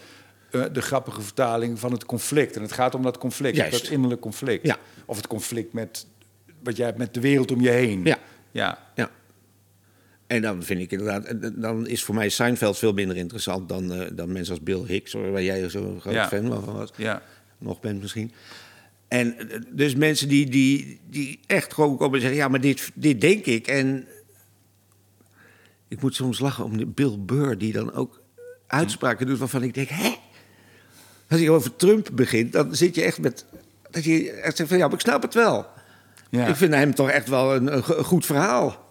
eh, 0.52 0.64
de 0.72 0.82
grappige 0.82 1.22
vertaling 1.22 1.80
van 1.80 1.92
het 1.92 2.06
conflict. 2.06 2.56
En 2.56 2.62
het 2.62 2.72
gaat 2.72 2.96
om 2.96 3.02
dat 3.04 3.18
conflict, 3.18 3.56
Juist. 3.56 3.72
dat 3.82 3.92
innerlijk 3.92 4.22
conflict. 4.22 4.66
Ja. 4.66 4.78
Of 5.06 5.18
het 5.18 5.28
conflict 5.28 5.74
met 5.74 6.06
wat 6.64 6.78
jij 6.78 6.86
hebt 6.86 6.98
met 6.98 7.14
de 7.14 7.20
wereld 7.20 7.52
om 7.52 7.62
je 7.62 7.70
heen. 7.70 8.04
Ja. 8.04 8.18
Ja. 8.52 8.78
Ja. 8.96 9.10
En 10.28 10.42
dan 10.42 10.64
vind 10.64 10.80
ik 10.82 10.92
inderdaad, 10.92 11.24
eh, 11.26 11.50
dan 11.56 11.88
is 11.88 12.04
voor 12.04 12.16
mij 12.16 12.30
Seinfeld 12.30 12.78
veel 12.78 12.94
minder 12.94 13.18
interessant 13.18 13.70
dan, 13.70 13.94
eh, 13.94 14.08
dan 14.14 14.32
mensen 14.32 14.54
als 14.54 14.64
Bill 14.64 14.84
Hicks, 14.88 15.14
waar 15.14 15.44
jij 15.44 15.70
zo'n 15.70 16.02
groot 16.02 16.14
Ja. 16.14 16.28
fan 16.28 16.46
van 16.64 16.74
was. 16.74 16.90
Ja. 16.96 17.22
Nog 17.62 17.80
bent 17.80 18.02
misschien. 18.02 18.32
En 19.08 19.50
eh, 19.50 19.60
dus 19.72 19.96
mensen 19.96 20.28
die, 20.28 20.50
die, 20.50 21.00
die 21.10 21.40
echt 21.48 21.74
gewoon 21.74 21.98
komen 21.98 22.16
en 22.16 22.22
zeggen... 22.22 22.40
ja, 22.40 22.48
maar 22.48 22.62
dit, 22.62 22.92
dit 22.94 23.22
denk 23.22 23.46
ik. 23.46 23.68
En 23.68 24.08
ik 25.88 26.02
moet 26.02 26.16
soms 26.16 26.40
lachen 26.40 26.64
om 26.64 26.78
de 26.78 26.86
Bill 26.86 27.16
Burr... 27.20 27.58
die 27.58 27.74
dan 27.74 27.94
ook 27.94 28.22
uitspraken 28.68 29.26
doet 29.28 29.38
waarvan 29.40 29.64
ik 29.64 29.74
denk... 29.74 29.88
hè? 29.90 30.14
Als 31.30 31.40
je 31.40 31.52
over 31.52 31.76
Trump 31.76 32.10
begint, 32.14 32.52
dan 32.52 32.76
zit 32.76 32.96
je 32.96 33.02
echt 33.04 33.20
met... 33.20 33.46
dat 33.90 34.04
je 34.04 34.32
echt 34.32 34.58
zegt 34.58 34.70
van 34.70 34.78
ja, 34.78 34.86
maar 34.86 34.96
ik 34.96 35.02
snap 35.02 35.22
het 35.22 35.34
wel. 35.34 35.66
Ja. 36.30 36.48
Ik 36.48 36.56
vind 36.56 36.74
hem 36.74 36.96
toch 36.96 37.10
echt 37.10 37.28
wel 37.30 37.56
een, 37.56 37.74
een 37.74 37.84
go- 37.84 37.98
een 37.98 38.04
goed 38.04 38.26
verhaal. 38.26 38.90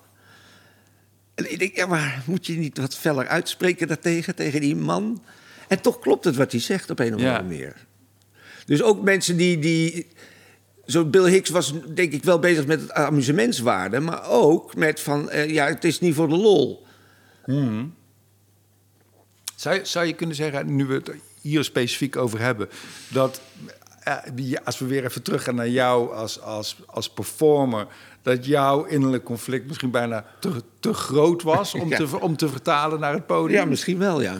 En 1.34 1.52
ik 1.52 1.58
denk, 1.58 1.76
ja, 1.76 1.86
maar 1.86 2.22
moet 2.26 2.46
je 2.46 2.56
niet 2.56 2.78
wat 2.78 2.96
feller 2.96 3.26
uitspreken 3.26 3.88
daartegen, 3.88 4.34
tegen 4.34 4.60
die 4.60 4.76
man? 4.76 5.22
En 5.68 5.80
toch 5.80 5.98
klopt 5.98 6.24
het 6.24 6.36
wat 6.36 6.52
hij 6.52 6.60
zegt 6.60 6.90
op 6.90 6.98
een 6.98 7.14
of 7.14 7.20
Ja. 7.20 7.26
andere 7.36 7.48
manier. 7.48 7.86
Dus 8.70 8.82
ook 8.82 9.02
mensen 9.02 9.36
die, 9.36 9.58
die... 9.58 10.06
Zo 10.86 11.04
Bill 11.04 11.30
Hicks 11.30 11.50
was 11.50 11.74
denk 11.94 12.12
ik 12.12 12.24
wel 12.24 12.38
bezig 12.38 12.66
met 12.66 12.80
het 12.80 12.92
amusementswaarde... 12.92 14.00
maar 14.00 14.28
ook 14.28 14.76
met 14.76 15.00
van, 15.00 15.30
eh, 15.30 15.50
ja, 15.50 15.66
het 15.66 15.84
is 15.84 16.00
niet 16.00 16.14
voor 16.14 16.28
de 16.28 16.36
lol. 16.36 16.86
Zou, 19.56 19.74
je- 19.74 19.84
zou 19.84 20.06
je 20.06 20.12
kunnen 20.12 20.36
zeggen, 20.36 20.74
nu 20.76 20.86
we 20.86 20.94
het 20.94 21.10
hier 21.40 21.64
specifiek 21.64 22.16
over 22.16 22.40
hebben, 22.40 22.68
dat 23.08 23.40
eh, 24.02 24.16
als 24.64 24.78
we 24.78 24.86
weer 24.86 25.04
even 25.04 25.22
teruggaan 25.22 25.54
naar 25.54 25.68
jou 25.68 26.14
als, 26.14 26.40
als, 26.40 26.76
als 26.86 27.10
performer, 27.10 27.86
dat 28.22 28.46
jouw 28.46 28.84
innerlijk 28.84 29.24
conflict 29.24 29.66
misschien 29.66 29.90
bijna 29.90 30.24
te, 30.40 30.62
te 30.80 30.92
groot 30.92 31.42
was 31.42 31.74
om, 31.74 31.88
Ja. 31.90 31.96
te, 31.96 32.20
om 32.20 32.36
te 32.36 32.48
vertalen 32.48 33.00
naar 33.00 33.12
het 33.12 33.26
podium? 33.26 33.58
Ja, 33.60 33.64
misschien 33.64 33.98
wel, 33.98 34.20
ja. 34.22 34.36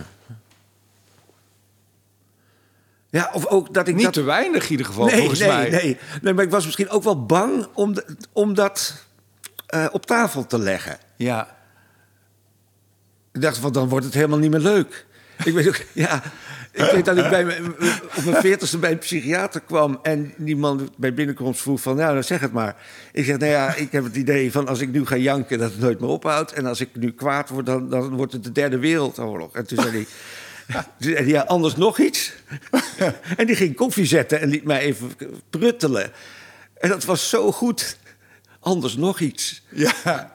Ja, 3.11 3.31
of 3.33 3.47
ook 3.47 3.75
dat 3.75 3.89
ik 3.89 3.95
Niet 3.95 4.05
dat... 4.05 4.13
te 4.13 4.23
weinig 4.23 4.65
in 4.65 4.71
ieder 4.71 4.87
geval, 4.87 5.07
nee, 5.07 5.17
volgens 5.19 5.39
nee, 5.41 5.49
mij. 5.49 5.71
Nee, 5.71 5.99
nee, 6.23 6.33
maar 6.35 6.45
ik 6.45 6.51
was 6.51 6.65
misschien 6.65 6.89
ook 6.89 7.03
wel 7.03 7.27
bang 7.27 7.67
om, 7.75 7.95
de- 7.95 8.17
om 8.33 8.55
dat 8.55 9.05
eh, 9.67 9.87
op 9.93 10.07
tafel 10.07 10.47
te 10.47 10.59
leggen. 10.59 10.99
Ja, 11.17 11.57
Ik 13.33 13.41
dacht 13.41 13.59
van, 13.59 13.73
dan 13.73 13.89
wordt 13.89 14.05
het 14.05 14.15
helemaal 14.15 14.39
niet 14.39 14.51
meer 14.51 14.61
leuk. 14.61 15.07
Ik 15.45 15.55
weet 15.55 15.69
ook, 15.69 15.81
ja, 16.05 16.23
ik 16.73 16.91
weet 16.93 17.05
dat 17.05 17.17
ik 17.19 17.29
bij 17.31 17.45
mijn- 17.45 17.67
op 18.17 18.25
mijn 18.25 18.37
veertigste 18.43 18.79
bij 18.79 18.91
een 18.91 18.99
psychiater 18.99 19.61
kwam... 19.61 19.99
en 20.03 20.33
die 20.37 20.57
man 20.57 20.91
bij 20.97 21.15
binnenkomst 21.15 21.61
vroeg 21.61 21.81
van, 21.81 21.97
nou, 21.97 22.15
dan 22.15 22.25
zeg 22.25 22.41
het 22.41 22.53
maar. 22.53 22.77
Ik 23.13 23.25
zeg, 23.25 23.39
nou 23.39 23.51
ja, 23.53 23.75
ik 23.75 23.93
heb 23.93 24.05
het 24.05 24.17
idee 24.17 24.53
van 24.53 24.69
als 24.69 24.81
ik 24.81 24.91
nu 24.93 25.07
ga 25.07 25.17
janken... 25.17 25.59
dat 25.59 25.71
het 25.71 25.81
nooit 25.81 26.01
meer 26.01 26.09
ophoudt. 26.09 26.53
En 26.53 26.67
als 26.67 26.81
ik 26.81 26.89
nu 26.93 27.13
kwaad 27.13 27.49
word, 27.49 27.67
dan, 27.67 27.89
dan 27.91 28.17
wordt 28.17 28.33
het 28.33 28.45
de 28.45 28.53
derde 28.53 28.79
wereldoorlog. 28.79 29.55
En 29.55 29.67
toen 29.67 29.79
zei 29.81 29.91
hij... 29.91 30.07
hij, 30.99 31.27
Ja, 31.27 31.41
anders 31.41 31.77
nog 31.77 31.99
iets. 31.99 32.33
en 33.37 33.47
die 33.47 33.57
ging 33.57 33.77
koffie 33.77 34.07
zetten 34.07 34.41
en 34.41 34.49
liet 34.49 34.65
mij 34.65 34.81
even 34.81 35.13
pruttelen. 35.51 36.13
En 36.79 36.89
dat 36.89 37.05
was 37.05 37.29
zo 37.29 37.53
goed. 37.53 37.97
Anders 38.61 38.97
nog 38.97 39.21
iets. 39.21 39.63
ja, 39.71 40.33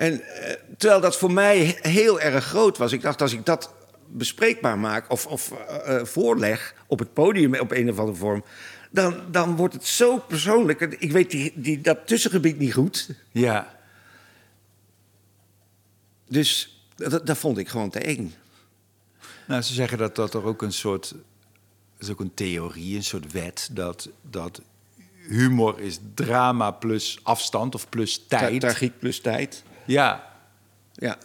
En 0.00 0.22
eh, 0.22 0.54
terwijl 0.76 1.00
dat 1.00 1.16
voor 1.16 1.32
mij 1.32 1.78
heel 1.80 2.20
erg 2.20 2.44
groot 2.44 2.78
was. 2.78 2.92
Ik 2.92 3.02
dacht, 3.02 3.22
als 3.22 3.32
ik 3.32 3.46
dat 3.46 3.74
bespreekbaar 4.06 4.78
maak 4.78 5.10
of, 5.10 5.26
of 5.26 5.52
eh, 5.52 5.96
eh, 5.96 6.06
voorleg 6.06 6.74
op 6.86 6.98
het 6.98 7.12
podium 7.12 7.54
op 7.54 7.70
een 7.70 7.90
of 7.90 7.98
andere 7.98 8.16
vorm... 8.16 8.44
dan, 8.90 9.20
dan 9.30 9.56
wordt 9.56 9.74
het 9.74 9.86
zo 9.86 10.18
persoonlijk. 10.18 10.80
Ik 10.80 11.12
weet 11.12 11.30
die, 11.30 11.52
die, 11.54 11.80
dat 11.80 12.06
tussengebied 12.06 12.58
niet 12.58 12.74
goed. 12.74 13.08
ja. 13.32 13.78
Dus 16.28 16.80
dat, 16.96 17.26
dat 17.26 17.38
vond 17.38 17.58
ik 17.58 17.68
gewoon 17.68 17.90
te 17.90 17.98
eng. 17.98 18.34
Nou, 19.50 19.62
ze 19.62 19.74
zeggen 19.74 19.98
dat 19.98 20.16
dat 20.16 20.34
er 20.34 20.44
ook 20.44 20.62
een 20.62 20.72
soort, 20.72 21.10
dat 21.10 21.20
is 21.98 22.10
ook 22.10 22.20
een 22.20 22.34
theorie, 22.34 22.96
een 22.96 23.04
soort 23.04 23.32
wet, 23.32 23.68
dat, 23.72 24.10
dat 24.30 24.62
humor 25.28 25.80
is 25.80 25.98
drama 26.14 26.70
plus 26.70 27.18
afstand 27.22 27.74
of 27.74 27.88
plus 27.88 28.24
tijd. 28.28 28.60
Tragiek 28.60 28.98
plus 28.98 29.20
tijd. 29.20 29.62
Ja, 29.84 30.34
Ja. 30.94 31.18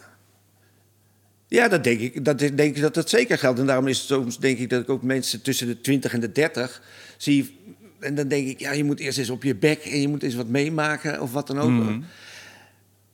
Ja, 1.48 1.68
dat 1.68 1.84
denk 1.84 2.00
ik. 2.00 2.24
Dat 2.24 2.38
denk 2.38 2.58
ik 2.58 2.80
dat 2.80 2.94
dat 2.94 3.10
zeker 3.10 3.38
geldt. 3.38 3.58
En 3.58 3.66
daarom 3.66 3.86
is 3.86 3.98
het 3.98 4.06
soms 4.06 4.38
denk 4.38 4.58
ik 4.58 4.70
dat 4.70 4.82
ik 4.82 4.88
ook 4.88 5.02
mensen 5.02 5.42
tussen 5.42 5.66
de 5.66 5.80
20 5.80 6.12
en 6.12 6.20
de 6.20 6.32
30 6.32 6.82
zie. 7.16 7.58
En 8.00 8.14
dan 8.14 8.28
denk 8.28 8.48
ik, 8.48 8.60
ja, 8.60 8.72
je 8.72 8.84
moet 8.84 9.00
eerst 9.00 9.18
eens 9.18 9.30
op 9.30 9.42
je 9.42 9.54
bek 9.54 9.78
en 9.78 10.00
je 10.00 10.08
moet 10.08 10.22
eens 10.22 10.34
wat 10.34 10.48
meemaken 10.48 11.20
of 11.20 11.32
wat 11.32 11.46
dan 11.46 11.58
ook. 11.58 11.70
Mhm. 11.70 12.00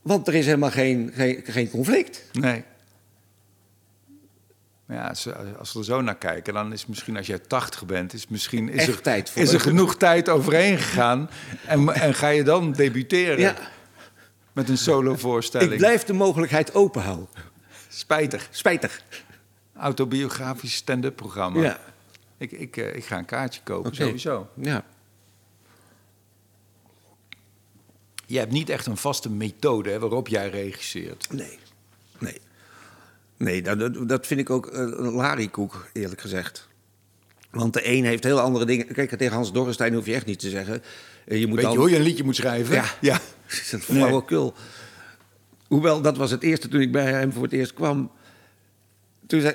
Want 0.03 0.29
er 0.29 0.35
is 0.35 0.44
helemaal 0.44 0.70
geen, 0.70 1.11
geen, 1.14 1.40
geen 1.44 1.70
conflict. 1.70 2.25
nee. 2.33 2.64
Ja, 4.93 5.09
als, 5.59 5.73
we 5.73 5.79
er 5.79 5.85
zo 5.85 6.01
naar 6.01 6.17
kijken, 6.17 6.55
dan 6.55 6.73
is 6.73 6.87
misschien 6.87 7.17
als 7.17 7.27
jij 7.27 7.39
80 7.39 7.87
bent, 7.87 8.13
is 8.13 8.29
misschien 8.29 8.69
is 8.69 8.79
Echt 8.79 8.89
er, 8.89 9.01
tijd 9.01 9.31
voor. 9.31 9.43
is 9.43 9.53
er 9.53 9.61
genoeg 9.61 9.97
tijd 9.97 10.29
overheen 10.29 10.79
gegaan. 10.79 11.31
En, 11.67 11.89
en 11.89 12.15
ga 12.15 12.29
je 12.29 12.43
dan 12.43 12.73
debuteren 12.73 13.39
Ja, 13.41 13.57
met 14.53 14.69
een 14.69 14.79
solo-voorstelling? 14.79 15.73
ik 15.73 15.79
blijf 15.79 16.05
de 16.05 16.13
mogelijkheid 16.13 16.75
open 16.75 17.03
houden. 17.03 17.29
Spijtig. 17.89 18.49
Spijtig. 18.51 19.03
Autobiografisch 19.77 20.75
stand-up 20.75 21.17
programma. 21.17 21.63
Ja. 21.63 21.79
Ik, 22.39 22.53
ik, 22.53 22.77
eh, 22.77 22.97
ik 22.97 23.05
ga 23.05 23.19
een 23.19 23.25
kaartje 23.25 23.61
kopen, 23.65 23.95
sowieso. 23.95 24.49
Ja. 24.55 24.85
Je 28.27 28.39
hebt 28.39 28.53
niet 28.53 28.69
echt 28.69 28.87
een 28.87 28.97
vaste 28.97 29.31
methode 29.31 29.91
hè, 29.91 29.99
waarop 29.99 30.29
jij 30.29 30.51
regisseert. 30.51 31.27
Nee. 31.33 31.59
Nee. 32.19 32.41
Nee, 33.43 33.63
dat- 33.63 33.79
dat, 33.79 34.09
dat 34.09 34.27
vind 34.27 34.41
ik 34.41 34.51
ook 34.51 34.67
eh, 34.67 34.79
een 34.81 35.13
lariekoek, 35.13 35.87
eerlijk 35.93 36.21
gezegd. 36.21 36.69
Want 37.51 37.73
de 37.73 37.89
een 37.89 38.05
heeft 38.05 38.25
heel 38.25 38.41
andere 38.41 38.65
dingen. 38.65 38.87
Kijk, 38.87 39.11
tegen 39.17 39.35
Hans 39.35 39.53
Dorrestein 39.53 39.95
hoef 39.95 40.07
je 40.07 40.15
echt 40.15 40.27
niet 40.27 40.39
te 40.39 40.49
zeggen. 40.51 40.83
eh, 41.27 41.41
Je 41.41 41.47
moet 41.47 41.55
Weet 41.57 41.65
dan... 41.65 41.73
je 41.73 41.79
hoe 41.79 41.91
je 41.91 41.97
een 41.97 42.03
liedje 42.03 42.25
moet 42.25 42.37
schrijven? 42.37 42.75
Ja. 42.75 42.85
ja. 43.01 43.13
Dat 43.49 43.61
is 43.61 43.73
een 43.73 43.81
flauwekul. 43.83 44.55
Hoewel, 45.69 46.03
dat 46.03 46.17
was 46.17 46.31
het 46.31 46.43
eerste 46.43 46.69
toen 46.69 46.81
ik 46.81 46.93
bij 46.93 47.11
hem 47.13 47.33
voor 47.33 47.43
het 47.43 47.53
eerst 47.53 47.75
kwam. 47.75 48.11
Toen 49.27 49.41
zei, 49.41 49.55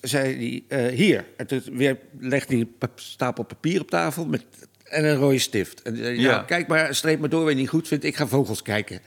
zei 0.00 0.62
hij, 0.68 0.78
eh, 0.88 0.94
hier. 0.96 1.24
En 1.36 1.46
toen 1.46 1.62
weer 1.72 1.98
legde 2.18 2.54
hij 2.56 2.66
een 2.78 2.88
stapel 2.94 3.44
papier 3.44 3.80
op 3.80 3.90
tafel 3.90 4.26
met, 4.26 4.44
en 4.84 5.04
een 5.04 5.16
rode 5.16 5.38
stift. 5.38 5.82
En 5.82 5.96
zei, 5.96 6.20
Ja. 6.20 6.42
kijk 6.42 6.66
maar, 6.68 6.94
streep 6.94 7.20
maar 7.20 7.28
door, 7.28 7.40
wat 7.42 7.50
je 7.52 7.56
niet 7.58 7.68
goed 7.68 7.88
vindt. 7.88 8.04
Ik 8.04 8.16
ga 8.16 8.26
vogels 8.26 8.62
kijken. 8.62 9.00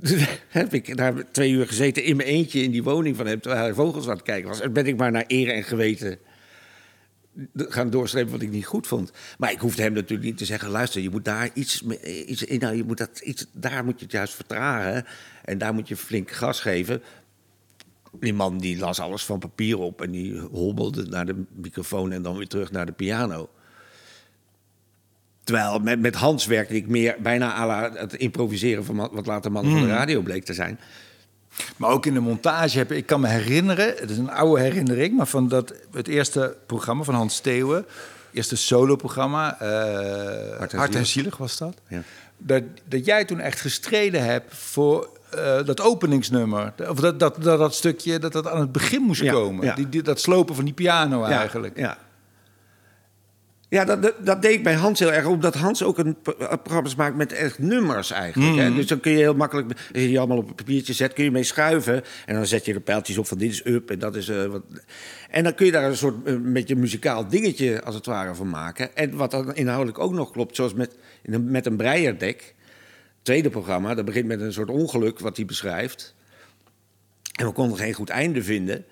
Heb 0.48 0.74
ik 0.74 0.96
daar 0.96 1.30
twee 1.30 1.50
uur 1.50 1.66
gezeten 1.66 2.04
in 2.04 2.16
mijn 2.16 2.28
eentje 2.28 2.62
in 2.62 2.70
die 2.70 2.82
woning 2.82 3.16
van 3.16 3.26
hem... 3.26 3.40
terwijl 3.40 3.64
hij 3.64 3.74
vogels 3.74 4.08
aan 4.08 4.16
het 4.16 4.22
kijken 4.22 4.48
was. 4.48 4.60
En 4.60 4.72
ben 4.72 4.86
ik 4.86 4.96
maar 4.96 5.10
naar 5.10 5.24
eer 5.26 5.50
en 5.50 5.64
geweten 5.64 6.18
gaan 7.56 7.90
doorstrepen 7.90 8.32
wat 8.32 8.42
ik 8.42 8.50
niet 8.50 8.66
goed 8.66 8.86
vond. 8.86 9.12
Maar 9.38 9.52
ik 9.52 9.58
hoefde 9.58 9.82
hem 9.82 9.92
natuurlijk 9.92 10.28
niet 10.28 10.38
te 10.38 10.44
zeggen... 10.44 10.68
luister, 10.68 11.02
je 11.02 11.10
moet 11.10 11.24
daar 11.24 11.50
iets, 11.54 11.82
iets 12.26 12.42
in... 12.42 12.58
Nou, 12.58 12.76
je 12.76 12.84
moet 12.84 12.98
dat, 12.98 13.20
iets, 13.20 13.46
daar 13.52 13.84
moet 13.84 13.98
je 13.98 14.04
het 14.04 14.14
juist 14.14 14.34
vertragen. 14.34 15.04
En 15.44 15.58
daar 15.58 15.74
moet 15.74 15.88
je 15.88 15.96
flink 15.96 16.30
gas 16.30 16.60
geven. 16.60 17.02
Die 18.20 18.34
man 18.34 18.58
die 18.58 18.78
las 18.78 19.00
alles 19.00 19.24
van 19.24 19.38
papier 19.38 19.78
op... 19.78 20.02
en 20.02 20.10
die 20.10 20.38
hobbelde 20.38 21.04
naar 21.04 21.26
de 21.26 21.44
microfoon 21.54 22.12
en 22.12 22.22
dan 22.22 22.36
weer 22.36 22.48
terug 22.48 22.70
naar 22.70 22.86
de 22.86 22.92
piano. 22.92 23.48
Terwijl 25.44 25.78
met, 25.78 26.00
met 26.00 26.14
Hans 26.14 26.46
werkte 26.46 26.74
ik 26.74 26.86
meer 26.88 27.16
bijna 27.22 27.54
à 27.54 27.66
la 27.66 27.90
het 27.94 28.14
improviseren... 28.14 28.84
van 28.84 29.08
wat 29.12 29.26
later 29.26 29.52
mannen 29.52 29.72
van 29.72 29.80
de 29.82 29.88
radio 29.88 30.20
bleek 30.20 30.44
te 30.44 30.54
zijn. 30.54 30.78
Maar 31.76 31.90
ook 31.90 32.06
in 32.06 32.14
de 32.14 32.20
montage 32.20 32.78
heb 32.78 32.92
ik 32.92 33.06
kan 33.06 33.20
me 33.20 33.28
herinneren, 33.28 33.94
het 33.96 34.10
is 34.10 34.18
een 34.18 34.30
oude 34.30 34.62
herinnering, 34.62 35.16
maar 35.16 35.26
van 35.26 35.48
dat 35.48 35.74
het 35.92 36.08
eerste 36.08 36.56
programma 36.66 37.02
van 37.02 37.14
Hans 37.14 37.34
Steeuwen, 37.34 37.86
eerste 38.32 38.56
soloprogramma. 38.56 39.60
eh 39.60 40.58
Hart 40.58 40.72
Hart, 40.72 40.72
en 40.72 41.06
Zielig. 41.06 41.06
Zielig 41.06 41.36
was 41.36 41.58
dat. 41.58 41.74
Ja. 41.88 42.02
Dat, 42.38 42.62
dat 42.88 43.04
jij 43.04 43.24
toen 43.24 43.40
echt 43.40 43.60
gestreden 43.60 44.24
hebt 44.24 44.54
voor 44.56 45.08
eh, 45.30 45.64
dat 45.64 45.80
openingsnummer. 45.80 46.72
Of 46.88 47.00
dat, 47.00 47.18
dat, 47.20 47.42
dat, 47.42 47.58
dat 47.58 47.74
stukje 47.74 48.18
dat 48.18 48.32
dat 48.32 48.46
aan 48.48 48.60
het 48.60 48.72
begin 48.72 49.02
moest 49.02 49.22
Ja, 49.22 49.32
komen. 49.32 49.64
ja. 49.66 49.74
Die, 49.74 49.88
die- 49.88 50.02
dat 50.02 50.20
slopen 50.20 50.54
van 50.54 50.64
die 50.64 50.74
piano 50.74 51.24
eigenlijk. 51.24 51.78
Ja. 51.78 51.98
Ja, 53.74 53.84
dat, 53.84 54.02
dat, 54.02 54.14
dat 54.26 54.42
deed 54.42 54.52
ik 54.52 54.62
bij 54.62 54.74
Hans 54.74 54.98
heel 54.98 55.12
erg. 55.12 55.26
Omdat 55.26 55.54
Hans 55.54 55.82
ook 55.82 55.98
een 55.98 56.16
eh, 56.24 56.52
programma's 56.62 56.94
maakt 56.94 57.16
met 57.16 57.32
echt 57.32 57.58
nummers 57.58 58.10
eigenlijk. 58.10 58.56
hè. 58.56 58.74
Dus 58.74 58.86
dan 58.86 59.00
kun 59.00 59.12
je 59.12 59.18
heel 59.18 59.34
makkelijk, 59.34 59.70
als 59.70 60.02
je 60.02 60.06
die 60.06 60.18
allemaal 60.18 60.36
op 60.36 60.48
een 60.48 60.54
papiertje 60.54 60.92
zet, 60.92 61.12
kun 61.12 61.24
je 61.24 61.30
mee 61.30 61.42
schuiven. 61.42 62.02
En 62.26 62.34
dan 62.34 62.46
zet 62.46 62.64
je 62.64 62.74
er 62.74 62.80
pijltjes 62.80 63.18
op 63.18 63.26
van 63.26 63.38
dit 63.38 63.50
is 63.50 63.66
up 63.66 63.90
en 63.90 63.98
dat 63.98 64.16
is 64.16 64.28
eh, 64.28 64.44
wat. 64.44 64.62
En 65.30 65.44
dan 65.44 65.54
kun 65.54 65.66
je 65.66 65.72
daar 65.72 65.84
een 65.84 65.96
soort 65.96 66.14
een 66.24 66.52
beetje 66.52 66.76
muzikaal 66.76 67.28
dingetje 67.28 67.82
als 67.82 67.94
het 67.94 68.06
ware 68.06 68.34
van 68.34 68.48
maken. 68.48 68.96
En 68.96 69.16
wat 69.16 69.30
dan 69.30 69.54
inhoudelijk 69.54 69.98
ook 69.98 70.12
nog 70.12 70.30
klopt, 70.30 70.56
zoals 70.56 70.74
met, 70.74 70.96
met 71.22 71.66
een 71.66 71.76
breierdek. 71.76 72.54
Tweede 73.22 73.50
programma, 73.50 73.94
dat 73.94 74.04
begint 74.04 74.26
met 74.26 74.40
een 74.40 74.52
soort 74.52 74.70
ongeluk 74.70 75.18
wat 75.18 75.36
hij 75.36 75.46
beschrijft. 75.46 76.14
En 77.38 77.46
we 77.46 77.52
konden 77.52 77.78
geen 77.78 77.94
goed 77.94 78.10
einde 78.10 78.42
vinden. 78.42 78.84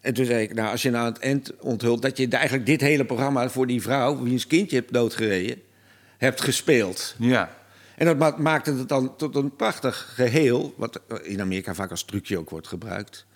En 0.00 0.14
toen 0.14 0.24
zei 0.24 0.42
ik, 0.42 0.54
nou, 0.54 0.70
als 0.70 0.82
je 0.82 0.90
nou 0.90 1.06
aan 1.06 1.12
het 1.12 1.22
eind 1.22 1.52
onthult... 1.60 2.02
dat 2.02 2.16
je 2.16 2.28
eigenlijk 2.28 2.66
dit 2.66 2.80
hele 2.80 3.04
programma 3.04 3.48
voor 3.48 3.66
die 3.66 3.82
vrouw... 3.82 4.22
wiens 4.22 4.46
kindje 4.46 4.76
hebt 4.76 4.92
doodgereden, 4.92 5.62
hebt 6.18 6.40
gespeeld. 6.40 7.14
Ja. 7.18 7.56
En 7.96 8.06
dat 8.06 8.18
ma- 8.18 8.34
maakte 8.38 8.72
het 8.74 8.88
dan 8.88 9.16
tot 9.16 9.36
een 9.36 9.56
prachtig 9.56 10.12
geheel... 10.14 10.74
wat 10.76 11.00
in 11.22 11.40
Amerika 11.40 11.74
vaak 11.74 11.90
als 11.90 12.04
trucje 12.04 12.38
ook 12.38 12.50
wordt 12.50 12.68
gebruikt. 12.68 13.26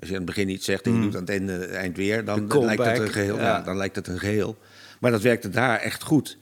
Als 0.00 0.08
je 0.08 0.14
aan 0.14 0.22
het 0.22 0.34
begin 0.34 0.48
iets 0.48 0.64
zegt 0.64 0.86
en 0.86 0.94
je 0.94 1.00
doet 1.00 1.14
aan 1.14 1.20
het 1.20 1.30
einde, 1.30 1.64
eind 1.66 1.96
weer... 1.96 2.24
dan, 2.24 2.64
lijkt 2.64 2.84
het 2.86 2.98
een 2.98 3.08
geheel. 3.08 3.36
ja. 3.36 3.42
Ja, 3.42 3.60
dan 3.60 3.76
lijkt 3.76 3.96
het 3.96 4.06
een 4.08 4.18
geheel. 4.18 4.56
Maar 5.00 5.10
dat 5.10 5.22
werkte 5.22 5.48
daar 5.48 5.78
echt 5.78 6.02
goed. 6.02 6.38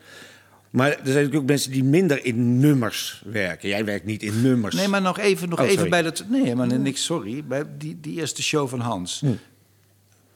Maar 0.70 0.88
er 0.88 0.94
zijn 0.94 1.06
natuurlijk 1.06 1.42
ook 1.42 1.48
mensen 1.48 1.70
die 1.70 1.84
minder 1.84 2.24
in 2.24 2.58
nummers 2.58 3.22
werken. 3.26 3.68
Jij 3.68 3.84
werkt 3.84 4.04
niet 4.04 4.22
in 4.22 4.42
nummers. 4.42 4.74
Nee, 4.74 4.88
maar 4.88 5.02
nog 5.02 5.18
even, 5.18 5.48
nog 5.48 5.60
Oh, 5.60 5.66
even 5.66 5.90
bij 5.90 6.02
dat. 6.02 6.24
Nee, 6.28 6.54
maar 6.54 6.78
niks, 6.78 7.04
sorry. 7.04 7.44
Bij 7.44 7.64
die, 7.78 7.98
die 8.00 8.18
eerste 8.18 8.42
show 8.42 8.68
van 8.68 8.80
Hans. 8.80 9.20
Hm. 9.20 9.26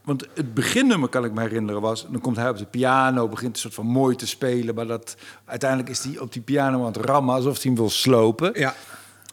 Want 0.06 0.26
het 0.34 0.54
beginnummer, 0.54 1.08
kan 1.08 1.24
ik 1.24 1.32
me 1.32 1.40
herinneren, 1.40 1.80
was... 1.80 2.06
dan 2.10 2.20
komt 2.20 2.36
hij 2.36 2.48
op 2.48 2.56
de 2.58 2.64
piano, 2.66 3.28
begint 3.28 3.54
een 3.54 3.60
soort 3.60 3.74
van 3.74 3.86
mooi 3.86 4.16
te 4.16 4.26
spelen... 4.26 4.74
maar 4.74 4.86
dat, 4.86 5.16
uiteindelijk 5.44 5.90
is 5.90 6.04
hij 6.04 6.18
op 6.18 6.32
die 6.32 6.42
piano 6.42 6.80
aan 6.80 6.86
het 6.86 6.96
rammen... 6.96 7.34
alsof 7.34 7.54
hij 7.54 7.62
hem 7.64 7.74
wil 7.74 7.90
slopen. 7.90 8.50
Ja. 8.54 8.74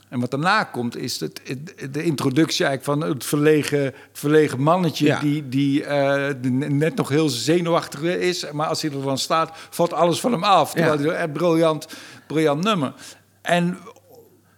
En 0.10 0.20
wat 0.20 0.32
daarna 0.32 0.64
komt, 0.64 0.98
is 0.98 1.20
het, 1.20 1.42
het- 1.44 1.94
de 1.94 2.04
introductie 2.04 2.66
eigenlijk 2.66 3.00
van 3.00 3.10
het 3.10 3.26
verlegen, 3.26 3.84
het 3.84 3.96
verlegen 4.12 4.62
mannetje... 4.62 5.06
Ja. 5.06 5.20
die, 5.20 5.50
die 5.50 5.84
eh, 5.84 6.34
net 6.70 6.96
nog 6.96 7.10
heel 7.10 7.30
zenuwachtig 7.30 8.02
is... 8.02 8.52
maar 8.52 8.68
als 8.68 8.82
hij 8.82 8.92
er 8.92 9.02
dan 9.02 9.18
staat, 9.18 9.52
valt 9.70 9.94
alles 9.94 10.20
van 10.20 10.32
hem 10.32 10.44
af. 10.44 10.74
Terwijl 10.74 11.00
hij 11.00 11.10
echt 11.10 11.34
briljant, 11.34 11.88
briljant 12.28 12.64
nummer. 12.64 12.94
En 13.42 13.78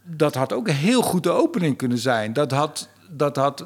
dat 0.04 0.36
had 0.36 0.54
ook 0.54 0.68
een 0.68 0.74
heel 0.74 1.02
goede 1.02 1.30
opening 1.32 1.78
kunnen 1.78 1.98
zijn. 1.98 2.34
Dat 2.34 2.52
had, 2.52 2.90
dat 3.12 3.36
had 3.36 3.66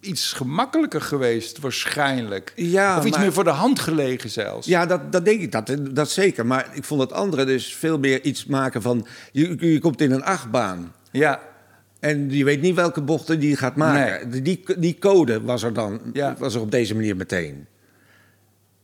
iets 0.00 0.32
gemakkelijker 0.32 1.00
geweest, 1.00 1.58
waarschijnlijk. 1.58 2.52
Ja, 2.56 2.98
of 2.98 3.04
iets 3.04 3.16
maar- 3.16 3.24
meer 3.24 3.32
voor 3.32 3.44
de 3.44 3.50
hand 3.50 3.78
gelegen 3.80 4.30
zelfs. 4.30 4.66
Ja, 4.66 4.86
dat, 4.86 5.12
dat 5.12 5.24
denk 5.24 5.40
ik, 5.40 5.52
dat, 5.52 5.76
dat 5.90 6.10
zeker. 6.10 6.46
Maar 6.46 6.70
ik 6.72 6.84
vond 6.84 7.00
het 7.00 7.12
andere 7.12 7.44
dus 7.44 7.74
veel 7.74 7.98
meer 7.98 8.22
iets 8.22 8.46
maken 8.46 8.82
van... 8.82 9.06
Je, 9.32 9.70
je 9.72 9.78
komt 9.78 10.00
in 10.00 10.10
een 10.12 10.24
achtbaan 10.24 10.92
ja. 11.10 11.40
en 12.00 12.30
je 12.30 12.44
weet 12.44 12.60
niet 12.60 12.74
welke 12.74 13.02
bochten 13.02 13.40
die 13.40 13.56
gaat 13.56 13.76
maken. 13.76 14.42
Die, 14.42 14.64
die 14.78 14.98
code 14.98 15.40
was 15.42 15.62
er 15.62 15.72
dan 15.72 16.00
Ja. 16.12 16.34
was 16.38 16.54
er 16.54 16.60
op 16.60 16.70
deze 16.70 16.94
manier 16.94 17.16
meteen. 17.16 17.66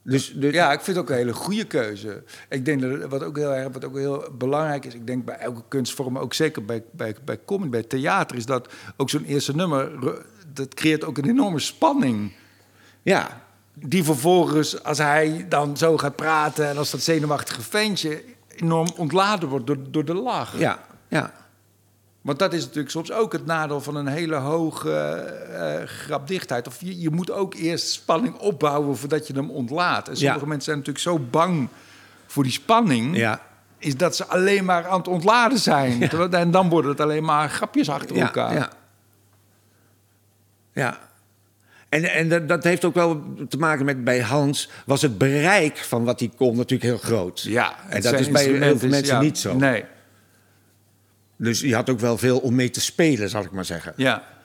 Dus, 0.03 0.33
dus 0.35 0.53
Ja, 0.53 0.73
ik 0.73 0.81
vind 0.81 0.97
het 0.97 1.05
ook 1.05 1.11
een 1.11 1.17
hele 1.17 1.33
goede 1.33 1.65
keuze. 1.65 2.23
Ik 2.49 2.65
denk 2.65 2.81
dat 2.81 3.11
wat 3.11 3.23
ook 3.23 3.37
heel 3.37 3.55
erg, 3.55 3.73
wat 3.73 3.85
ook 3.85 3.97
heel 3.97 4.25
belangrijk 4.39 4.85
is, 4.85 4.95
ik 4.95 5.07
denk 5.07 5.25
bij 5.25 5.37
elke 5.37 5.63
kunstvorm, 5.69 6.19
ook 6.19 6.35
zeker 6.35 6.65
bij, 6.65 6.83
bij, 6.91 7.17
bij 7.25 7.39
comedy, 7.47 7.71
bij 7.71 7.83
theater, 7.83 8.37
is 8.37 8.47
dat 8.47 8.73
ook 8.97 9.11
zo'n 9.11 9.25
eerste 9.25 9.55
nummer, 9.55 9.91
dat 10.53 10.75
creëert 10.75 11.05
ook 11.05 11.19
een 11.19 11.29
enorme 11.29 11.59
spanning. 11.59 12.33
ja, 13.03 13.41
Die 13.75 14.05
vervolgens, 14.05 14.83
als 14.83 14.99
hij 14.99 15.47
dan 15.49 15.77
zo 15.77 15.99
gaat 15.99 16.17
praten 16.17 16.69
en 16.69 16.77
als 16.77 16.91
dat 16.91 17.03
zenuwachtige 17.03 17.63
ventje 17.63 18.23
enorm 18.57 18.89
ontladen 18.97 19.49
wordt 19.49 19.67
door, 19.67 19.91
door 19.91 20.05
de 20.05 20.15
lach. 20.15 20.59
ja, 20.59 20.79
ja. 21.09 21.33
Want 22.23 22.39
dat 22.39 22.53
is 22.53 22.61
natuurlijk 22.63 22.91
soms 22.91 23.13
ook 23.13 23.33
het 23.33 23.47
nadeel 23.47 23.81
van 23.81 23.95
een 23.97 24.07
hele 24.07 24.35
hoge 24.37 24.93
eh, 24.93 25.87
grapdichtheid. 25.87 26.67
Of 26.67 26.81
je, 26.81 27.01
je 27.01 27.11
moet 27.11 27.31
ook 27.31 27.55
eerst 27.55 27.91
spanning 27.91 28.35
opbouwen 28.35 28.97
voordat 28.97 29.27
je 29.27 29.33
hem 29.35 29.51
ontlaat. 29.51 30.09
En 30.09 30.17
sommige 30.17 30.41
Ja. 30.41 30.47
mensen 30.47 30.65
zijn 30.65 30.77
natuurlijk 30.79 31.05
zo 31.05 31.19
bang 31.31 31.69
voor 32.27 32.43
die 32.43 32.53
spanning... 32.53 33.17
ja. 33.17 33.41
is 33.79 33.97
dat 33.97 34.17
ze 34.17 34.27
alleen 34.27 34.65
maar 34.65 34.87
aan 34.87 34.99
het 34.99 35.09
ontladen 35.09 35.59
zijn. 35.59 36.11
En 36.31 36.51
dan 36.51 36.69
worden 36.69 36.91
het 36.91 37.01
alleen 37.01 37.25
maar 37.25 37.49
grapjes 37.51 37.89
achter 37.91 38.17
elkaar. 38.21 38.55
Ja. 38.55 38.71
ja. 40.73 40.99
En, 41.89 42.05
en 42.05 42.29
dat, 42.29 42.49
dat 42.49 42.65
heeft 42.65 42.85
ook 42.85 42.95
wel 42.95 43.23
te 43.49 43.57
maken 43.57 43.85
met 43.85 44.05
bij 44.05 44.21
Hans... 44.21 44.71
was 44.87 45.03
het 45.03 45.19
bereik 45.19 45.77
van 45.79 46.05
wat 46.05 46.21
hij 46.21 46.31
kon 46.37 46.57
natuurlijk 46.57 46.91
heel 46.91 46.99
groot. 46.99 47.41
Ja, 47.41 47.75
en 47.89 48.03
dat 48.03 48.13
is 48.21 48.31
bij 48.31 48.45
heel 48.45 48.59
veel 48.59 48.73
is- 48.89 48.95
mensen 48.95 49.15
ja, 49.15 49.21
niet 49.21 49.39
zo. 49.39 49.55
Nee, 49.57 49.85
Dus 51.42 51.61
je 51.61 51.74
had 51.74 51.90
ook 51.90 52.00
wel 52.00 52.18
veel 52.18 52.38
om 52.38 52.55
mee 52.55 52.70
te 52.70 52.81
spelen, 52.81 53.29
zal 53.29 53.44
ik 53.44 53.50
maar 53.50 53.64
zeggen. 53.64 53.92
ja. 53.96 54.38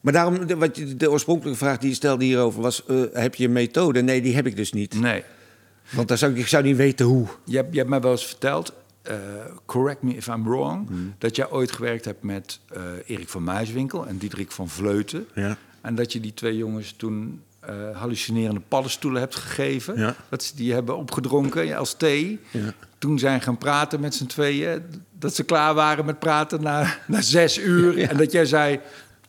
Maar 0.00 0.12
daarom, 0.12 0.46
de, 0.46 0.56
wat 0.56 0.76
je, 0.76 0.96
de 0.96 1.10
oorspronkelijke 1.10 1.58
vraag 1.58 1.78
die 1.78 1.88
je 1.88 1.94
stelde 1.94 2.24
hierover 2.24 2.62
was... 2.62 2.86
eh, 2.86 3.02
heb 3.12 3.34
je 3.34 3.44
een 3.44 3.52
methode? 3.52 4.02
Nee, 4.02 4.22
die 4.22 4.34
heb 4.34 4.46
ik 4.46 4.56
dus 4.56 4.72
niet. 4.72 5.00
Nee. 5.00 5.22
Want 5.90 6.08
dan 6.08 6.18
zou 6.18 6.32
ik, 6.32 6.38
ik 6.38 6.46
zou 6.46 6.64
niet 6.64 6.76
weten 6.76 7.06
hoe. 7.06 7.26
Je 7.44 7.56
hebt, 7.56 7.72
je 7.72 7.78
hebt 7.78 7.90
mij 7.90 8.00
wel 8.00 8.10
eens 8.10 8.26
verteld, 8.26 8.72
eh, 9.02 9.16
correct 9.66 10.02
me 10.02 10.14
if 10.14 10.26
I'm 10.26 10.44
wrong... 10.44 10.88
Hmm. 10.88 11.14
dat 11.18 11.36
jij 11.36 11.50
ooit 11.50 11.72
gewerkt 11.72 12.04
hebt 12.04 12.22
met 12.22 12.60
eh, 12.72 12.82
Erik 13.06 13.28
van 13.28 13.44
Muiswinkel 13.44 14.06
en 14.06 14.18
Diederik 14.18 14.52
van 14.52 14.68
Vleuten. 14.68 15.26
Ja. 15.34 15.56
En 15.80 15.94
dat 15.94 16.12
je 16.12 16.20
die 16.20 16.34
twee 16.34 16.56
jongens 16.56 16.94
toen 16.96 17.42
hallucinerende 17.92 18.60
paddenstoelen 18.68 19.20
hebt 19.20 19.34
gegeven. 19.34 19.98
Ja. 19.98 20.16
Dat 20.28 20.42
ze 20.42 20.56
die 20.56 20.72
hebben 20.72 20.96
opgedronken 20.96 21.76
als 21.76 21.94
thee. 21.94 22.40
Ja. 22.50 22.74
Toen 23.00 23.18
zijn 23.18 23.40
gaan 23.40 23.58
praten 23.58 24.00
met 24.00 24.14
z'n 24.14 24.26
tweeën. 24.26 24.82
Dat 25.18 25.34
ze 25.34 25.42
klaar 25.44 25.74
waren 25.74 26.04
met 26.04 26.18
praten 26.18 26.62
na, 26.62 26.96
na 27.06 27.20
zes 27.20 27.58
uur. 27.58 27.96
Ja. 27.98 28.08
En 28.08 28.16
dat 28.16 28.32
jij 28.32 28.44
zei, 28.44 28.80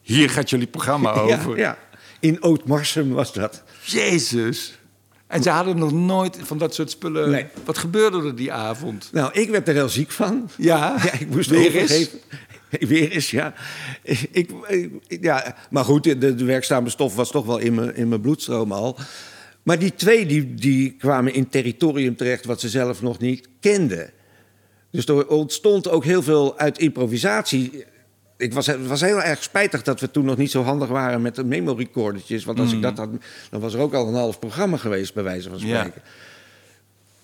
hier 0.01 0.29
gaat 0.29 0.49
jullie 0.49 0.67
programma 0.67 1.11
over. 1.21 1.57
Ja, 1.57 1.63
ja. 1.63 1.77
In 2.19 2.41
Oud-Marsum 2.41 3.09
was 3.13 3.33
dat. 3.33 3.63
Jezus. 3.83 4.79
En 5.27 5.43
ze 5.43 5.49
hadden 5.49 5.77
nog 5.77 5.91
nooit 5.91 6.37
van 6.41 6.57
dat 6.57 6.73
soort 6.75 6.91
spullen... 6.91 7.29
Nee. 7.29 7.45
Wat 7.65 7.77
gebeurde 7.77 8.23
er 8.27 8.35
die 8.35 8.53
avond? 8.53 9.09
Nou, 9.11 9.31
ik 9.33 9.49
werd 9.49 9.67
er 9.67 9.73
heel 9.73 9.89
ziek 9.89 10.11
van. 10.11 10.49
Ja, 10.57 10.95
Ja, 11.03 11.13
ik 11.19 11.29
moest 11.29 11.49
weer 11.49 11.75
eens. 11.75 12.09
Weer 12.69 13.11
eens, 13.11 13.31
ja. 13.31 13.53
Ik, 14.03 14.29
ik- 14.31 14.51
ja. 15.07 15.55
Maar 15.69 15.83
goed, 15.85 16.03
de, 16.03 16.35
de 16.35 16.43
werkzame 16.45 16.89
stof 16.89 17.15
was 17.15 17.31
toch 17.31 17.45
wel 17.45 17.57
in 17.57 17.73
mijn, 17.73 17.95
in 17.95 18.07
mijn 18.09 18.21
bloedstroom 18.21 18.71
al. 18.71 18.97
Maar 19.63 19.79
die 19.79 19.93
twee 19.95 20.25
die, 20.25 20.53
die 20.53 20.95
kwamen 20.97 21.33
in 21.33 21.49
territorium 21.49 22.15
terecht 22.15 22.45
wat 22.45 22.59
ze 22.59 22.69
zelf 22.69 23.01
nog 23.01 23.19
niet 23.19 23.47
kenden. 23.59 24.09
Dus 24.91 25.05
er 25.05 25.27
ontstond 25.27 25.89
ook 25.89 26.03
heel 26.03 26.21
veel 26.23 26.57
uit 26.57 26.79
improvisatie. 26.79 27.85
Ik 28.37 28.53
was, 28.53 28.67
het 28.67 28.87
was 28.87 29.01
heel 29.01 29.21
erg 29.21 29.43
spijtig 29.43 29.81
dat 29.81 29.99
we 29.99 30.11
toen 30.11 30.25
nog 30.25 30.37
niet 30.37 30.51
zo 30.51 30.63
handig 30.63 30.89
waren 30.89 31.21
met 31.21 31.35
de 31.35 31.43
memorecordertjes. 31.43 32.43
Want 32.43 32.59
als 32.59 32.73
ik 32.73 32.81
dat 32.81 32.97
had, 32.97 33.09
dan 33.49 33.59
was 33.61 33.73
er 33.73 33.79
ook 33.79 33.93
al 33.93 34.07
een 34.07 34.13
half 34.13 34.39
programma 34.39 34.77
geweest, 34.77 35.13
bij 35.13 35.23
wijze 35.23 35.49
van 35.49 35.59
Ja. 35.59 35.77
spreken. 35.79 36.01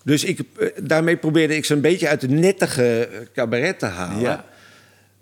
Dus 0.04 0.24
ik, 0.24 0.38
eh, 0.58 0.68
daarmee 0.82 1.16
probeerde 1.16 1.56
ik 1.56 1.64
ze 1.64 1.74
een 1.74 1.80
beetje 1.80 2.08
uit 2.08 2.20
de 2.20 2.28
nettige 2.28 3.06
eh, 3.06 3.26
cabaret 3.34 3.78
te 3.78 3.86
halen. 3.86 4.20
Ja. 4.20 4.44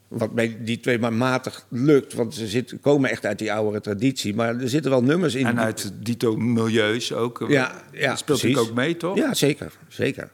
Wat 0.09 0.35
bij 0.35 0.57
die 0.61 0.81
twee 0.81 0.99
maar 0.99 1.13
matig 1.13 1.67
lukt, 1.69 2.13
want 2.13 2.35
ze 2.35 2.47
zitten, 2.47 2.81
komen 2.81 3.11
echt 3.11 3.27
uit 3.27 3.39
die 3.39 3.53
oudere 3.53 3.81
traditie. 3.81 4.35
Maar 4.35 4.61
er 4.61 4.69
zitten 4.69 4.91
wel 4.91 5.03
nummers 5.03 5.35
in. 5.35 5.47
En 5.47 5.61
uit 5.61 5.93
dito 6.03 6.37
milieus 6.37 7.13
ook. 7.13 7.45
Ja, 7.49 7.83
ja 7.93 8.09
dat 8.09 8.19
speelt 8.19 8.43
natuurlijk 8.43 8.69
ook 8.69 8.75
mee, 8.75 8.97
toch? 8.97 9.17
Ja, 9.17 9.35
zeker. 9.35 9.73
zeker. 9.89 10.31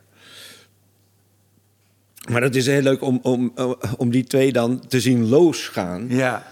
Maar 2.31 2.43
het 2.43 2.57
is 2.57 2.67
heel 2.67 2.83
leuk 2.83 3.03
om, 3.03 3.19
om, 3.23 3.53
om 3.97 4.11
die 4.11 4.25
twee 4.25 4.53
dan 4.53 4.87
te 4.89 5.01
zien 5.01 5.29
losgaan. 5.29 6.07
Ja. 6.09 6.47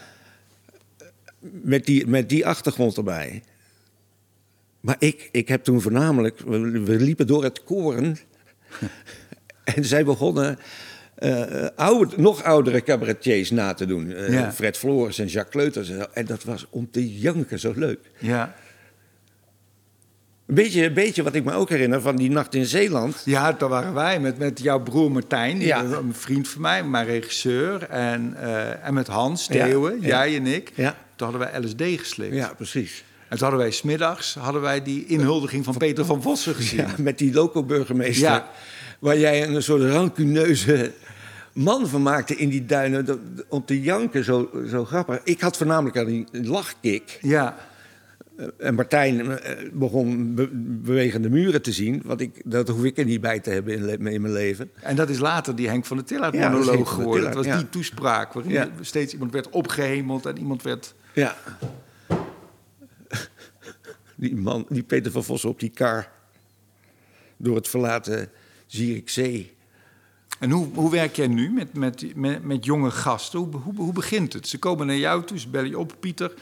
Met 1.41 1.87
die, 1.87 2.07
met 2.07 2.29
die 2.29 2.47
achtergrond 2.47 2.97
erbij. 2.97 3.43
Maar 4.81 4.97
ik, 4.99 5.29
ik 5.33 5.49
heb 5.49 5.65
toen 5.65 5.81
voornamelijk... 5.81 6.41
We, 6.41 6.59
we 6.81 6.97
liepen 6.97 7.27
door 7.27 7.45
het 7.45 7.65
koren. 7.65 8.17
en 9.75 9.85
zij 9.85 10.05
begonnen 10.05 10.59
eh, 11.21 11.67
oude, 11.77 12.15
nog 12.17 12.43
oudere 12.43 12.83
cabaretiers 12.83 13.51
na 13.51 13.75
te 13.75 13.87
doen. 13.87 14.13
Eh, 14.13 14.33
Ja. 14.33 14.53
Fred 14.53 14.77
Flores 14.77 15.19
en 15.19 15.27
Jacques 15.27 15.51
Kleuters. 15.73 16.07
en 16.13 16.27
dat 16.27 16.45
was 16.45 16.67
om 16.71 16.91
te 16.91 17.19
janken 17.19 17.59
zo 17.59 17.73
leuk. 17.77 17.99
Ja. 18.19 18.55
Een 20.47 20.55
beetje, 20.57 20.85
een 20.85 20.95
beetje 20.95 21.23
wat 21.23 21.35
ik 21.35 21.45
me 21.45 21.53
ook 21.53 21.69
herinner 21.69 22.01
van 22.01 22.17
die 22.17 22.31
nacht 22.31 22.55
in 22.55 22.67
Zeeland. 22.67 23.23
Ja, 23.25 23.53
daar 23.53 23.69
waren 23.69 23.95
wij 23.95 24.21
met, 24.21 24.39
met 24.39 24.61
jouw 24.63 24.81
broer 24.83 25.11
Martijn, 25.13 25.61
Ja. 25.61 25.83
een 25.85 26.15
vriend 26.15 26.49
van 26.49 26.61
mij, 26.61 26.85
mijn 26.85 27.07
regisseur. 27.07 27.83
En, 27.83 28.35
eh, 28.41 28.87
en 28.87 28.95
met 28.95 29.07
Hans 29.07 29.47
Theeuwen, 29.47 30.01
ja. 30.01 30.07
jij 30.07 30.37
en 30.37 30.47
ik. 30.47 30.73
Ja. 30.75 30.97
Toen 31.17 31.29
hadden 31.31 31.51
wij 31.53 31.61
LSD 31.61 32.01
geslikt. 32.01 32.35
Ja, 32.35 32.53
precies. 32.57 33.05
En 33.21 33.29
toen 33.37 33.39
hadden 33.49 33.59
wij 33.59 33.71
smiddags 33.71 34.35
hadden 34.35 34.63
wij 34.63 34.83
die 34.83 35.07
inhuldiging 35.07 35.65
van 35.65 35.77
Peter 35.77 36.05
van 36.05 36.23
Vossen 36.23 36.55
gezien. 36.55 36.79
Ja, 36.81 36.95
met 36.99 37.19
die 37.19 37.33
loco-burgemeester. 37.33 38.29
Ja. 38.29 38.51
Waar 38.99 39.19
jij 39.19 39.49
een 39.49 39.63
soort 39.63 39.83
rancuneuze 39.83 40.93
man 41.53 41.89
van 41.89 42.03
maakte 42.03 42.37
in 42.37 42.49
die 42.49 42.65
duinen. 42.67 43.05
dat- 43.05 43.19
Om 43.49 43.65
te 43.65 43.81
janken, 43.81 44.25
zo, 44.25 44.51
zo 44.69 44.85
grappig. 44.85 45.21
Ik 45.25 45.41
had 45.41 45.57
voornamelijk 45.57 45.97
al 45.97 46.07
een 46.07 46.29
lachkick. 46.49 47.19
Ja, 47.23 47.57
En 48.59 48.75
Martijn 48.75 49.39
eh, 49.39 49.71
begon 49.73 50.35
be- 50.35 50.49
bewegende 50.83 51.31
muren 51.31 51.63
te 51.63 51.73
zien. 51.73 52.03
Wat 52.05 52.21
ik, 52.21 52.43
dat 52.45 52.69
hoef 52.69 52.85
ik 52.85 52.99
er 52.99 53.05
niet 53.05 53.21
bij 53.21 53.41
te 53.41 53.51
hebben 53.51 53.99
in, 53.99 54.03
mijn 54.23 54.33
leven. 54.33 54.71
en 54.83 54.97
dat 54.97 55.09
is 55.11 55.19
later 55.19 55.57
die 55.57 55.69
Henk 55.69 55.85
van 55.85 55.97
der 55.97 56.07
Tillaert 56.07 56.35
Ja, 56.35 56.49
dat 56.51 56.61
is 56.61 56.67
monoloog 56.67 56.91
geworden. 56.95 57.27
Het 57.27 57.35
was 57.35 57.57
die 57.59 57.69
toespraak 57.69 58.33
waarin 58.33 58.53
Ja. 58.53 58.69
steeds 58.81 59.13
iemand 59.13 59.33
werd 59.33 59.51
opgehemeld 59.51 60.27
en 60.27 60.39
iemand 60.39 60.63
werd... 60.63 60.95
Ja. 61.15 61.37
Die 64.17 64.37
man, 64.37 64.67
die 64.69 64.83
Peter 64.83 65.13
van 65.13 65.25
Vossen 65.25 65.49
op 65.49 65.61
die 65.61 65.71
kar. 65.71 66.09
Door 67.37 67.57
het 67.57 67.69
verlaten 67.69 68.29
Zierikzee. 68.67 69.55
En 70.41 70.51
hoe, 70.51 70.69
hoe 70.75 70.91
werk 70.91 71.17
jij 71.17 71.27
nu 71.27 71.51
met, 71.51 71.75
met, 71.75 72.17
met, 72.17 72.45
met 72.45 72.65
jonge 72.65 72.91
gasten? 72.91 73.39
Hoe, 73.39 73.49
hoe, 73.57 73.75
hoe 73.77 73.93
begint 73.93 74.33
het? 74.33 74.49
Ze 74.49 74.59
komen 74.59 74.87
naar 74.87 74.97
jou 74.97 75.25
toe, 75.25 75.39
ze 75.39 75.49
bellen 75.49 75.69
je 75.69 75.79
op, 75.79 75.95
Pieter. 76.01 76.35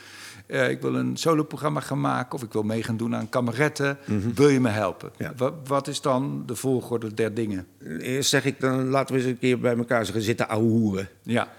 eh, 0.47 0.71
ik 0.71 0.81
wil 0.81 0.95
een 0.95 1.17
soloprogramma 1.17 1.81
gaan 1.81 2.01
maken 2.01 2.35
of 2.35 2.43
ik 2.43 2.53
wil 2.53 2.63
mee 2.63 2.83
gaan 2.83 2.97
doen 2.97 3.15
aan 3.15 3.29
kameretten. 3.29 3.99
Wil 4.35 4.49
je 4.49 4.61
me 4.61 4.69
helpen? 4.69 5.11
Ja. 5.17 5.33
Wat, 5.37 5.55
wat 5.67 5.89
is 5.89 6.01
dan 6.01 6.43
de 6.47 6.57
volgorde 6.57 7.15
der 7.15 7.35
dingen? 7.35 7.67
Eerst 8.01 8.31
zeg 8.31 8.45
ik 8.45 8.61
dan, 8.61 8.89
laten 8.89 9.15
we 9.15 9.21
eens 9.21 9.31
een 9.31 9.39
keer 9.39 9.59
bij 9.61 9.77
elkaar 9.77 10.05
zeggen, 10.05 10.23
zitten 10.25 10.49
ouwehoeren. 10.49 11.09
Ja, 11.23 11.53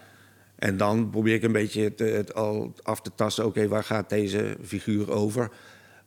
En 0.56 0.78
dan 0.78 1.10
probeer 1.10 1.34
ik 1.34 1.44
een 1.44 1.52
beetje 1.52 1.82
het, 1.84 2.00
het 2.00 2.34
al 2.34 2.74
af 2.84 3.02
te 3.02 3.12
tasten. 3.16 3.46
Oké, 3.46 3.68
waar 3.68 3.84
gaat 3.84 4.10
deze 4.10 4.58
figuur 4.64 5.12
over? 5.12 5.50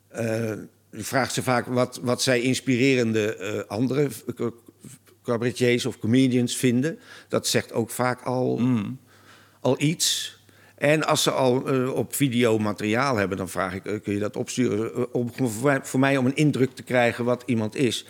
Eh, 0.08 0.50
ik 0.90 1.04
vraag 1.04 1.30
ze 1.30 1.42
vaak 1.42 1.66
wat, 1.66 2.00
wat 2.02 2.22
zij 2.22 2.40
inspirerende 2.40 3.36
eh, 3.36 3.58
andere 3.68 4.08
cabaretiers 5.24 5.86
of 5.86 5.98
comedians 5.98 6.56
vinden. 6.56 6.98
Dat 7.28 7.46
zegt 7.46 7.72
ook 7.72 7.90
vaak 7.90 8.22
al, 8.22 8.60
al 9.60 9.80
iets. 9.82 10.36
En 10.74 11.04
als 11.06 11.22
ze 11.22 11.30
al 11.30 11.68
eh, 11.68 11.94
op 11.94 12.14
video 12.14 12.58
materiaal 12.58 13.16
hebben, 13.16 13.36
dan 13.36 13.48
vraag 13.48 13.74
ik: 13.74 13.86
eh, 13.86 14.00
kun 14.02 14.12
je 14.12 14.18
dat 14.18 14.36
opsturen? 14.36 14.94
Eh, 14.94 15.22
voor, 15.34 15.50
mij, 15.62 15.80
voor 15.82 16.00
mij 16.00 16.16
om 16.16 16.26
een 16.26 16.36
indruk 16.36 16.74
te 16.74 16.82
krijgen 16.82 17.24
wat 17.24 17.42
iemand 17.46 17.76
is. 17.76 18.06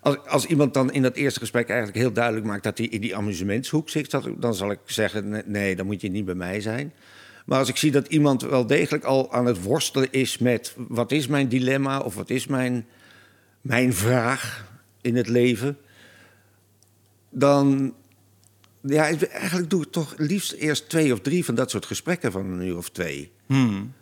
Als, 0.00 0.16
als 0.26 0.46
iemand 0.46 0.74
dan 0.74 0.92
in 0.92 1.02
dat 1.02 1.16
eerste 1.16 1.40
gesprek 1.40 1.68
eigenlijk 1.68 1.98
heel 1.98 2.12
duidelijk 2.12 2.46
maakt 2.46 2.64
dat 2.64 2.78
hij 2.78 2.86
in 2.86 3.00
die 3.00 3.16
amusementshoek 3.16 3.88
zit, 3.88 4.10
dat- 4.10 4.28
dan 4.38 4.54
zal 4.54 4.70
ik 4.70 4.78
zeggen: 4.84 5.28
nee, 5.28 5.42
nee, 5.46 5.76
dan 5.76 5.86
moet 5.86 6.00
je 6.00 6.08
niet 6.10 6.24
bij 6.24 6.34
mij 6.34 6.60
zijn. 6.60 6.92
Maar 7.44 7.58
als 7.58 7.68
ik 7.68 7.76
zie 7.76 7.90
dat 7.90 8.06
iemand 8.06 8.42
wel 8.42 8.66
degelijk 8.66 9.04
al 9.04 9.32
aan 9.32 9.46
het 9.46 9.62
worstelen 9.62 10.12
is 10.12 10.38
met 10.38 10.74
wat 10.88 11.12
is 11.12 11.26
mijn 11.26 11.48
dilemma 11.48 11.98
of 12.00 12.14
wat 12.14 12.30
is 12.30 12.46
mijn, 12.46 12.86
mijn 13.60 13.94
vraag 13.94 14.68
in 15.00 15.16
het 15.16 15.28
leven, 15.28 15.76
dan. 17.38 17.94
Ja, 18.80 19.04
eigenlijk 19.04 19.70
doe 19.70 19.82
ik 19.82 19.92
toch 19.92 20.14
liefst 20.16 20.52
eerst 20.52 20.88
twee 20.88 21.12
of 21.12 21.20
drie 21.20 21.44
van 21.44 21.54
dat 21.54 21.70
soort 21.70 21.86
gesprekken 21.86 22.32
van 22.32 22.46
een 22.46 22.66
uur 22.66 22.76
of 22.76 22.90
twee. 22.90 23.32
Hmm. 23.46 23.92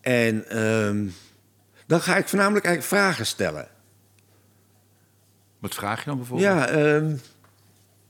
En 0.00 0.48
ehm, 0.48 1.06
dan 1.86 2.00
ga 2.00 2.16
ik 2.16 2.28
voornamelijk 2.28 2.64
eigenlijk 2.64 2.94
vragen 2.94 3.26
stellen. 3.26 3.68
wat 5.58 5.74
vraag 5.74 5.98
je 5.98 6.04
dan 6.04 6.16
bijvoorbeeld? 6.16 6.48
Ja, 6.48 6.68
ehm, 6.68 7.16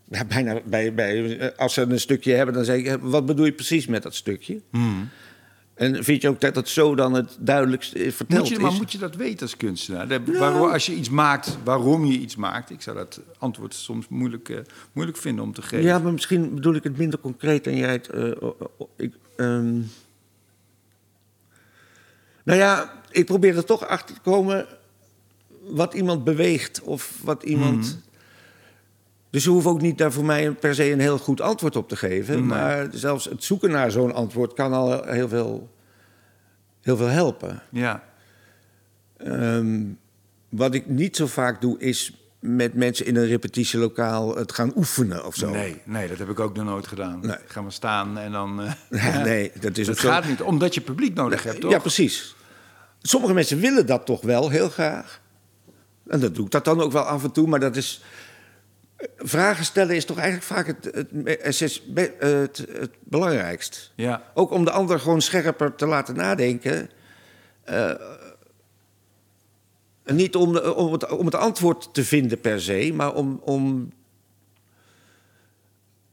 ja 0.04 0.24
bijna 0.24 0.60
bij, 0.64 0.94
bij, 0.94 1.38
eh, 1.38 1.58
als 1.58 1.74
ze 1.74 1.80
een 1.80 2.00
stukje 2.00 2.32
hebben, 2.32 2.54
dan 2.54 2.64
zeg 2.64 2.76
ik: 2.76 2.86
eh, 2.86 2.94
wat 3.00 3.26
bedoel 3.26 3.44
je 3.44 3.52
precies 3.52 3.86
met 3.86 4.02
dat 4.02 4.14
stukje? 4.14 4.60
Hmm. 4.70 5.08
En 5.74 6.04
vind 6.04 6.22
je 6.22 6.28
ook 6.28 6.40
dat 6.40 6.56
het 6.56 6.68
zo 6.68 6.94
dan 6.94 7.12
het 7.12 7.36
duidelijkst 7.40 7.92
eh, 7.92 8.10
verteld 8.12 8.40
Moet 8.40 8.48
je, 8.48 8.54
is? 8.54 8.60
maar 8.62 8.72
moet 8.72 8.92
je 8.92 8.98
dat 8.98 9.14
weten 9.16 9.40
als 9.40 9.56
kunstenaar? 9.56 10.08
De- 10.08 10.38
waarom, 10.38 10.70
als 10.70 10.86
je 10.86 10.94
iets 10.94 11.08
maakt, 11.08 11.58
waarom 11.64 12.04
je 12.04 12.18
iets 12.18 12.36
maakt. 12.36 12.70
Ik 12.70 12.82
zou 12.82 12.96
dat 12.96 13.20
antwoord 13.38 13.74
soms 13.74 14.08
moeilijk, 14.08 14.48
eh, 14.48 14.58
moeilijk 14.92 15.18
vinden 15.18 15.44
om 15.44 15.52
te 15.52 15.62
geven. 15.62 15.84
Ja, 15.84 15.98
maar 15.98 16.12
misschien 16.12 16.54
bedoel 16.54 16.74
ik 16.74 16.82
het 16.84 16.96
minder 16.98 17.18
concreet 17.18 17.64
dan 17.64 17.76
jij 17.76 17.92
het. 17.92 18.08
eh, 18.08 18.30
ik, 18.96 19.14
ehm. 19.36 19.80
Nou 22.44 22.58
ja, 22.58 22.92
ik 23.10 23.24
probeer 23.26 23.56
er 23.56 23.64
toch 23.64 23.86
achter 23.86 24.14
te 24.14 24.20
komen 24.20 24.66
wat 25.68 25.94
iemand 25.94 26.24
beweegt 26.24 26.80
of 26.82 27.20
wat 27.22 27.42
iemand. 27.42 27.98
Dus 29.34 29.42
ze 29.42 29.50
hoeven 29.50 29.70
ook 29.70 29.80
niet 29.80 29.98
daar 29.98 30.12
voor 30.12 30.24
mij 30.24 30.50
per 30.50 30.74
se 30.74 30.90
een 30.90 31.00
heel 31.00 31.18
goed 31.18 31.40
antwoord 31.40 31.76
op 31.76 31.88
te 31.88 31.96
geven. 31.96 32.34
Nee. 32.34 32.42
Maar 32.44 32.88
zelfs 32.92 33.24
het 33.24 33.44
zoeken 33.44 33.70
naar 33.70 33.90
zo'n 33.90 34.14
antwoord 34.14 34.52
kan 34.52 34.72
al 34.72 35.04
heel 35.04 35.28
veel, 35.28 35.70
heel 36.80 36.96
veel 36.96 37.06
helpen. 37.06 37.62
Ja. 37.70 38.02
Ehm, 39.16 39.82
wat 40.48 40.74
ik 40.74 40.86
niet 40.86 41.16
zo 41.16 41.26
vaak 41.26 41.60
doe, 41.60 41.78
is 41.78 42.26
met 42.38 42.74
mensen 42.74 43.06
in 43.06 43.16
een 43.16 43.26
repetitielokaal 43.26 44.36
het 44.36 44.52
gaan 44.52 44.72
oefenen 44.76 45.26
of 45.26 45.34
zo. 45.34 45.50
Nee, 45.50 45.80
nee, 45.84 46.08
dat 46.08 46.18
heb 46.18 46.28
ik 46.28 46.40
ook 46.40 46.56
nog 46.56 46.64
nooit 46.64 46.86
gedaan. 46.86 47.20
Nee. 47.22 47.36
Gaan 47.46 47.64
we 47.64 47.70
staan 47.70 48.18
en 48.18 48.32
dan... 48.32 48.62
eh, 48.62 48.72
Ja, 49.12 49.22
nee, 49.22 49.52
dat 49.60 49.78
is 49.78 49.86
zo. 49.86 49.94
gaat 49.94 50.26
niet, 50.26 50.42
omdat 50.42 50.74
je 50.74 50.80
publiek 50.80 51.14
nodig 51.14 51.42
hebt, 51.42 51.60
toch? 51.60 51.70
Ja, 51.70 51.78
precies. 51.78 52.36
Sommige 53.02 53.34
mensen 53.34 53.60
willen 53.60 53.86
dat 53.86 54.06
toch 54.06 54.22
wel 54.22 54.50
heel 54.50 54.68
graag. 54.68 55.20
En 56.06 56.20
dat 56.20 56.34
doe 56.34 56.44
ik 56.44 56.50
dat 56.50 56.64
dan 56.64 56.80
ook 56.80 56.92
wel 56.92 57.02
af 57.02 57.24
en 57.24 57.32
toe, 57.32 57.48
maar 57.48 57.60
dat 57.60 57.76
is. 57.76 58.02
Vragen 59.16 59.64
stellen 59.64 59.96
is 59.96 60.04
toch 60.04 60.18
eigenlijk 60.18 60.46
vaak 60.46 60.66
het, 60.66 60.84
het, 60.84 61.10
het, 62.18 62.56
het, 62.72 62.90
belangrijkst. 63.04 63.92
Ja. 63.94 64.30
Ook 64.34 64.50
om 64.50 64.64
de 64.64 64.70
ander 64.70 65.00
gewoon 65.00 65.22
scherper 65.22 65.74
te 65.74 65.86
laten 65.86 66.14
nadenken. 66.16 66.90
Eh, 67.64 67.90
niet 70.04 70.36
om, 70.36 70.52
de- 70.52 70.74
om, 70.74 70.92
het, 70.92 71.10
om 71.10 71.24
het 71.26 71.34
antwoord 71.34 71.94
te 71.94 72.04
vinden 72.04 72.40
per 72.40 72.60
se, 72.60 72.92
maar 72.94 73.14
om, 73.14 73.40
om, 73.44 73.92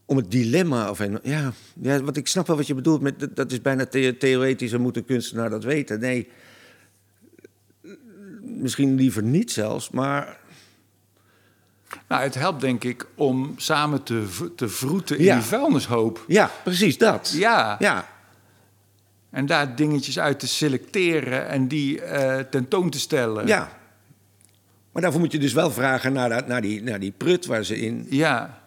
om 0.06 0.18
het 0.18 0.32
dilemma. 0.32 0.90
Of 0.90 1.00
ja, 1.24 1.54
ja, 1.82 2.02
wat 2.04 2.18
ik 2.18 2.28
snap 2.28 2.48
wel 2.48 2.56
wat 2.58 2.68
je 2.68 2.76
bedoelt. 2.76 3.02
Met, 3.02 3.20
dat- 3.20 3.36
dat 3.36 3.52
is 3.52 3.62
bijna 3.62 3.86
the- 3.86 4.16
theoretisch 4.20 4.72
en 4.72 4.82
moet 4.82 4.98
een 4.98 5.06
kunstenaar 5.06 5.50
dat 5.50 5.64
weten. 5.64 6.00
Nee, 6.00 6.28
misschien 8.42 8.96
liever 8.96 9.24
niet 9.24 9.52
zelfs, 9.52 9.90
maar 9.90 10.40
Nou, 12.08 12.22
het 12.24 12.36
helpt 12.36 12.62
denk 12.62 12.84
ik 12.84 13.06
om 13.16 13.54
samen 13.58 14.04
te, 14.04 14.50
te 14.56 14.68
vroeten 14.70 15.18
in 15.18 15.24
Ja. 15.24 15.36
die 15.36 15.44
vuilnishoop. 15.44 16.24
ja, 16.28 16.52
precies 16.64 16.98
dat. 16.98 17.32
Ja. 17.36 17.76
Ja, 17.80 18.08
En 19.30 19.46
daar 19.46 19.76
dingetjes 19.76 20.20
uit 20.20 20.40
te 20.40 20.48
selecteren 20.48 21.48
en 21.48 21.68
die 21.68 22.02
eh, 22.02 22.40
tentoon 22.40 22.90
te 22.90 23.00
stellen. 23.00 23.48
ja. 23.48 23.80
Maar 24.92 25.02
daarvoor 25.02 25.22
moet 25.22 25.32
je 25.32 25.40
dus 25.40 25.54
wel 25.54 25.72
vragen 25.72 26.14
naar, 26.14 26.30
dat, 26.30 26.48
naar, 26.48 26.62
die, 26.62 26.84
naar 26.84 27.00
die 27.00 27.12
prut 27.18 27.46
waar 27.46 27.64
ze 27.64 27.80
in... 27.80 28.06
Ja. 28.10 28.62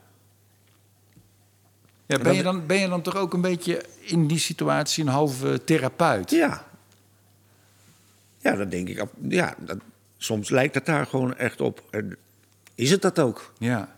Ja, 2.06 2.18
ben, 2.18 2.34
je 2.34 2.42
dan, 2.42 2.66
ben 2.66 2.78
je 2.78 2.88
dan 2.88 3.02
toch 3.02 3.16
ook 3.16 3.34
een 3.34 3.40
beetje 3.40 3.84
in 4.00 4.26
die 4.26 4.38
situatie 4.38 5.04
een 5.04 5.10
halve 5.10 5.64
therapeut? 5.64 6.30
Ja. 6.30 6.64
Ja, 8.38 8.54
dat 8.56 8.70
denk 8.70 8.88
ik. 8.88 9.04
Ja, 9.28 9.54
dat, 9.58 9.78
soms 10.16 10.50
lijkt 10.50 10.74
het 10.74 10.86
daar 10.86 11.06
gewoon 11.06 11.36
echt 11.36 11.60
op. 11.60 11.82
Is 12.74 12.90
het 12.90 13.02
dat 13.02 13.18
ook? 13.18 13.52
Ja. 13.58 13.94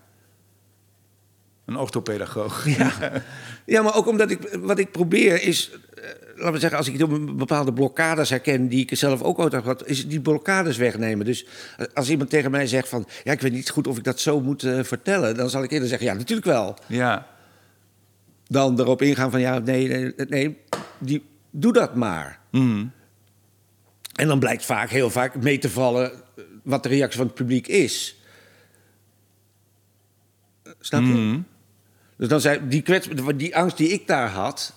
Een 1.65 1.77
orthopedagoog. 1.77 2.67
Ja. 2.77 2.91
ja, 3.65 3.81
maar 3.81 3.95
ook 3.95 4.07
omdat 4.07 4.31
ik, 4.31 4.57
wat 4.61 4.79
ik 4.79 4.91
probeer 4.91 5.43
is, 5.43 5.71
eh, 5.71 6.03
laten 6.35 6.51
we 6.51 6.59
zeggen, 6.59 6.77
als 6.77 6.87
ik 6.87 7.07
bepaalde 7.37 7.73
blokkades 7.73 8.29
herken 8.29 8.67
die 8.67 8.81
ik 8.81 8.97
zelf 8.97 9.21
ook 9.21 9.39
ooit 9.39 9.51
heb 9.51 9.61
gehad, 9.61 9.87
is 9.87 10.07
die 10.07 10.21
blokkades 10.21 10.77
wegnemen. 10.77 11.25
Dus 11.25 11.45
eh, 11.77 11.85
als 11.93 12.09
iemand 12.09 12.29
tegen 12.29 12.51
mij 12.51 12.67
zegt 12.67 12.89
van, 12.89 13.07
ja, 13.23 13.31
ik 13.31 13.41
weet 13.41 13.51
niet 13.51 13.69
goed 13.69 13.87
of 13.87 13.97
ik 13.97 14.03
dat 14.03 14.19
zo 14.19 14.41
moet 14.41 14.63
eh, 14.63 14.83
vertellen, 14.83 15.35
dan 15.35 15.49
zal 15.49 15.63
ik 15.63 15.71
eerder 15.71 15.87
zeggen, 15.87 16.07
ja, 16.07 16.13
natuurlijk 16.13 16.47
wel. 16.47 16.75
Ja. 16.85 17.27
Dan 18.47 18.79
erop 18.79 19.01
ingaan 19.01 19.31
van, 19.31 19.39
ja, 19.39 19.59
nee, 19.59 19.87
nee, 19.87 20.13
nee 20.27 20.57
die, 20.97 21.23
doe 21.51 21.73
dat 21.73 21.95
maar. 21.95 22.39
Mm. 22.51 22.91
En 24.15 24.27
dan 24.27 24.39
blijkt 24.39 24.65
vaak, 24.65 24.89
heel 24.89 25.09
vaak 25.09 25.35
mee 25.35 25.57
te 25.57 25.69
vallen 25.69 26.11
wat 26.63 26.83
de 26.83 26.89
reactie 26.89 27.17
van 27.17 27.27
het 27.27 27.35
publiek 27.35 27.67
is. 27.67 28.16
Snap 30.87 31.01
je? 31.01 31.07
Mm. 31.07 31.45
Dus 32.17 32.27
dan 32.27 32.41
zei 32.41 32.59
die, 32.67 32.81
kwets, 32.81 33.07
die 33.35 33.55
angst 33.55 33.77
die 33.77 33.89
ik 33.89 34.07
daar 34.07 34.29
had, 34.29 34.73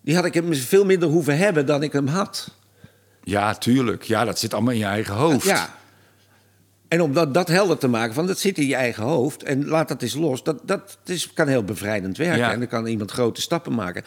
die 0.00 0.14
had 0.14 0.24
ik 0.24 0.34
hem 0.34 0.54
veel 0.54 0.84
minder 0.84 1.08
hoeven 1.08 1.38
hebben 1.38 1.66
dan 1.66 1.82
ik 1.82 1.92
hem 1.92 2.06
had. 2.06 2.50
Ja, 3.22 3.54
tuurlijk. 3.54 4.02
Ja, 4.02 4.24
dat 4.24 4.38
zit 4.38 4.54
allemaal 4.54 4.72
in 4.72 4.78
je 4.78 4.84
eigen 4.84 5.14
hoofd. 5.14 5.46
Ja. 5.46 5.76
En 6.88 7.00
om 7.00 7.12
dat, 7.12 7.34
dat 7.34 7.48
helder 7.48 7.78
te 7.78 7.88
maken, 7.88 8.14
van 8.14 8.26
dat 8.26 8.38
zit 8.38 8.58
in 8.58 8.66
je 8.66 8.74
eigen 8.74 9.02
hoofd 9.02 9.42
en 9.42 9.66
laat 9.66 9.88
dat 9.88 10.02
eens 10.02 10.14
los, 10.14 10.42
dat, 10.42 10.60
dat 10.64 10.98
is, 11.04 11.32
kan 11.32 11.48
heel 11.48 11.64
bevrijdend 11.64 12.16
werken. 12.16 12.38
Ja. 12.38 12.52
En 12.52 12.58
dan 12.58 12.68
kan 12.68 12.86
iemand 12.86 13.10
grote 13.10 13.40
stappen 13.40 13.74
maken. 13.74 14.04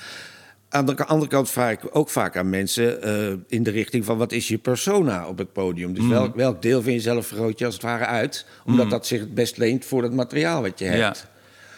Aan 0.78 0.86
de 0.86 1.06
andere 1.06 1.30
kant 1.30 1.50
vraag 1.50 1.72
ik 1.72 1.80
ook 1.92 2.10
vaak 2.10 2.38
aan 2.38 2.50
mensen 2.50 3.02
eh, 3.02 3.34
in 3.48 3.64
de 3.64 3.72
richting 3.72 4.06
van 4.06 4.18
wat 4.18 4.32
is 4.32 4.48
je 4.48 4.58
persona 4.58 5.28
op 5.28 5.38
het 5.38 5.54
podium? 5.54 5.94
Dus 5.94 6.08
welk, 6.08 6.36
welk 6.36 6.62
deel 6.62 6.82
van 6.82 6.92
jezelf 6.92 7.28
vergroot 7.28 7.60
je 7.60 7.66
als 7.66 7.74
het 7.74 7.84
ware 7.84 8.06
uit? 8.06 8.46
Omdat 8.66 8.90
dat 8.90 9.08
zich 9.08 9.20
het 9.20 9.34
best 9.34 9.58
leent 9.58 9.86
voor 9.86 10.04
het 10.04 10.14
materiaal 10.14 10.62
wat 10.62 10.80
je 10.80 10.86
hebt. 10.86 11.18
Ja. 11.18 11.30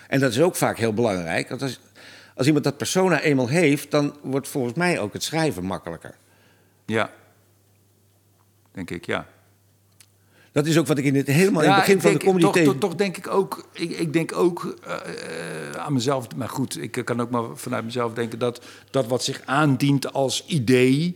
En 0.08 0.20
dat 0.20 0.32
is 0.32 0.42
ook 0.42 0.56
vaak 0.56 0.78
heel 0.78 0.94
belangrijk. 0.94 1.50
Want 1.50 1.62
als, 1.62 1.80
als 2.36 2.46
iemand 2.48 2.64
dat 2.64 2.78
persona 2.78 3.22
eenmaal 3.22 3.48
heeft, 3.48 3.92
dan 3.92 4.16
wordt 4.22 4.48
volgens 4.48 4.74
mij 4.74 5.00
ook 5.00 5.14
het 5.14 5.24
schrijven 5.24 5.64
makkelijker. 5.64 6.16
Ja. 6.86 7.10
Denk 8.72 8.90
ik, 8.90 9.06
ja. 9.06 9.28
Dat 10.52 10.66
is 10.66 10.78
ook 10.78 10.88
wat 10.88 10.98
ik 10.98 11.06
in 11.06 11.16
het 11.16 11.28
helemaal 11.28 11.64
in 11.64 11.70
het 11.70 11.80
begin 11.80 12.02
van 12.02 12.12
de 12.12 12.18
denk- 12.18 12.24
comedy 12.30 12.46
toch, 12.46 12.54
tegen- 12.54 12.72
toch, 12.72 12.80
toch 12.80 12.96
denk 12.96 13.18
ik 13.18 13.28
ook, 13.28 13.68
ik, 13.72 13.92
ik 13.92 14.14
denk 14.14 14.36
ook 14.36 14.76
eh, 14.84 14.94
eh, 14.94 15.76
aan 15.76 15.94
mezelf, 15.94 16.28
maar 16.36 16.50
goed, 16.50 16.82
ik 16.82 16.92
kan 16.92 17.22
ook 17.22 17.30
maar 17.30 17.44
vanuit 17.54 17.84
mezelf 17.86 18.14
denken 18.14 18.40
dat 18.40 18.66
dat 18.92 19.08
wat 19.08 19.24
zich 19.24 19.42
aandient 19.46 20.14
als 20.14 20.46
idee, 20.46 21.16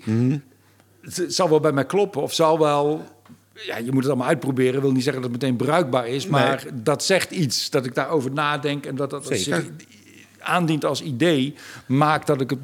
het, 1.01 1.17
het 1.17 1.34
zal 1.36 1.49
wel 1.49 1.59
bij 1.59 1.71
mij 1.71 1.86
kloppen 1.86 2.21
of 2.21 2.34
zal 2.34 2.59
wel, 2.59 3.03
ja, 3.53 3.77
je 3.77 3.91
moet 3.91 4.01
het 4.01 4.07
allemaal 4.07 4.27
uitproberen, 4.27 4.81
wil 4.81 4.91
niet 4.91 5.03
zeggen 5.03 5.21
dat 5.21 5.31
het 5.31 5.41
meteen 5.41 5.57
bruikbaar 5.57 6.07
is, 6.07 6.27
maar 6.27 6.65
dat 6.73 7.03
zegt 7.03 7.31
iets, 7.31 7.69
dat 7.69 7.86
ik 7.86 7.95
daarover 7.95 8.31
nadenk 8.31 8.86
en 8.86 8.95
dat 8.95 9.09
dat 9.09 9.27
zich 9.27 9.63
aandient 10.39 10.86
als 10.86 11.01
idee, 11.03 11.55
maakt 11.86 12.27
dat 12.27 12.41
ik 12.41 12.49
het 12.49 12.59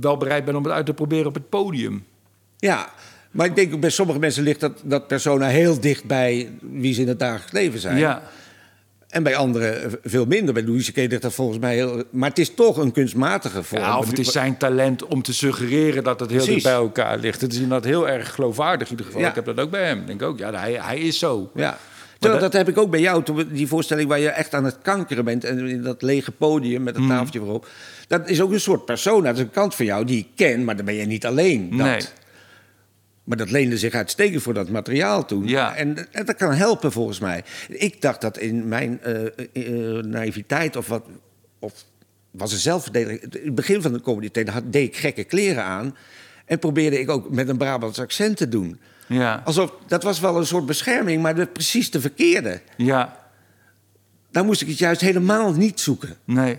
wel 0.00 0.16
bereid 0.16 0.44
ben 0.44 0.56
om 0.56 0.64
het 0.64 0.72
uit 0.72 0.86
te 0.86 0.94
proberen 0.94 1.26
op 1.26 1.34
het 1.34 1.48
podium. 1.48 2.04
Ja, 2.58 2.92
maar 3.34 3.46
ik 3.46 3.56
denk 3.56 3.74
ook 3.74 3.80
bij 3.80 3.90
sommige 3.90 4.18
mensen 4.18 4.42
ligt 4.42 4.60
dat, 4.60 4.72
dat 4.84 5.06
persona 5.06 5.46
heel 5.46 5.80
dicht 5.80 6.04
bij 6.04 6.50
wie 6.60 6.94
ze 6.94 7.00
in 7.00 7.08
het 7.08 7.18
dagelijks 7.18 7.52
leven 7.52 7.80
zijn. 7.80 7.96
Ja, 7.98 8.22
En 9.08 9.22
bij 9.22 9.36
anderen 9.36 9.82
eh, 9.84 9.90
veel 10.04 10.26
minder. 10.26 10.54
Bij 10.54 10.62
Louis 10.64 10.90
C.K. 10.90 10.96
ligt 10.96 11.22
dat 11.22 11.34
volgens 11.34 11.58
mij 11.58 11.74
heel... 11.74 12.02
Maar 12.10 12.28
het 12.28 12.38
is 12.38 12.54
toch 12.54 12.76
een 12.76 12.92
kunstmatige 12.92 13.62
vorm. 13.62 13.82
Ja, 13.82 13.98
of 13.98 14.06
het 14.08 14.18
is 14.18 14.32
zijn 14.32 14.56
talent 14.56 15.04
om 15.06 15.22
te 15.22 15.34
suggereren 15.34 16.04
dat 16.04 16.20
het 16.20 16.30
heel 16.30 16.44
dicht 16.44 16.62
bij 16.62 16.72
elkaar 16.72 17.18
ligt. 17.18 17.40
Het 17.40 17.52
is 17.52 17.58
inderdaad 17.58 17.84
heel 17.84 18.08
erg 18.08 18.34
geloofwaardig 18.34 18.86
in 18.86 18.90
ieder 18.90 19.06
geval. 19.06 19.20
Ja. 19.20 19.28
Ik 19.28 19.34
heb 19.34 19.44
dat 19.44 19.58
ook 19.60 19.70
bij 19.70 19.86
hem. 19.86 20.00
Ik 20.00 20.06
denk 20.06 20.22
ook, 20.22 20.38
ja, 20.38 20.52
hij, 20.54 20.72
hij 20.72 20.98
is 20.98 21.18
zo. 21.18 21.50
Ja. 21.54 21.78
Terwijl, 22.18 22.42
dat- 22.42 22.52
heb 22.52 22.68
ik 22.68 22.78
ook 22.78 22.90
bij 22.90 23.00
jou, 23.00 23.22
die 23.52 23.66
voorstelling 23.66 24.08
waar 24.08 24.18
je 24.20 24.28
echt 24.28 24.54
aan 24.54 24.64
het 24.64 24.76
kankeren 24.82 25.24
bent... 25.24 25.44
en 25.44 25.58
in 25.68 25.82
dat 25.82 26.02
lege 26.02 26.32
podium 26.32 26.82
met 26.82 26.94
Mhm. 26.94 27.02
een 27.02 27.08
tafeltje 27.10 27.38
voorop... 27.38 27.66
dat 28.08 28.28
is 28.28 28.40
ook 28.40 28.52
een 28.52 28.60
soort 28.60 28.84
persona, 28.84 29.26
dat 29.26 29.34
is 29.36 29.40
een 29.40 29.50
kant 29.50 29.74
van 29.74 29.84
jou 29.84 30.04
die 30.04 30.18
ik 30.18 30.26
ken... 30.36 30.64
maar 30.64 30.76
dan 30.76 30.84
ben 30.84 30.94
je 30.94 31.06
niet 31.06 31.26
alleen. 31.26 31.70
Dat. 31.70 31.86
Nee. 31.86 32.00
Maar 33.24 33.36
dat 33.36 33.50
leende 33.50 33.78
zich 33.78 33.92
uitstekend 33.94 34.42
voor 34.42 34.54
dat 34.54 34.68
materiaal 34.68 35.24
toen. 35.24 35.48
Ja. 35.48 35.74
En, 35.74 36.12
en 36.12 36.24
dat 36.24 36.36
kan 36.36 36.52
helpen 36.52 36.92
volgens 36.92 37.18
mij. 37.18 37.44
Ik 37.68 38.00
dacht 38.00 38.20
dat 38.20 38.38
in 38.38 38.68
mijn 38.68 39.00
eh, 39.02 39.26
eh, 39.52 40.04
naïviteit 40.04 40.76
of 40.76 40.86
wat... 40.88 41.04
Of 41.58 41.84
was 42.30 42.52
een 42.52 42.58
zelfverdediging. 42.58 43.22
In 43.22 43.44
het 43.44 43.54
begin 43.54 43.82
van 43.82 43.92
de 43.92 44.00
comedy 44.00 44.44
had 44.44 44.72
deed 44.72 44.88
ik 44.88 44.96
gekke 44.96 45.24
kleren 45.24 45.64
aan... 45.64 45.96
en 46.44 46.58
probeerde 46.58 47.00
ik 47.00 47.10
ook 47.10 47.30
met 47.30 47.48
een 47.48 47.56
Brabants 47.56 47.98
accent 47.98 48.36
te 48.36 48.48
doen. 48.48 48.80
Ja, 49.06 49.42
Alsof, 49.44 49.72
dat 49.86 50.02
was 50.02 50.20
wel 50.20 50.36
een 50.36 50.46
soort 50.46 50.66
bescherming, 50.66 51.22
maar 51.22 51.34
de, 51.34 51.46
precies 51.46 51.90
de 51.90 52.00
verkeerde. 52.00 52.60
ja, 52.76 53.28
Daar 54.30 54.44
moest 54.44 54.60
ik 54.60 54.68
het 54.68 54.78
juist 54.78 55.00
helemaal 55.00 55.52
niet 55.52 55.80
zoeken. 55.80 56.16
nee. 56.24 56.58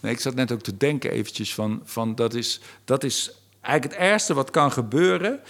Nee, 0.00 0.12
ik 0.12 0.20
zat 0.20 0.34
net 0.34 0.52
ook 0.52 0.62
te 0.62 0.76
denken 0.76 1.10
eventjes 1.10 1.54
van, 1.54 1.82
van 1.84 2.14
dat, 2.14 2.34
is, 2.34 2.60
dat 2.84 3.04
is 3.04 3.30
eigenlijk 3.68 4.00
het 4.00 4.10
ergste 4.10 4.34
wat 4.34 4.50
kan 4.50 4.72
gebeuren... 4.72 5.40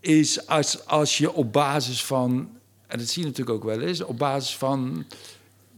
is 0.00 0.46
als, 0.46 0.86
als 0.86 1.18
je 1.18 1.32
op 1.32 1.52
basis 1.52 2.04
van, 2.04 2.48
en 2.86 2.98
dat 2.98 3.08
zie 3.08 3.22
je 3.22 3.28
natuurlijk 3.28 3.56
ook 3.56 3.64
wel 3.64 3.80
eens... 3.80 4.04
op 4.04 4.18
basis 4.18 4.56
van 4.56 5.04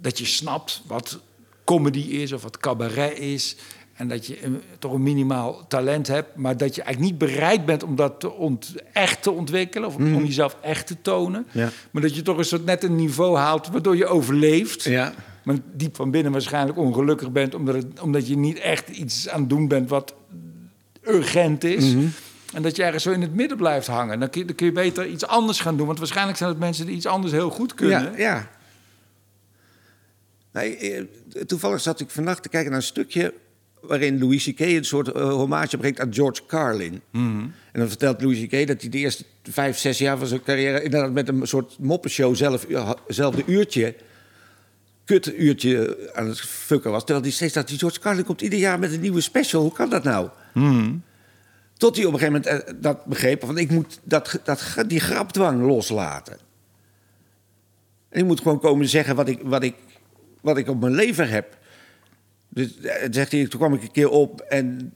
dat 0.01 0.19
je 0.19 0.25
snapt 0.25 0.83
wat 0.87 1.19
comedy 1.65 1.99
is 1.99 2.33
of 2.33 2.43
wat 2.43 2.59
cabaret 2.59 3.19
is... 3.19 3.57
en 3.93 4.09
dat 4.09 4.27
je 4.27 4.45
een- 4.45 4.63
toch 4.79 4.93
een 4.93 5.03
minimaal 5.03 5.67
talent 5.69 6.07
hebt... 6.07 6.37
maar 6.37 6.57
dat 6.57 6.75
je 6.75 6.83
eigenlijk 6.83 7.13
niet 7.13 7.31
bereid 7.31 7.65
bent 7.65 7.83
om 7.83 7.97
dat 7.97 8.21
te 8.21 8.31
ont, 8.31 8.75
echt 8.93 9.23
te 9.23 9.31
ontwikkelen... 9.31 9.89
of 9.89 9.97
om 9.97 10.25
jezelf 10.25 10.57
echt 10.61 10.87
te 10.87 10.97
tonen. 11.03 11.47
Ja. 11.51 11.71
Maar 11.91 12.03
dat 12.03 12.15
je 12.15 12.23
toch 12.23 12.39
een 12.39 12.45
soort 12.45 12.65
net 12.65 12.85
een 12.85 12.97
niveau 12.97 13.37
haalt 13.37 13.69
waardoor 13.69 13.97
je 13.97 14.07
overleeft... 14.07 14.85
Ja. 14.85 15.13
maar 15.45 15.57
diep 15.73 15.97
van 15.97 16.11
binnen 16.11 16.33
waarschijnlijk 16.33 16.79
ongelukkig 16.79 17.31
bent... 17.31 17.55
omdat, 17.55 17.75
het, 17.75 18.01
omdat 18.01 18.29
je 18.29 18.37
niet 18.37 18.59
echt 18.59 18.89
iets 18.89 19.29
aan 19.29 19.41
het 19.41 19.49
doen 19.49 19.69
bent 19.69 19.89
wat 19.89 20.15
urgent 21.15 21.65
is... 21.65 21.95
En 22.55 22.63
dat 22.63 22.77
je 22.77 22.83
ergens 22.83 23.03
zo 23.03 23.11
in 23.11 23.21
het 23.21 23.35
midden 23.35 23.57
blijft 23.57 23.87
hangen. 23.87 24.21
Dan 24.21 24.31
kun, 24.31 24.41
je, 24.41 24.47
dan 24.47 24.57
kun 24.57 24.67
je 24.67 24.73
beter 24.73 25.07
iets 25.07 25.27
anders 25.27 25.61
gaan 25.61 25.77
doen. 25.77 25.87
Want 25.87 25.99
waarschijnlijk 25.99 26.39
zijn 26.39 26.51
het 26.51 26.59
mensen 26.59 26.87
die 26.87 26.97
iets 26.97 27.07
anders 27.07 27.33
heel 27.33 27.51
goed 27.51 27.75
kunnen. 27.75 28.03
Ja, 28.03 28.17
ja. 28.17 28.51
Nee, 30.53 30.77
eh, 30.77 31.05
toevallig 31.47 31.81
zat 31.81 32.01
ik 32.01 32.11
vannacht 32.11 32.43
te 32.43 32.49
kijken 32.49 32.71
naar 32.71 32.81
een 32.81 32.87
stukje... 32.87 33.35
waarin 33.81 34.19
Louis 34.19 34.45
C.K. 34.45 34.61
een 34.61 34.85
soort 34.85 35.09
eh, 35.09 35.31
hommage 35.31 35.77
brengt 35.77 36.01
aan 36.01 36.15
George 36.15 36.43
Carlin. 36.47 37.01
En 37.73 37.81
dan 37.81 37.89
vertelt 37.89 38.21
Louis 38.21 38.47
C.K. 38.47 38.67
dat 38.67 38.81
hij 38.81 38.91
de 38.91 38.99
eerste 38.99 39.25
vijf, 39.43 39.79
zes 39.79 39.99
jaar 39.99 40.19
van 40.19 40.27
zijn 40.27 40.43
carrière... 40.43 40.83
inderdaad 40.83 41.13
met 41.13 41.29
een 41.29 41.47
soort 41.47 41.79
moppenshow 41.79 42.35
zelf, 42.37 42.67
zelfde 43.09 43.43
uurtje... 43.47 43.95
kut 45.05 45.39
uurtje 45.39 46.11
aan 46.13 46.27
het 46.27 46.41
fucken 46.41 46.91
was. 46.91 47.05
Terwijl 47.05 47.25
hij 47.25 47.35
steeds 47.35 47.53
dacht, 47.53 47.71
George 47.71 48.01
Carlin 48.01 48.25
komt 48.25 48.41
ieder 48.41 48.59
jaar 48.59 48.79
met 48.79 48.93
een 48.93 49.01
nieuwe 49.01 49.21
special. 49.21 49.63
Hoe 49.63 49.73
kan 49.73 49.91
dat 49.91 50.05
nou? 50.05 50.29
Tot 51.77 51.97
hij 51.97 52.05
op 52.05 52.13
een 52.13 52.19
gegeven 52.19 52.43
moment 52.43 52.67
eh, 52.67 52.75
dat 52.81 53.05
begreep... 53.05 53.45
van 53.45 53.59
ik 53.59 53.71
moet 53.71 54.01
dat, 54.03 54.41
dat, 54.45 54.75
die 54.87 55.01
grapdwang 55.01 55.63
loslaten. 55.63 56.39
En 58.09 58.21
ik 58.21 58.27
moet 58.27 58.41
gewoon 58.41 58.61
komen 58.61 58.89
zeggen 58.89 59.17
wat 59.17 59.29
ik, 59.29 59.41
wat 59.43 59.63
ik, 59.63 59.75
wat 60.41 60.59
ik 60.59 60.69
op 60.69 60.81
mijn 60.81 60.95
lever 60.95 61.31
heb. 61.31 61.59
Dus 62.49 62.79
eh, 62.79 63.09
zegt 63.11 63.33
hij, 63.33 63.47
toen 63.47 63.61
kwam 63.61 63.75
ik 63.75 63.83
een 63.83 63.91
keer 63.91 64.09
op 64.09 64.41
en 64.41 64.93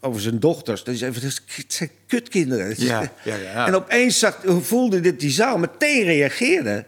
over 0.00 0.20
zijn 0.20 0.40
dochters. 0.40 0.84
Dat 0.84 0.94
is 0.94 1.00
even, 1.00 1.22
het 1.22 1.72
zijn 1.72 1.90
kutkinderen. 2.06 2.74
Ja, 2.76 3.12
ja, 3.24 3.36
ja. 3.36 3.66
En 3.66 3.74
opeens 3.74 4.18
zag, 4.18 4.40
voelde 4.44 5.00
dit 5.00 5.20
die 5.20 5.30
zaal 5.30 5.58
meteen 5.58 6.04
reageerde. 6.04 6.84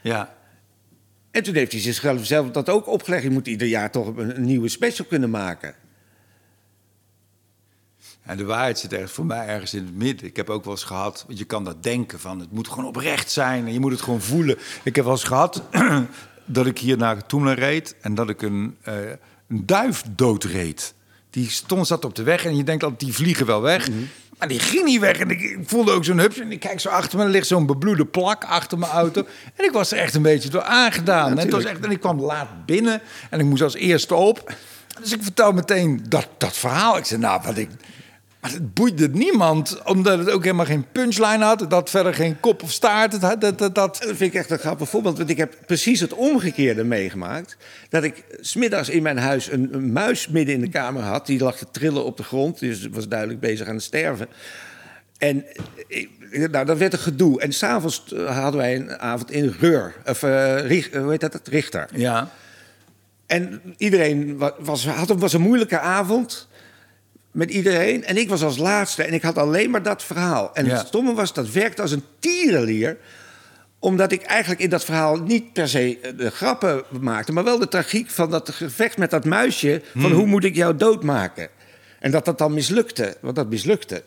Ja. 0.00 0.34
En 1.30 1.42
toen 1.42 1.54
heeft 1.54 1.72
hij 1.72 1.80
zichzelf 1.80 2.26
zelf 2.26 2.50
dat 2.50 2.68
ook 2.68 2.86
opgelegd. 2.86 3.22
Je 3.22 3.30
moet 3.30 3.46
ieder 3.46 3.68
jaar 3.68 3.90
toch 3.90 4.16
een, 4.16 4.36
een 4.36 4.44
nieuwe 4.44 4.68
special 4.68 5.06
kunnen 5.06 5.30
maken. 5.30 5.74
En 8.28 8.36
de 8.36 8.44
waarheid 8.44 8.78
zit 8.78 8.92
echt 8.92 9.10
voor 9.10 9.26
mij 9.26 9.46
ergens 9.46 9.74
in 9.74 9.84
het 9.84 9.94
midden. 9.94 10.26
Ik 10.26 10.36
heb 10.36 10.50
ook 10.50 10.64
wel 10.64 10.72
eens 10.72 10.84
gehad, 10.84 11.24
want 11.26 11.38
je 11.38 11.44
kan 11.44 11.64
dat 11.64 11.82
denken 11.82 12.20
van 12.20 12.40
het 12.40 12.52
moet 12.52 12.68
gewoon 12.68 12.84
oprecht 12.84 13.30
zijn 13.30 13.66
en 13.66 13.72
je 13.72 13.80
moet 13.80 13.90
het 13.90 14.00
gewoon 14.00 14.20
voelen. 14.20 14.58
Ik 14.82 14.96
heb 14.96 15.04
wel 15.04 15.14
eens 15.14 15.24
gehad 15.24 15.62
dat 16.44 16.66
ik 16.66 16.78
hier 16.78 16.96
naar 16.96 17.26
Toemler 17.26 17.58
reed 17.58 17.94
en 18.00 18.14
dat 18.14 18.28
ik 18.28 18.42
een, 18.42 18.76
eh, 18.82 18.94
een 19.48 19.66
duif 19.66 20.02
doodreed. 20.10 20.94
Die 21.30 21.50
stond, 21.50 21.86
zat 21.86 22.04
op 22.04 22.14
de 22.14 22.22
weg 22.22 22.44
en 22.44 22.56
je 22.56 22.64
denkt 22.64 22.82
altijd, 22.82 23.00
die 23.00 23.14
vliegen 23.14 23.46
wel 23.46 23.60
weg. 23.60 23.88
Maar 24.38 24.48
die 24.48 24.58
ging 24.58 24.84
niet 24.84 25.00
weg 25.00 25.18
en 25.18 25.30
ik, 25.30 25.40
ik 25.40 25.58
voelde 25.64 25.92
ook 25.92 26.04
zo'n 26.04 26.18
hupsje. 26.18 26.42
En 26.42 26.52
ik 26.52 26.60
kijk 26.60 26.80
zo 26.80 26.88
achter 26.88 27.18
me, 27.18 27.24
er 27.24 27.30
ligt 27.30 27.46
zo'n 27.46 27.66
bebloede 27.66 28.06
plak 28.06 28.44
achter 28.44 28.78
mijn 28.78 28.92
auto. 28.92 29.26
En 29.56 29.64
ik 29.64 29.72
was 29.72 29.92
er 29.92 29.98
echt 29.98 30.14
een 30.14 30.22
beetje 30.22 30.48
door 30.48 30.62
aangedaan. 30.62 31.30
en, 31.30 31.38
het 31.38 31.52
was 31.52 31.64
echt, 31.64 31.84
en 31.84 31.90
ik 31.90 32.00
kwam 32.00 32.20
laat 32.20 32.66
binnen 32.66 33.00
en 33.30 33.40
ik 33.40 33.46
moest 33.46 33.62
als 33.62 33.74
eerste 33.74 34.14
op. 34.14 34.52
Dus 35.00 35.12
ik 35.12 35.22
vertel 35.22 35.52
meteen 35.52 36.04
dat, 36.08 36.28
dat 36.38 36.56
verhaal. 36.56 36.96
Ik 36.96 37.04
zei, 37.04 37.20
nou, 37.20 37.40
wat 37.44 37.56
ik... 37.56 37.70
Maar 38.40 38.50
het 38.52 38.74
boeide 38.74 39.08
niemand, 39.08 39.82
omdat 39.84 40.18
het 40.18 40.30
ook 40.30 40.42
helemaal 40.44 40.64
geen 40.66 40.86
punchline 40.92 41.44
had. 41.44 41.60
Het 41.60 41.72
had 41.72 41.90
verder 41.90 42.14
geen 42.14 42.40
kop 42.40 42.62
of 42.62 42.70
staart. 42.72 43.12
Het 43.12 43.22
had, 43.22 43.40
dat, 43.40 43.58
dat, 43.58 43.74
dat. 43.74 43.98
Dat 43.98 44.04
vind 44.16 44.20
ik 44.20 44.34
echt 44.34 44.50
een 44.50 44.58
grappig 44.58 44.88
voorbeeld. 44.88 45.18
Want 45.18 45.30
ik 45.30 45.36
heb 45.36 45.54
precies 45.66 46.00
het 46.00 46.14
omgekeerde 46.14 46.84
meegemaakt. 46.84 47.56
Dat 47.88 48.02
ik 48.04 48.24
smiddags 48.40 48.88
in 48.88 49.02
mijn 49.02 49.18
huis 49.18 49.50
een, 49.50 49.68
een 49.74 49.92
muis 49.92 50.28
midden 50.28 50.54
in 50.54 50.60
de 50.60 50.68
kamer 50.68 51.02
had. 51.02 51.26
Die 51.26 51.42
lag 51.42 51.56
te 51.56 51.66
trillen 51.70 52.04
op 52.04 52.16
de 52.16 52.22
grond. 52.22 52.58
Dus 52.58 52.88
was 52.92 53.08
duidelijk 53.08 53.40
bezig 53.40 53.66
aan 53.68 53.74
het 53.74 53.82
sterven. 53.84 54.28
En 55.18 55.44
ik- 55.86 56.10
nou, 56.50 56.64
dat 56.64 56.78
werd 56.78 56.92
een 56.92 56.98
gedoe. 56.98 57.40
En 57.40 57.52
s'avonds 57.52 58.12
eh, 58.12 58.38
hadden 58.42 58.60
wij 58.60 58.76
een 58.76 58.98
avond 58.98 59.30
in 59.30 59.54
Reur. 59.60 59.94
Of 60.06 60.22
eh, 60.22 60.56
hoe 60.92 61.10
heet 61.10 61.20
dat? 61.20 61.40
Richter. 61.48 61.88
Ja, 61.94 62.30
En 63.26 63.60
iedereen 63.76 64.36
wa- 64.36 64.54
was, 64.58 64.86
had, 64.86 65.08
was 65.08 65.32
een 65.32 65.40
moeilijke 65.40 65.78
avond 65.78 66.48
met 67.38 67.50
iedereen. 67.50 68.04
En 68.04 68.16
ik 68.16 68.28
was 68.28 68.42
als 68.42 68.56
laatste 68.56 69.02
en 69.02 69.12
ik 69.12 69.22
had 69.22 69.38
alleen 69.38 69.70
maar 69.70 69.82
dat 69.82 70.02
verhaal. 70.04 70.50
En 70.54 70.64
Ja. 70.66 70.76
het 70.76 70.86
stomme 70.86 71.14
was, 71.14 71.32
dat 71.32 71.50
werkte 71.50 71.82
als 71.82 71.90
een 71.92 72.04
tierenlier 72.18 72.96
omdat 73.80 74.12
ik 74.12 74.22
eigenlijk 74.22 74.60
in 74.60 74.70
dat 74.70 74.84
verhaal 74.84 75.16
niet 75.16 75.52
per 75.52 75.68
se 75.68 75.98
eh, 76.02 76.12
de 76.16 76.30
grappen 76.30 76.82
maakte... 77.00 77.32
maar 77.32 77.44
wel 77.44 77.58
de 77.58 77.68
tragiek 77.68 78.10
van 78.10 78.30
dat 78.30 78.50
gevecht 78.50 78.96
met 78.98 79.10
dat 79.10 79.24
muisje... 79.24 79.82
van 79.96 80.12
hoe 80.12 80.26
moet 80.26 80.44
ik 80.44 80.54
jou 80.54 80.76
doodmaken? 80.76 81.48
En 82.00 82.10
dat 82.10 82.24
dat 82.24 82.38
dan 82.38 82.54
mislukte, 82.54 83.16
want 83.20 83.36
dat 83.36 83.48
mislukte. 83.50 84.02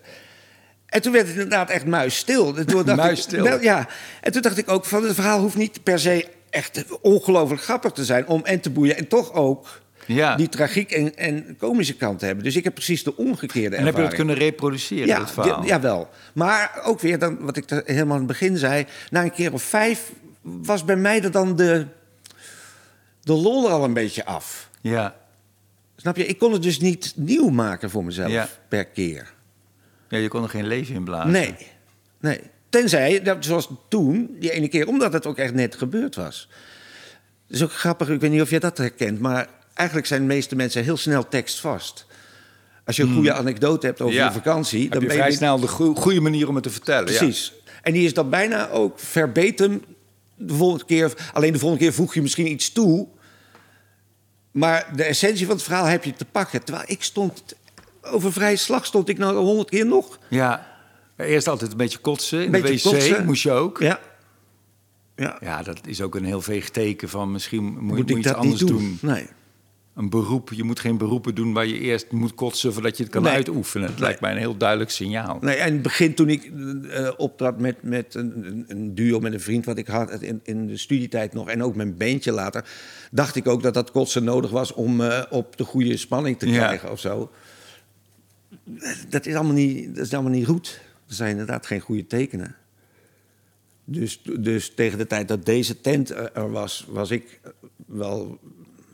En 0.86 1.01
toen 1.01 1.11
werd 1.11 1.27
het 1.27 1.36
inderdaad 1.36 1.69
echt 1.69 1.86
muisstil. 1.86 2.53
Toen 2.53 2.86
dacht 2.86 2.97
Muisstil. 2.97 3.43
wel, 3.43 3.61
ja, 3.61 3.88
en 4.21 4.32
toen 4.32 4.41
dacht 4.41 4.57
ik 4.57 4.69
ook 4.69 4.86
van 4.86 5.03
het 5.03 5.13
verhaal 5.15 5.39
hoeft 5.39 5.55
niet 5.57 5.84
per 5.84 5.99
se 5.99 6.27
echt 6.49 6.84
ongelooflijk 7.01 7.61
grappig 7.61 7.91
te 7.91 8.05
zijn... 8.05 8.27
om 8.27 8.41
en 8.45 8.59
te 8.59 8.69
boeien 8.69 8.97
en 8.97 9.07
toch 9.07 9.34
ook 9.34 9.67
Ja. 10.05 10.35
die 10.35 10.49
tragiek 10.49 10.91
en, 10.91 11.15
en 11.15 11.55
komische 11.57 11.95
kant 11.95 12.21
hebben. 12.21 12.43
Dus 12.43 12.55
ik 12.55 12.63
heb 12.63 12.73
precies 12.73 13.03
de 13.03 13.17
omgekeerde 13.17 13.75
en 13.75 13.85
heb 13.85 13.95
je 13.95 14.01
dat 14.01 14.11
ervaring. 14.11 14.15
kunnen 14.15 14.35
reproduceren, 14.35 15.07
Ja, 15.07 15.17
dat 15.17 15.31
verhaal? 15.31 15.61
ja, 15.61 15.67
jawel. 15.67 16.09
Maar 16.33 16.79
ook 16.83 16.99
weer, 16.99 17.19
dan, 17.19 17.37
wat 17.39 17.57
ik 17.57 17.69
helemaal 17.69 18.13
aan 18.13 18.17
het 18.17 18.27
begin 18.27 18.57
zei... 18.57 18.85
na 19.09 19.23
een 19.23 19.31
keer 19.31 19.53
of 19.53 19.63
vijf 19.63 20.11
was 20.41 20.85
bij 20.85 20.95
mij 20.95 21.21
er 21.23 21.31
dan 21.31 21.55
de, 21.55 21.85
de 23.21 23.33
lol 23.33 23.65
er 23.65 23.71
al 23.71 23.83
een 23.83 23.93
beetje 23.93 24.25
af. 24.25 24.69
ja. 24.81 25.19
Snap 25.95 26.15
je? 26.17 26.25
Ik 26.25 26.37
kon 26.37 26.53
het 26.53 26.61
dus 26.63 26.79
niet 26.79 27.13
nieuw 27.15 27.49
maken 27.49 27.89
voor 27.89 28.03
mezelf 28.03 28.31
Ja. 28.31 28.47
per 28.67 28.85
keer. 28.85 29.33
Ja, 30.09 30.17
je 30.17 30.27
kon 30.27 30.43
er 30.43 30.49
geen 30.49 30.67
leven 30.67 30.95
in 30.95 31.03
blazen. 31.03 31.31
Nee, 31.31 31.55
nee. 32.19 32.39
Tenzij, 32.69 33.21
dat, 33.21 33.45
zoals 33.45 33.69
toen, 33.89 34.35
die 34.39 34.51
ene 34.51 34.67
keer, 34.67 34.87
omdat 34.87 35.13
het 35.13 35.25
ook 35.25 35.37
echt 35.37 35.53
net 35.53 35.75
gebeurd 35.75 36.15
was. 36.15 36.47
Dat 37.47 37.57
is 37.57 37.63
ook 37.63 37.71
grappig, 37.73 38.09
ik 38.09 38.19
weet 38.21 38.31
niet 38.31 38.41
of 38.41 38.49
jij 38.49 38.59
dat 38.59 38.77
herkent... 38.77 39.19
maar 39.19 39.47
eigenlijk 39.74 40.07
zijn 40.07 40.22
de 40.22 40.28
meeste 40.28 40.55
mensen 40.55 40.84
heel 40.84 40.97
snel 40.97 41.28
tekstvast. 41.28 42.05
Als 42.86 42.95
je 42.95 43.03
een 43.03 43.13
goede 43.13 43.34
anekdote 43.34 43.86
hebt 43.86 44.01
over 44.01 44.15
Ja. 44.15 44.26
je 44.26 44.32
vakantie... 44.32 44.84
Heb 44.89 45.01
je 45.01 45.07
ben 45.07 45.15
vrij 45.15 45.32
snel 45.32 45.59
de 45.59 45.67
goe- 45.67 45.95
goede 45.95 46.19
manier 46.22 46.47
om 46.47 46.55
het 46.55 46.63
te 46.63 46.69
vertellen. 46.69 47.11
ja. 47.11 47.17
Precies. 47.17 47.53
En 47.82 47.93
die 47.93 48.05
is 48.05 48.13
dan 48.13 48.30
bijna 48.30 48.69
ook 48.69 48.99
verbatim 48.99 49.84
de 50.36 50.53
volgende 50.53 50.86
keer. 50.86 51.13
Alleen 51.34 51.51
de 51.53 51.59
volgende 51.59 51.84
keer 51.84 51.93
voeg 51.93 52.13
je 52.13 52.22
misschien 52.22 52.47
iets 52.51 52.72
toe. 52.72 53.07
Maar 54.51 54.89
de 54.95 55.03
essentie 55.03 55.45
van 55.45 55.55
het 55.55 55.63
verhaal 55.63 55.86
heb 55.86 56.03
je 56.03 56.13
te 56.13 56.26
pakken. 56.26 56.63
Terwijl 56.63 56.86
ik 56.88 57.03
stond... 57.03 57.43
Over 58.01 58.34
vrije 58.34 58.55
slag 58.55 58.86
stond 58.86 59.09
ik 59.09 59.17
nou 59.17 59.36
honderd 59.38 59.69
keer 59.69 59.86
nog. 59.86 60.19
Ja. 60.30 60.67
Eerst 61.17 61.47
altijd 61.47 61.72
een 61.72 61.78
beetje 61.78 61.97
kotsen. 61.97 62.43
In 62.43 62.51
Beetje 62.51 62.67
de 62.67 62.74
wc 62.74 62.82
kotsen. 62.84 63.26
moest 63.26 63.43
je 63.43 63.51
ook. 63.51 63.80
Ja. 63.80 63.99
Ja. 65.15 65.38
Ja, 65.41 65.63
dat 65.63 65.80
is 65.88 66.01
ook 66.01 66.15
een 66.15 66.26
heel 66.26 66.41
veeg 66.41 66.69
teken 66.69 67.09
van 67.09 67.32
misschien 67.32 67.63
moet, 67.63 67.82
Moet 67.82 67.97
moet 67.97 68.09
ik 68.09 68.17
iets 68.17 68.28
dat 68.28 68.36
anders 68.36 68.59
niet 68.61 68.69
doen. 68.69 68.97
doen? 69.01 69.11
Nee. 69.11 69.28
Een 70.01 70.09
beroep. 70.09 70.49
Je 70.53 70.63
moet 70.63 70.79
geen 70.79 70.97
beroepen 70.97 71.35
doen 71.35 71.53
waar 71.53 71.65
je 71.67 71.79
eerst 71.79 72.11
moet 72.11 72.35
kotsen 72.35 72.73
voordat 72.73 72.97
je 72.97 73.03
het 73.03 73.11
kan 73.11 73.23
Nee. 73.23 73.33
uitoefenen. 73.33 73.87
Het 73.87 73.95
Nee. 73.95 74.03
lijkt 74.05 74.21
mij 74.21 74.31
een 74.31 74.37
heel 74.37 74.57
duidelijk 74.57 74.89
signaal. 74.89 75.37
Nee, 75.41 75.55
en 75.55 75.67
in 75.67 75.73
het 75.73 75.81
begin 75.81 76.13
toen 76.13 76.29
ik 76.29 76.51
eh 76.89 77.11
optrad 77.17 77.59
met, 77.59 77.83
met 77.83 78.15
een, 78.15 78.65
een- 78.67 78.95
duo 78.95 79.19
met 79.19 79.33
een 79.33 79.39
vriend 79.39 79.65
wat 79.65 79.77
ik 79.77 79.87
had 79.87 80.21
in, 80.21 80.39
in 80.43 80.67
de 80.67 80.77
studietijd 80.77 81.33
nog 81.33 81.49
en 81.49 81.63
ook 81.63 81.75
mijn 81.75 81.97
bandje 81.97 82.31
later, 82.31 82.65
dacht 83.11 83.35
ik 83.35 83.47
ook 83.47 83.63
dat 83.63 83.73
dat 83.73 83.91
kotsen 83.91 84.23
nodig 84.23 84.51
was 84.51 84.73
om 84.73 85.01
eh, 85.01 85.23
op 85.29 85.57
de 85.57 85.63
goede 85.63 85.97
spanning 85.97 86.39
te 86.39 86.47
Ja. 86.49 86.57
krijgen 86.57 86.91
of 86.91 86.99
zo. 86.99 87.31
Dat 89.09 89.25
is 89.25 89.35
allemaal 89.35 89.53
niet, 89.53 89.95
dat 89.95 90.05
is 90.05 90.13
allemaal 90.13 90.31
niet 90.31 90.45
goed. 90.45 90.81
Dat 91.07 91.15
zijn 91.15 91.31
inderdaad 91.31 91.65
geen 91.65 91.79
goede 91.79 92.07
tekenen. 92.07 92.55
Dus, 93.85 94.21
dus 94.39 94.73
tegen 94.73 94.97
de 94.97 95.07
tijd 95.07 95.27
dat 95.27 95.45
deze 95.45 95.81
tent 95.81 96.09
er 96.09 96.31
er 96.33 96.51
was, 96.51 96.85
was 96.89 97.11
ik 97.11 97.39
wel 97.87 98.39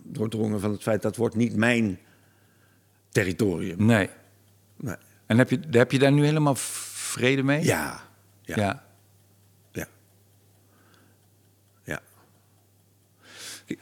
doordrongen 0.07 0.59
van 0.59 0.71
het 0.71 0.81
feit 0.81 1.01
dat 1.01 1.15
wordt 1.15 1.35
niet 1.35 1.55
mijn 1.55 1.99
territorium. 3.09 3.85
Nee. 3.85 4.09
Nee. 4.77 4.95
En 5.25 5.37
heb 5.37 5.49
je, 5.49 5.59
heb 5.71 5.91
je 5.91 5.99
daar 5.99 6.11
nu 6.11 6.25
helemaal 6.25 6.55
vrede 6.55 7.43
mee? 7.43 7.63
Ja. 7.63 8.01
Ja. 8.41 8.55
ja. 8.55 8.83
Ja. 9.71 9.87
Ja. 11.83 12.01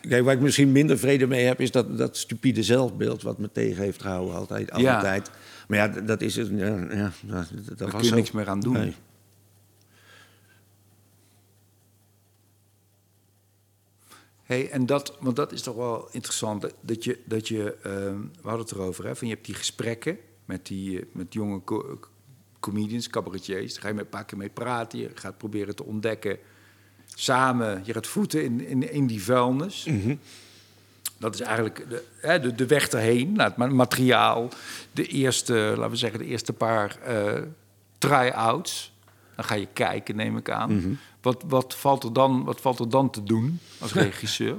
Kijk, 0.02 0.24
waar 0.24 0.34
ik 0.34 0.40
misschien 0.40 0.72
minder 0.72 0.98
vrede 0.98 1.28
mee 1.28 1.46
heb, 1.46 1.62
is 1.62 1.72
dat, 1.72 1.98
dat 1.98 2.18
stupide 2.18 2.64
zelfbeeld 2.64 3.22
wat 3.22 3.38
me 3.38 3.52
tegen 3.52 3.84
heeft 3.84 4.02
gehouden 4.02 4.36
altijd. 4.36 4.72
Alle 4.72 4.84
Ja. 4.84 5.00
tijd. 5.02 5.32
Maar 5.68 5.78
ja, 5.78 5.88
dat 5.88 6.22
is 6.22 6.36
het. 6.36 6.50
Ja, 6.50 6.66
ja, 6.92 7.12
dat, 7.22 7.48
dat 7.66 7.78
Daar 7.78 7.88
was 7.88 7.90
kun 7.92 8.00
je 8.02 8.08
zo. 8.08 8.16
niks 8.16 8.32
meer 8.32 8.50
aan 8.50 8.60
doen. 8.60 8.74
Nee. 8.74 8.96
Hey, 14.46 14.70
en 14.70 14.86
dat, 14.86 15.18
want 15.20 15.36
dat 15.36 15.52
is 15.52 15.62
toch 15.62 15.76
wel 15.76 16.08
interessant, 16.12 16.66
dat- 16.82 17.04
je, 17.04 17.20
dat 17.26 17.48
je 17.48 17.76
ehm, 17.84 18.20
we 18.20 18.48
hadden 18.48 18.60
het 18.66 18.72
erover, 18.72 19.06
hè, 19.06 19.16
van 19.16 19.28
je 19.28 19.34
hebt 19.34 19.46
die 19.46 19.56
gesprekken 19.56 20.18
met, 20.46 20.66
die, 20.68 21.00
eh, 21.00 21.06
met 21.12 21.34
jonge 21.34 21.64
co- 21.64 22.00
comedians, 22.60 23.10
cabaretiers, 23.10 23.74
daar 23.74 23.82
ga 23.82 23.88
je 23.88 23.94
met 23.94 24.04
een 24.04 24.10
paar 24.10 24.26
keer 24.26 24.38
mee 24.38 24.50
praten, 24.50 25.00
je 25.00 25.10
gaat 25.16 25.38
proberen 25.38 25.76
te 25.76 25.84
ontdekken, 25.84 26.38
samen, 27.16 27.82
je 27.86 27.94
gaat 27.94 28.08
voeten 28.08 28.44
in, 28.44 28.66
in, 28.68 28.92
in 28.92 29.08
die 29.08 29.24
vuilnis. 29.24 29.86
Dat 31.18 31.34
is 31.34 31.40
eigenlijk 31.42 31.90
de, 31.90 32.04
hè, 32.22 32.40
de, 32.40 32.56
de 32.56 32.66
weg 32.66 32.88
erheen, 32.88 33.32
naar 33.34 33.46
het 33.48 33.58
ma- 33.58 33.68
materiaal, 33.68 34.50
de 34.92 35.06
eerste, 35.08 35.54
laten 35.54 35.90
we 35.90 35.96
zeggen, 35.96 36.20
de 36.20 36.26
eerste 36.26 36.54
paar 36.54 36.98
eh 37.02 37.42
try-outs. 37.98 38.94
Dan 39.36 39.46
ga 39.46 39.56
je 39.56 39.68
kijken, 39.74 40.16
neem 40.16 40.38
ik 40.38 40.50
aan. 40.50 41.00
Wat, 41.26 41.44
wat, 41.48 41.76
valt 41.76 42.04
er 42.04 42.14
dan, 42.14 42.44
wat 42.44 42.62
valt 42.62 42.80
er 42.80 42.90
dan 42.90 43.10
te 43.10 43.24
doen 43.24 43.60
als 43.80 43.94
regisseur? 44.08 44.56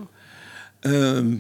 Ehm. 0.81 1.35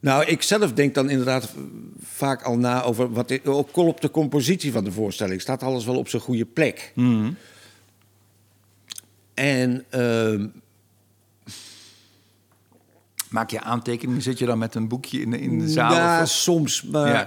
nou, 0.00 0.24
ik 0.24 0.42
zelf 0.42 0.72
denk 0.72 0.94
dan 0.94 1.10
inderdaad 1.10 1.54
vaak 2.02 2.42
al 2.42 2.56
na 2.58 2.82
over 2.82 3.12
wat 3.12 3.46
ook 3.46 3.70
al 3.76 3.86
op 3.86 4.00
de 4.00 4.10
compositie 4.10 4.72
van 4.72 4.84
de 4.84 4.92
voorstelling. 4.92 5.40
Staat 5.40 5.62
alles 5.62 5.84
wel 5.84 5.96
op 5.98 6.08
zijn 6.08 6.22
goede 6.22 6.44
plek? 6.44 6.92
En 9.34 9.84
ehm, 9.90 10.46
Maak 13.30 13.50
je 13.50 13.60
aantekeningen? 13.60 14.22
Zit 14.22 14.38
je 14.38 14.46
dan 14.46 14.58
met 14.58 14.74
een 14.74 14.88
boekje 14.88 15.20
in 15.20 15.30
de, 15.30 15.40
in 15.40 15.58
de 15.58 15.68
zaal? 15.68 15.92
ja, 15.94 16.22
of- 16.22 16.28
soms, 16.28 16.82
maar 16.82 17.08
ja. 17.08 17.26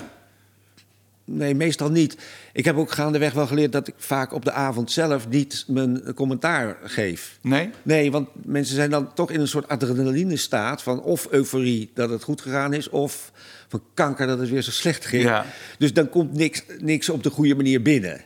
Nee, 1.27 1.55
meestal 1.55 1.89
niet. 1.89 2.17
Ik 2.53 2.65
heb 2.65 2.75
ook 2.75 2.91
gaandeweg 2.91 3.33
wel 3.33 3.47
geleerd 3.47 3.71
dat 3.71 3.87
ik 3.87 3.93
vaak 3.97 4.33
op 4.33 4.45
de 4.45 4.51
avond 4.51 4.91
zelf 4.91 5.29
niet 5.29 5.65
mijn 5.67 6.13
commentaar 6.13 6.77
geef. 6.83 7.39
Nee? 7.41 7.69
Nee, 7.83 8.11
want 8.11 8.29
mensen 8.45 8.75
zijn 8.75 8.89
dan 8.89 9.13
toch 9.13 9.31
in 9.31 9.39
een 9.39 9.47
soort 9.47 9.67
adrenaline-staat 9.67 10.83
van 10.83 11.01
of 11.01 11.27
euforie 11.31 11.91
dat 11.93 12.09
het 12.09 12.23
goed 12.23 12.41
gegaan 12.41 12.73
is, 12.73 12.89
of 12.89 13.31
van 13.67 13.83
kanker 13.93 14.27
dat 14.27 14.39
het 14.39 14.49
weer 14.49 14.61
zo 14.61 14.71
slecht 14.71 15.05
ging. 15.05 15.23
Ja. 15.23 15.45
Dus 15.77 15.93
dan 15.93 16.09
komt 16.09 16.33
niks, 16.33 16.63
niks 16.79 17.09
op 17.09 17.23
de 17.23 17.29
goede 17.29 17.55
manier 17.55 17.81
binnen. 17.81 18.21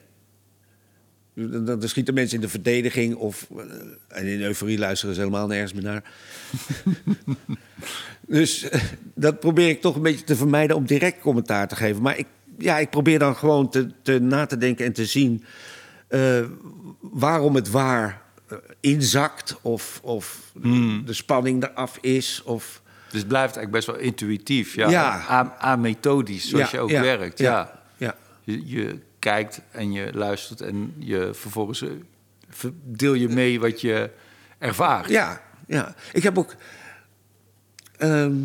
Dan, 1.33 1.65
dan 1.65 1.89
schieten 1.89 2.13
mensen 2.13 2.35
in 2.35 2.41
de 2.41 2.49
verdediging 2.49 3.15
of 3.15 3.47
eh, 3.57 3.63
en 4.07 4.25
in 4.25 4.41
euforie 4.41 4.77
luisteren 4.77 5.15
ze 5.15 5.21
helemaal 5.21 5.47
nergens 5.47 5.73
meer 5.73 5.83
naar. 5.83 6.03
dus 8.27 8.69
eh, 8.69 8.81
dat 9.15 9.39
probeer 9.39 9.69
ik 9.69 9.81
toch 9.81 9.95
een 9.95 10.01
beetje 10.01 10.23
te 10.23 10.35
vermijden 10.35 10.75
om 10.75 10.85
direct 10.85 11.19
commentaar 11.19 11.67
te 11.67 11.75
geven. 11.75 12.01
Maar 12.01 12.17
ik, 12.17 12.27
ja, 12.61 12.77
ik 12.77 12.89
probeer 12.89 13.19
dan 13.19 13.35
gewoon 13.35 13.69
te, 13.69 13.91
te 14.01 14.19
na 14.19 14.45
te 14.45 14.57
denken 14.57 14.85
en 14.85 14.93
te 14.93 15.05
zien 15.05 15.43
eh, 16.07 16.45
waarom 16.99 17.55
het 17.55 17.69
waar 17.69 18.21
eh, 18.47 18.57
inzakt 18.79 19.57
of, 19.61 19.99
of 20.03 20.51
de 21.05 21.13
spanning 21.13 21.63
eraf 21.63 21.97
is. 22.01 22.41
Of, 22.45 22.81
Dus 23.09 23.19
het 23.19 23.27
blijft 23.27 23.55
eigenlijk 23.55 23.85
best 23.85 23.97
wel 23.97 24.07
intuïtief. 24.07 24.75
Ja. 24.75 24.89
Ja. 24.89 25.55
A-methodisch, 25.63 26.49
zoals 26.49 26.71
Ja, 26.71 26.77
je 26.77 26.83
ook 26.83 26.89
ja, 26.89 27.01
werkt. 27.01 27.37
Ja. 27.37 27.81
ja. 27.97 28.15
Je, 28.43 28.67
je 28.67 28.99
kijkt 29.19 29.61
en 29.71 29.91
je 29.91 30.09
luistert 30.13 30.61
en 30.61 30.93
je 30.97 31.29
vervolgens 31.33 31.81
eh, 31.81 31.89
deel 32.83 33.13
je 33.13 33.27
mee 33.29 33.59
wat 33.59 33.81
je 33.81 34.09
ervaart. 34.57 35.09
Ja, 35.09 35.41
ja. 35.67 35.95
Ik 36.13 36.23
heb 36.23 36.37
ook 36.37 36.55
ehm, 37.97 38.35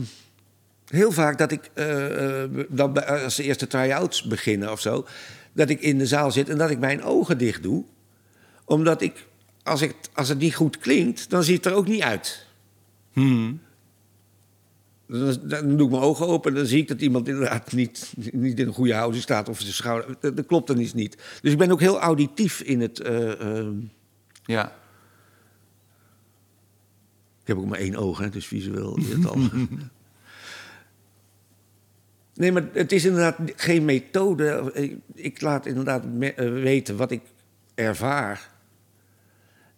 heel 0.87 1.13
vaak 1.13 1.39
dat 1.39 1.53
ik 1.53 1.71
eh, 1.75 2.43
eh, 2.43 2.51
dan 2.69 2.93
bij- 2.93 3.23
als 3.23 3.37
de 3.37 3.43
eerste 3.43 3.67
try-outs 3.67 4.23
beginnen 4.23 4.73
of 4.73 4.81
zo, 4.81 5.07
dat 5.53 5.69
ik 5.69 5.81
in 5.81 5.99
de 5.99 6.07
zaal 6.07 6.31
zit 6.31 6.49
en 6.49 6.59
dat 6.59 6.71
ik 6.71 6.79
mijn 6.79 7.03
ogen 7.03 7.39
dicht 7.39 7.63
doe, 7.63 7.85
omdat 8.65 9.01
ik 9.03 9.27
als, 9.63 9.83
ik 9.83 9.95
als 10.15 10.29
het 10.29 10.39
niet 10.39 10.55
goed 10.55 10.79
klinkt, 10.79 11.31
dan 11.31 11.43
ziet 11.43 11.57
het 11.57 11.67
er 11.67 11.79
ook 11.79 11.87
niet 11.87 12.03
uit. 12.03 12.47
Hmm. 13.13 13.61
Dan, 15.09 15.37
dan 15.43 15.77
doe 15.77 15.87
ik 15.87 15.91
mijn 15.93 16.03
ogen 16.03 16.27
open 16.27 16.51
en 16.51 16.57
dan 16.57 16.67
zie 16.67 16.81
ik 16.81 16.89
dat 16.89 17.01
iemand 17.01 17.29
inderdaad 17.29 17.73
niet, 17.73 18.13
niet 18.33 18.59
in 18.61 18.67
een 18.67 18.73
goede 18.73 18.95
houding 18.95 19.23
staat 19.23 19.49
of 19.49 19.61
zijn 19.61 19.73
schouder. 19.73 20.17
Dat, 20.21 20.37
dat 20.37 20.47
klopt 20.47 20.67
dan 20.67 20.79
iets 20.79 20.95
niet. 20.95 21.17
Dus 21.43 21.53
ik 21.53 21.59
ben 21.59 21.71
ook 21.71 21.81
heel 21.81 21.99
auditief 22.01 22.61
in 22.61 22.81
het. 22.81 23.01
eh, 23.01 23.41
ehm, 23.41 23.73
Ja. 24.45 24.67
Ik 27.41 27.47
heb 27.53 27.57
ook 27.57 27.67
maar 27.67 27.79
één 27.79 27.97
oog, 27.97 28.19
hè, 28.19 28.29
dus 28.29 28.47
visueel 28.47 28.97
is 28.97 29.09
het 29.09 29.27
al. 29.31 29.39
Nee, 32.37 32.53
maar 32.53 32.69
het 32.73 32.93
is 32.93 33.05
inderdaad 33.05 33.39
geen 33.57 33.85
methode. 33.85 34.73
Ik, 35.15 35.41
laat 35.41 35.67
inderdaad 35.67 36.05
eh, 36.21 36.35
weten 36.53 36.97
wat 36.97 37.11
ik 37.11 37.21
ervaar. 37.75 38.51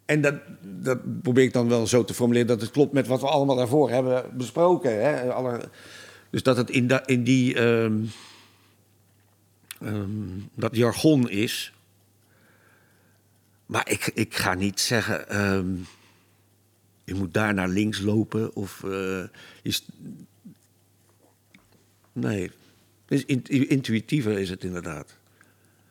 En 0.05 0.21
dat, 0.21 0.35
dat 0.61 1.21
probeer 1.21 1.43
ik 1.43 1.53
dan 1.53 1.69
wel 1.69 1.87
zo 1.87 2.03
te 2.03 2.13
formuleren 2.13 2.47
dat 2.47 2.61
het 2.61 2.71
klopt 2.71 2.93
met 2.93 3.07
wat 3.07 3.21
we 3.21 3.27
allemaal 3.27 3.55
daarvoor 3.55 3.89
hebben 3.89 4.37
besproken. 4.37 5.03
Hè? 5.03 5.31
Dus 6.29 6.43
dat 6.43 6.57
het 6.57 6.69
in, 6.69 7.01
in 7.05 7.23
die, 7.23 7.55
ehm, 7.55 8.03
ehm, 9.81 10.39
dat 10.53 10.75
jargon 10.75 11.29
is. 11.29 11.73
Maar 13.65 13.89
ik, 13.89 14.11
ik 14.13 14.35
ga 14.35 14.53
niet 14.53 14.79
zeggen. 14.79 15.29
ehm, 15.29 15.75
je 17.03 17.15
moet 17.15 17.33
daar 17.33 17.53
naar 17.53 17.69
links 17.69 17.99
lopen 17.99 18.55
of 18.55 18.83
st- 19.63 19.89
nee, 22.13 22.51
dus 23.05 23.25
in- 23.25 23.69
intuïtiever 23.69 24.37
is 24.39 24.49
het 24.49 24.63
inderdaad. 24.63 25.17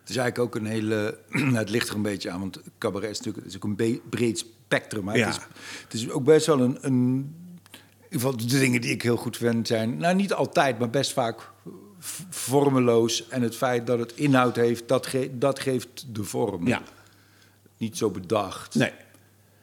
Het 0.00 0.08
is 0.16 0.16
eigenlijk 0.16 0.38
ook 0.56 0.62
een 0.62 0.68
hele. 0.70 1.18
het 1.54 1.70
ligt 1.70 1.88
er 1.88 1.94
een 1.94 2.02
beetje 2.02 2.30
aan, 2.30 2.40
want 2.40 2.60
cabaret 2.78 3.10
is 3.10 3.18
natuurlijk 3.18 3.46
is 3.46 3.56
ook 3.56 3.64
een 3.64 4.00
breed 4.10 4.38
spectrum. 4.38 5.04
Maar 5.04 5.16
Ja. 5.16 5.26
het, 5.26 5.36
is, 5.36 5.42
het 5.82 5.92
is 5.92 6.10
ook 6.10 6.24
best 6.24 6.46
wel 6.46 6.60
een, 6.60 6.78
een. 6.80 7.34
In 7.98 8.14
ieder 8.14 8.28
geval 8.28 8.36
de 8.36 8.58
dingen 8.58 8.80
die 8.80 8.90
ik 8.90 9.02
heel 9.02 9.16
goed 9.16 9.36
vind 9.36 9.66
zijn. 9.66 9.96
Nou, 9.96 10.14
niet 10.14 10.32
altijd, 10.32 10.78
maar 10.78 10.90
best 10.90 11.12
vaak 11.12 11.50
vormeloos. 12.30 13.28
En 13.28 13.42
het 13.42 13.56
feit 13.56 13.86
dat 13.86 13.98
het 13.98 14.12
inhoud 14.14 14.56
heeft, 14.56 14.88
dat, 14.88 15.06
ge- 15.06 15.30
dat 15.38 15.58
geeft 15.60 16.06
de 16.14 16.24
vorm. 16.24 16.66
Ja. 16.66 16.82
Niet 17.76 17.96
zo 17.96 18.10
bedacht. 18.10 18.74
Nee. 18.74 18.92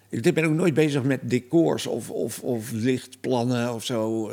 Ik 0.10 0.34
ben 0.34 0.46
ook 0.46 0.54
nooit 0.54 0.74
bezig 0.74 1.04
met 1.04 1.30
decors 1.30 1.88
of, 1.88 2.10
of, 2.10 2.40
of 2.40 2.72
lichtplannen 2.72 3.74
of 3.74 3.86
zo. 3.86 4.32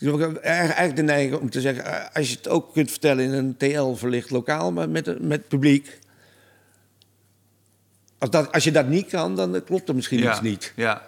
Ik 0.00 0.18
heb 0.18 0.36
eigenlijk 0.36 0.96
de 0.96 1.02
neiging 1.02 1.40
om 1.40 1.50
te 1.50 1.60
zeggen... 1.60 1.84
eh, 1.84 2.16
als 2.16 2.30
je 2.30 2.36
het 2.36 2.48
ook 2.48 2.72
kunt 2.72 2.90
vertellen 2.90 3.24
in 3.24 3.32
een 3.32 3.56
TL-verlicht 3.56 4.30
lokaal... 4.30 4.72
maar 4.72 4.88
met, 4.88 5.22
met 5.22 5.48
publiek... 5.48 5.98
Als, 8.18 8.30
dat, 8.30 8.52
als 8.52 8.64
je 8.64 8.70
dat 8.70 8.88
niet 8.88 9.06
kan, 9.06 9.36
dan 9.36 9.64
klopt 9.64 9.88
er 9.88 9.94
misschien 9.94 10.18
ja. 10.18 10.30
iets 10.30 10.40
niet. 10.40 10.72
Ja. 10.76 11.02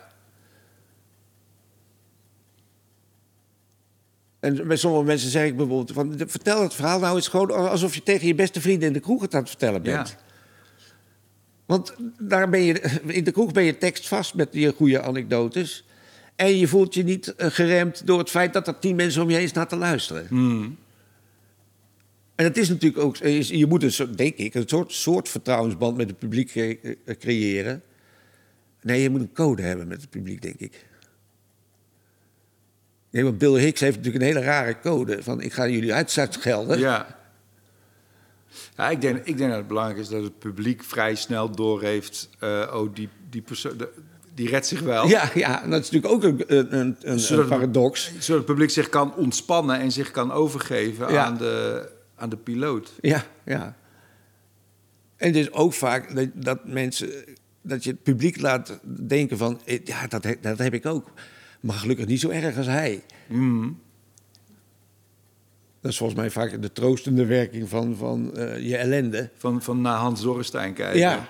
En 4.40 4.66
bij 4.66 4.76
sommige 4.76 5.05
mensen 5.05 5.30
zeg 5.30 5.47
ik 5.47 5.57
bijvoorbeeld 5.57 5.93
van... 5.93 6.14
vertel 6.26 6.62
het 6.62 6.74
verhaal 6.74 6.99
nou 6.99 7.16
eens 7.16 7.28
gewoon 7.28 7.51
alsof 7.51 7.95
je 7.95 8.03
tegen 8.03 8.26
je 8.26 8.34
beste 8.34 8.61
vrienden 8.61 8.86
in 8.86 8.95
de 8.95 9.01
kroeg 9.01 9.22
het 9.22 9.34
aan 9.34 9.40
het 9.40 9.49
vertellen 9.49 9.82
bent. 9.82 10.09
Ja. 10.09 10.16
Want 11.66 11.95
daar 12.18 12.49
ben 12.49 12.62
je, 12.62 13.01
in 13.07 13.24
de 13.24 13.30
kroeg 13.30 13.53
ben 13.53 13.64
je 13.64 13.78
tekstvast 13.78 14.34
met 14.34 14.49
je 14.51 14.72
goede 14.72 15.03
anekdotes. 15.03 15.84
En 16.37 16.57
je 16.59 16.68
voelt 16.68 16.95
je 16.95 17.03
niet 17.05 17.35
eh, 17.35 17.47
geremd 17.51 18.07
door 18.07 18.18
het 18.18 18.30
feit 18.30 18.53
dat 18.53 18.66
er 18.68 18.78
tien 18.78 18.97
mensen 18.97 19.22
om 19.22 19.30
je 19.30 19.37
heen 19.37 19.49
staan 19.49 19.66
te 19.66 19.76
luisteren. 19.76 20.26
Hmm. 20.28 20.76
En 22.35 22.45
het 22.45 22.57
is 22.57 22.68
natuurlijk 22.68 23.03
ook, 23.05 23.18
is- 23.18 23.49
je 23.49 23.66
moet 23.66 23.83
een 23.83 23.93
soort, 23.93 24.18
denk 24.18 24.37
ik, 24.37 24.55
een 24.55 24.68
soort, 24.68 24.93
soort 24.93 25.28
vertrouwensband 25.28 25.97
met 25.97 26.09
het 26.09 26.18
publiek 26.18 26.49
cre- 26.49 26.78
eh, 27.05 27.16
creëren. 27.18 27.83
Nee, 28.83 29.03
je 29.03 29.11
moet 29.11 29.20
een 29.20 29.33
code 29.33 29.62
hebben 29.62 29.89
met 29.89 30.01
het 30.01 30.11
publiek, 30.11 30.43
denk 30.43 30.59
ik. 30.59 30.87
Nee, 33.11 33.24
want 33.24 33.39
Bill 33.39 33.59
Hicks 33.61 33.80
heeft 33.80 33.97
natuurlijk 33.97 34.24
een 34.24 34.30
hele 34.30 34.45
rare 34.47 34.80
code. 34.80 35.22
Van 35.22 35.41
ik 35.41 35.53
ga 35.53 35.68
jullie 35.68 35.95
uitschelden. 35.95 36.78
Ja. 36.78 37.20
Ja, 38.76 38.91
ik 38.91 39.01
denk, 39.01 39.16
ik 39.24 39.37
denk 39.37 39.49
dat 39.51 39.59
het 39.59 39.68
belangrijk 39.68 39.99
is 40.01 40.09
dat 40.09 40.22
het 40.22 40.39
publiek 40.39 40.85
vrij 40.85 41.14
snel 41.14 41.51
doorheeft... 41.51 42.28
eh 42.39 42.70
oh, 42.74 42.95
die, 42.95 43.09
die 43.30 43.43
persoon... 43.43 43.76
Die 44.35 44.49
redt 44.49 44.66
zich 44.66 44.80
wel. 44.80 45.09
Ja, 45.09 45.30
ja, 45.35 45.66
dat 45.66 45.80
is 45.80 45.91
natuurlijk 45.91 46.12
ook 46.12 46.22
een, 46.22 46.45
een, 46.47 46.78
een, 46.78 46.97
een 47.01 47.20
Zodat 47.20 47.49
paradox. 47.49 48.12
Zodat 48.18 48.37
het 48.37 48.45
publiek 48.45 48.70
zich 48.70 48.89
kan 48.89 49.14
ontspannen 49.14 49.78
en 49.78 49.93
zich 49.93 50.11
kan 50.11 50.33
overgeven 50.33 51.12
Ja. 51.12 51.24
aan, 51.24 51.37
de, 51.37 51.89
aan 52.16 52.28
de 52.28 52.37
piloot. 52.37 52.93
Ja, 53.01 53.24
ja. 53.45 53.76
En 55.16 55.26
het 55.26 55.37
is 55.37 55.53
ook 55.53 55.72
vaak 55.72 56.14
dat, 56.14 56.28
dat 56.35 56.59
mensen, 56.64 57.11
dat 57.62 57.85
je 57.85 57.91
het 57.91 58.03
publiek 58.03 58.41
laat 58.41 58.80
denken 59.07 59.39
van, 59.39 59.61
eh, 59.64 59.85
ja, 59.85 60.07
dat, 60.07 60.26
dat 60.41 60.59
heb 60.59 60.74
ik 60.74 60.87
ook. 60.87 61.11
Maar 61.61 61.76
gelukkig 61.76 62.07
niet 62.07 62.20
zo 62.20 62.28
erg 62.28 62.57
als 62.57 62.66
hij. 62.66 63.03
Mm. 63.28 63.80
Dat 65.80 65.91
is 65.91 65.97
volgens 65.97 66.18
mij 66.18 66.30
vaak 66.30 66.62
de 66.62 66.72
troostende 66.72 67.26
werking 67.26 67.68
van, 67.68 67.97
van 67.97 68.37
eh, 68.37 68.68
je 68.68 68.76
ellende. 68.76 69.30
Van, 69.37 69.62
van 69.62 69.80
naar 69.80 69.97
Hans 69.97 70.22
Dorrestein 70.22 70.74
kijken. 70.74 71.01
Ja, 71.01 71.28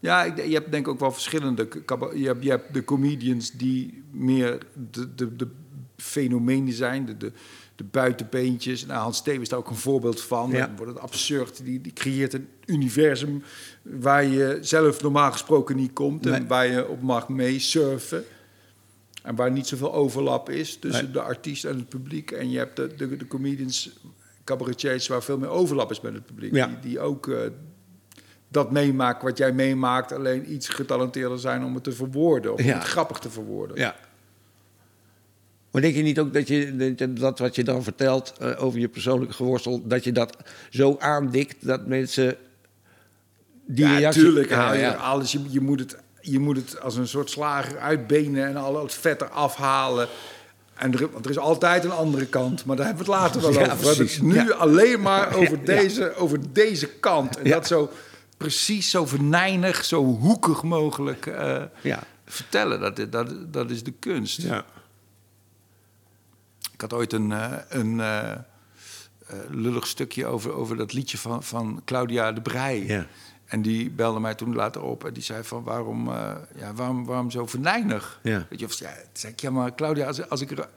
Ja, 0.00 0.22
je 0.24 0.52
hebt 0.54 0.70
denk 0.70 0.86
ik 0.86 0.92
ook 0.92 1.00
wel 1.00 1.12
verschillende. 1.12 1.68
Je 2.14 2.26
hebt, 2.26 2.42
je 2.42 2.50
hebt 2.50 2.74
de 2.74 2.84
comedians 2.84 3.50
die 3.50 4.02
meer 4.10 4.58
de, 4.90 5.14
de, 5.14 5.36
de 5.36 5.48
fenomenen 5.96 6.72
zijn, 6.72 7.06
de, 7.06 7.16
de, 7.16 7.32
de 7.76 7.84
buitenbeentjes. 7.84 8.86
Nou, 8.86 9.00
Hans 9.00 9.16
Steven 9.16 9.40
is 9.40 9.48
daar 9.48 9.58
ook 9.58 9.68
een 9.70 9.76
voorbeeld 9.76 10.20
van. 10.20 10.50
Ja. 10.50 10.66
Dan 10.66 10.76
wordt 10.76 10.92
het 10.92 11.02
absurd. 11.02 11.64
Die, 11.64 11.80
die 11.80 11.92
creëert 11.92 12.32
een 12.34 12.48
universum 12.66 13.42
waar 13.82 14.24
je 14.24 14.58
zelf 14.60 15.02
normaal 15.02 15.32
gesproken 15.32 15.76
niet 15.76 15.92
komt 15.92 16.26
en 16.26 16.32
Nee. 16.32 16.46
waar 16.46 16.66
je 16.66 16.88
op 16.88 17.02
mag 17.02 17.28
mee 17.28 17.58
surfen. 17.58 18.24
En 19.22 19.34
waar 19.34 19.50
niet 19.50 19.66
zoveel 19.66 19.92
overlap 19.94 20.50
is 20.50 20.76
tussen 20.76 21.04
Nee. 21.04 21.12
de 21.12 21.20
artiest 21.22 21.64
en 21.64 21.76
het 21.76 21.88
publiek. 21.88 22.30
En 22.30 22.50
je 22.50 22.58
hebt 22.58 22.76
de, 22.76 22.94
de, 22.96 23.16
de 23.16 23.26
comedians, 23.26 23.90
cabaretiers, 24.44 25.06
waar 25.06 25.22
veel 25.22 25.38
meer 25.38 25.48
overlap 25.48 25.90
is 25.90 26.00
met 26.00 26.14
het 26.14 26.26
publiek. 26.26 26.54
Ja. 26.54 26.66
Die, 26.66 26.78
die 26.78 27.00
ook 27.00 27.28
eh, 27.28 27.38
dat 28.48 28.70
meemaken 28.70 29.24
wat 29.24 29.38
jij 29.38 29.52
meemaakt, 29.52 30.12
alleen 30.12 30.52
iets 30.52 30.68
getalenteerder 30.68 31.38
zijn 31.38 31.64
om 31.64 31.74
het 31.74 31.84
te 31.84 31.92
verwoorden. 31.92 32.52
Of 32.52 32.62
Ja. 32.62 32.74
het 32.74 32.84
grappig 32.84 33.18
te 33.18 33.30
verwoorden. 33.30 33.76
ja. 33.76 33.94
Maar 35.70 35.82
denk 35.82 35.94
je 35.94 36.02
niet 36.02 36.18
ook 36.18 36.32
dat 36.32 36.48
je 36.48 36.94
dat 37.14 37.38
wat 37.38 37.54
je 37.54 37.64
dan 37.64 37.82
vertelt 37.82 38.32
eh, 38.40 38.64
over 38.64 38.78
je 38.78 38.88
persoonlijke 38.88 39.34
geworstel, 39.34 39.86
dat 39.86 40.04
je 40.04 40.12
dat 40.12 40.36
zo 40.70 40.96
aandikt 40.98 41.66
dat 41.66 41.86
mensen 41.86 42.36
die 43.66 43.86
ja, 43.86 43.96
reactie... 43.98 44.22
tuurlijk. 44.22 44.48
Ja, 44.50 44.92
alles. 44.92 45.32
Je, 45.32 45.40
je, 45.48 45.60
moet 45.60 45.80
het, 45.80 45.96
je 46.20 46.38
moet 46.38 46.56
het 46.56 46.80
als 46.80 46.96
een 46.96 47.08
soort 47.08 47.30
slager 47.30 47.78
uitbenen 47.78 48.46
en 48.46 48.56
al 48.56 48.82
het 48.82 48.94
vet 48.94 49.20
eraf 49.20 49.54
halen. 49.56 50.08
En 50.74 50.92
er, 50.92 51.10
want 51.12 51.24
er 51.24 51.30
is 51.30 51.38
altijd 51.38 51.84
een 51.84 51.90
andere 51.90 52.26
kant, 52.26 52.64
maar 52.64 52.76
daar 52.76 52.86
hebben 52.86 53.04
we 53.06 53.12
het 53.12 53.20
later 53.20 53.40
wel 53.40 53.52
Ja, 53.52 53.56
over. 53.56 53.76
We 53.78 53.84
hebben 53.86 53.96
precies. 53.96 54.16
het 54.16 54.24
nu 54.26 54.52
alleen 54.52 55.00
maar 55.00 55.34
over, 55.34 55.64
deze, 55.74 56.14
over 56.14 56.38
deze 56.52 56.86
kant. 56.88 57.38
En 57.38 57.50
dat 57.50 57.66
zo 57.66 57.90
precies, 58.38 58.90
zo 58.90 59.06
venijnig, 59.06 59.84
zo 59.84 60.04
hoekig 60.04 60.62
mogelijk 60.62 61.26
eh, 61.26 61.62
Ja. 61.82 62.02
vertellen. 62.26 62.80
Dat, 62.80 63.12
dat, 63.12 63.52
dat 63.52 63.70
is 63.70 63.82
de 63.82 63.92
kunst. 63.92 64.42
Ja. 64.42 64.64
Ik 66.72 66.80
had 66.80 66.92
ooit 66.92 67.12
een, 67.12 67.32
eh, 67.32 67.52
een 67.68 68.00
eh, 68.00 68.32
lullig 69.48 69.86
stukje 69.86 70.26
over, 70.26 70.52
over 70.52 70.76
dat 70.76 70.92
liedje 70.92 71.18
van, 71.18 71.42
van 71.42 71.82
Claudia 71.84 72.32
de 72.32 72.40
Brij. 72.42 72.84
Ja. 72.84 73.06
En 73.44 73.62
die 73.62 73.90
belde 73.90 74.20
mij 74.20 74.34
toen 74.34 74.54
later 74.54 74.82
op 74.82 75.04
en 75.04 75.12
die 75.12 75.22
zei 75.22 75.44
van 75.44 75.62
waarom, 75.62 76.10
ja, 76.54 76.72
waarom, 76.74 77.04
waarom 77.04 77.30
zo 77.30 77.46
venijnig? 77.46 78.20
Ja. 78.22 78.46
Weet 78.50 78.60
je, 78.60 78.66
of, 78.66 78.78
ja, 78.78 78.94
zei 79.12 79.32
ik, 79.32 79.40
ja 79.40 79.50
maar 79.50 79.74
Claudia, 79.74 80.06
als, 80.06 80.28
als 80.28 80.40
ik 80.40 80.50
er... 80.50 80.68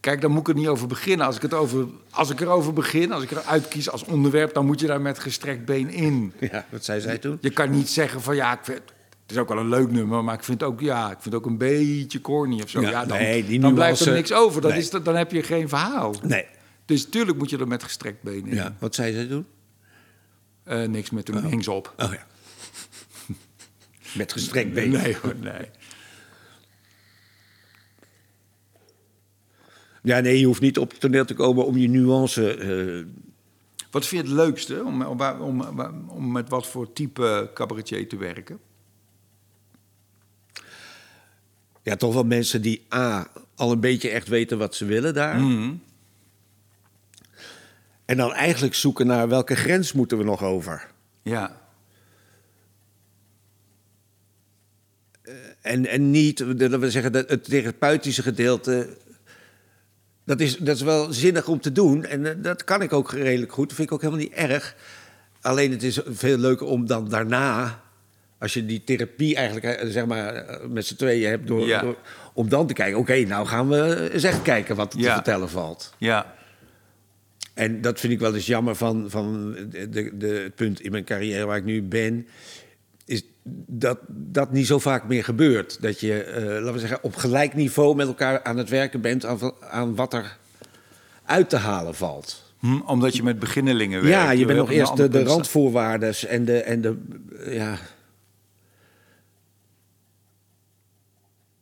Kijk, 0.00 0.20
dan 0.20 0.30
moet 0.30 0.40
ik 0.40 0.48
er 0.48 0.54
niet 0.54 0.68
over 0.68 0.86
beginnen. 0.86 1.26
Als 1.26 1.36
ik, 1.36 1.42
het 1.42 1.54
over, 1.54 1.86
als 2.10 2.30
ik 2.30 2.40
erover 2.40 2.72
begin, 2.72 3.12
als 3.12 3.22
ik 3.22 3.30
eruit 3.30 3.68
kies 3.68 3.90
als 3.90 4.04
onderwerp... 4.04 4.54
dan 4.54 4.66
moet 4.66 4.80
je 4.80 4.86
daar 4.86 5.00
met 5.00 5.18
gestrekt 5.18 5.64
been 5.64 5.90
in. 5.90 6.32
ja, 6.40 6.66
wat 6.70 6.84
zei 6.84 7.00
zij 7.00 7.18
toen? 7.18 7.38
Je 7.40 7.50
kan 7.50 7.70
niet 7.70 7.88
zeggen 7.88 8.22
van 8.22 8.36
ja, 8.36 8.52
ik 8.52 8.58
vind, 8.62 8.78
het 9.22 9.30
is 9.30 9.36
ook 9.36 9.48
wel 9.48 9.58
een 9.58 9.68
leuk 9.68 9.90
nummer, 9.90 10.24
maar 10.24 10.34
ik 10.34 10.44
vind 10.44 10.60
het 10.60 10.70
ook, 10.70 10.80
ja, 10.80 11.04
ik 11.04 11.18
vind 11.20 11.24
het 11.24 11.34
ook 11.34 11.46
een 11.46 11.58
beetje 11.58 12.20
corny 12.20 12.62
of 12.62 12.70
zo. 12.70 12.80
Ja, 12.80 12.90
Ja, 12.90 13.04
dan, 13.04 13.18
nee, 13.18 13.44
die 13.44 13.60
dan 13.60 13.74
blijft 13.74 14.00
er 14.00 14.12
niks 14.12 14.32
over. 14.32 14.60
Dat 14.60 14.70
nee. 14.70 14.80
is, 14.80 14.90
dan 14.90 15.16
heb 15.16 15.32
je 15.32 15.42
geen 15.42 15.68
verhaal. 15.68 16.14
Nee. 16.22 16.46
Dus 16.84 17.08
tuurlijk 17.08 17.38
moet 17.38 17.50
je 17.50 17.58
er 17.58 17.68
met 17.68 17.82
gestrekt 17.82 18.22
been 18.22 18.46
in. 18.46 18.54
Ja, 18.54 18.76
wat 18.78 18.94
zei 18.94 19.12
zij 19.12 19.26
toen? 19.26 19.46
Eh, 20.64 20.82
niks 20.82 21.10
met 21.10 21.24
toen 21.24 21.44
hing 21.44 21.64
ze 21.64 21.72
op. 21.72 21.94
Oh 21.96 22.12
ja. 22.12 22.26
Met 24.16 24.32
gestrekt 24.32 24.72
been. 24.72 24.90
Nee 24.90 25.16
hoor, 25.22 25.34
nee. 25.40 25.70
Ja, 30.02 30.20
nee, 30.20 30.38
je 30.38 30.46
hoeft 30.46 30.60
niet 30.60 30.78
op 30.78 30.90
het 30.90 31.00
toneel 31.00 31.24
te 31.24 31.34
komen 31.34 31.64
om 31.66 31.76
je 31.76 31.88
nuance... 31.88 32.54
eh, 32.54 33.04
Wat 33.90 34.06
vind 34.06 34.22
je 34.22 34.28
het 34.28 34.36
leukste 34.36 34.84
om, 34.84 35.02
om, 35.02 35.20
om, 35.40 35.60
om 36.08 36.32
met 36.32 36.48
wat 36.48 36.66
voor 36.66 36.92
type 36.92 37.50
cabaretier 37.54 38.08
te 38.08 38.16
werken? 38.16 38.58
ja, 41.82 41.96
toch 41.96 42.14
wel 42.14 42.24
mensen 42.24 42.62
die 42.62 42.86
A, 42.94 43.30
al 43.54 43.72
een 43.72 43.80
beetje 43.80 44.08
echt 44.10 44.28
weten 44.28 44.58
wat 44.58 44.74
ze 44.74 44.84
willen 44.84 45.14
daar. 45.14 45.40
Mhm. 45.40 45.74
En 48.04 48.16
dan 48.16 48.32
eigenlijk 48.32 48.74
zoeken 48.74 49.06
naar 49.06 49.28
welke 49.28 49.54
grens 49.56 49.92
moeten 49.92 50.18
we 50.18 50.24
nog 50.24 50.42
over. 50.42 50.90
Ja. 51.22 51.60
En, 55.60 55.86
en 55.86 56.10
niet, 56.10 56.58
dat 56.58 56.80
we 56.80 56.90
zeggen, 56.90 57.12
dat 57.12 57.28
het 57.28 57.44
therapeutische 57.44 58.22
gedeelte... 58.22 58.96
Dat 60.28 60.40
is, 60.40 60.56
dat 60.56 60.76
is 60.76 60.82
wel 60.82 61.12
zinnig 61.12 61.48
om 61.48 61.60
te 61.60 61.72
doen. 61.72 62.04
En 62.04 62.26
eh, 62.26 62.32
dat 62.36 62.64
kan 62.64 62.82
ik 62.82 62.92
ook 62.92 63.12
redelijk 63.12 63.52
goed. 63.52 63.66
Dat 63.68 63.76
vind 63.76 63.88
ik 63.88 63.94
ook 63.94 64.00
helemaal 64.02 64.22
niet 64.22 64.32
erg. 64.32 64.74
Alleen 65.40 65.70
het 65.70 65.82
is 65.82 66.00
veel 66.06 66.38
leuker 66.38 66.66
om 66.66 66.86
dan 66.86 67.08
daarna... 67.08 67.80
Als 68.38 68.54
je 68.54 68.66
die 68.66 68.84
therapie 68.84 69.36
eigenlijk 69.36 69.66
eh, 69.66 69.88
zeg 69.90 70.06
maar, 70.06 70.34
eh, 70.34 70.66
met 70.68 70.86
z'n 70.86 70.96
tweeën 70.96 71.28
hebt... 71.30 71.46
Door, 71.46 71.66
Ja. 71.66 71.80
door- 71.80 71.96
om 72.34 72.48
dan 72.48 72.66
te 72.66 72.72
kijken, 72.72 72.98
oké, 72.98 73.16
nou 73.24 73.46
gaan 73.46 73.68
we 73.68 74.10
eens 74.12 74.22
echt 74.22 74.42
kijken 74.42 74.76
wat 74.76 74.92
er 74.92 75.00
te 75.00 75.10
vertellen 75.10 75.48
valt. 75.48 75.94
Ja. 75.98 76.34
En 77.54 77.80
dat 77.80 78.00
vind 78.00 78.12
ik 78.12 78.18
wel 78.20 78.34
eens 78.34 78.46
jammer 78.46 78.74
van, 78.74 79.04
van 79.10 79.52
de, 79.70 79.88
de, 79.88 80.16
de- 80.16 80.26
het 80.26 80.54
punt 80.54 80.80
in 80.80 80.90
mijn 80.90 81.04
carrière 81.04 81.44
waar 81.46 81.56
ik 81.56 81.64
nu 81.64 81.82
ben. 81.82 82.26
Dat 83.66 83.98
dat 84.08 84.52
niet 84.52 84.66
zo 84.66 84.78
vaak 84.78 85.08
meer 85.08 85.24
gebeurt. 85.24 85.82
Dat 85.82 86.00
je, 86.00 86.22
eh, 86.22 86.42
laten 86.44 86.72
we 86.72 86.78
zeggen, 86.78 86.98
op 87.02 87.16
gelijk 87.16 87.54
niveau 87.54 87.96
met 87.96 88.06
elkaar 88.06 88.42
aan 88.42 88.56
het 88.56 88.68
werken 88.68 89.00
bent 89.00 89.24
aan, 89.24 89.52
aan 89.60 89.94
wat 89.94 90.12
er 90.14 90.36
uit 91.24 91.50
te 91.50 91.56
halen 91.56 91.94
valt. 91.94 92.46
Hm, 92.58 92.80
omdat 92.80 93.16
je 93.16 93.22
met 93.22 93.38
beginnelingen 93.38 94.02
werkt. 94.02 94.16
Ja, 94.16 94.30
je 94.30 94.46
bent 94.46 94.58
nog 94.58 94.70
eerst 94.70 94.96
de, 94.96 95.08
de 95.08 95.22
randvoorwaarden 95.22 96.14
en 96.28 96.44
de, 96.44 96.62
en 96.62 96.80
de 96.80 96.96
ja. 97.50 97.78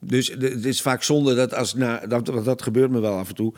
Dus 0.00 0.26
de- 0.38 0.48
het 0.48 0.64
is 0.64 0.82
vaak 0.82 1.02
zonde 1.02 1.34
dat 1.34 1.54
als 1.54 1.74
na, 1.74 2.06
dat, 2.06 2.26
want 2.28 2.44
dat 2.44 2.62
gebeurt 2.62 2.90
me 2.90 3.00
wel 3.00 3.18
af 3.18 3.28
en 3.28 3.34
toe, 3.34 3.54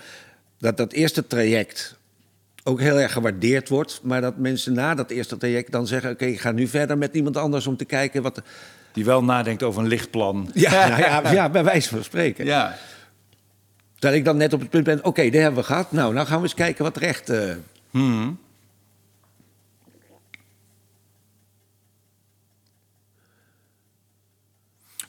dat 0.59 0.77
dat 0.77 0.93
eerste 0.93 1.27
traject 1.27 1.98
ook 2.69 2.81
heel 2.81 3.01
erg 3.01 3.13
gewaardeerd 3.13 3.69
wordt, 3.69 4.01
maar 4.03 4.21
dat 4.21 4.37
mensen 4.37 4.73
na 4.73 4.95
dat 4.95 5.11
eerste 5.11 5.37
traject 5.37 5.73
dan 5.73 5.87
zeggen: 5.87 6.11
oké, 6.11 6.25
ik 6.25 6.41
ga 6.41 6.51
nu 6.51 6.67
verder 6.67 6.99
met 6.99 7.15
iemand 7.15 7.37
anders 7.37 7.67
om 7.67 7.77
te 7.77 7.85
kijken 7.85 8.23
wat. 8.23 8.43
Die 8.93 9.05
wel 9.05 9.25
nadenkt 9.25 9.63
over 9.63 9.83
een 9.83 9.89
lichtplan. 9.89 10.51
Ja, 10.55 10.89
nou 10.89 11.01
ja, 11.03 11.31
ja, 11.33 11.49
bij 11.49 11.65
wijze 11.65 11.89
van 11.89 12.05
spreken. 12.05 12.45
Ja. 12.45 12.77
Terwijl 13.93 14.19
ik 14.19 14.25
dan 14.25 14.37
net 14.37 14.53
op 14.53 14.61
het 14.61 14.71
punt 14.71 14.85
ben: 14.85 15.05
oké, 15.05 15.23
dit 15.23 15.35
hebben 15.41 15.61
we 15.61 15.67
gehad. 15.67 15.93
Nou, 15.93 16.15
nou 16.15 16.27
gaan 16.27 16.37
we 16.37 16.43
eens 16.43 16.55
kijken 16.55 16.85
wat 16.85 16.97
er 16.97 17.03
echt. 17.03 17.29
eh, 17.31 17.55
Hm. 17.91 18.31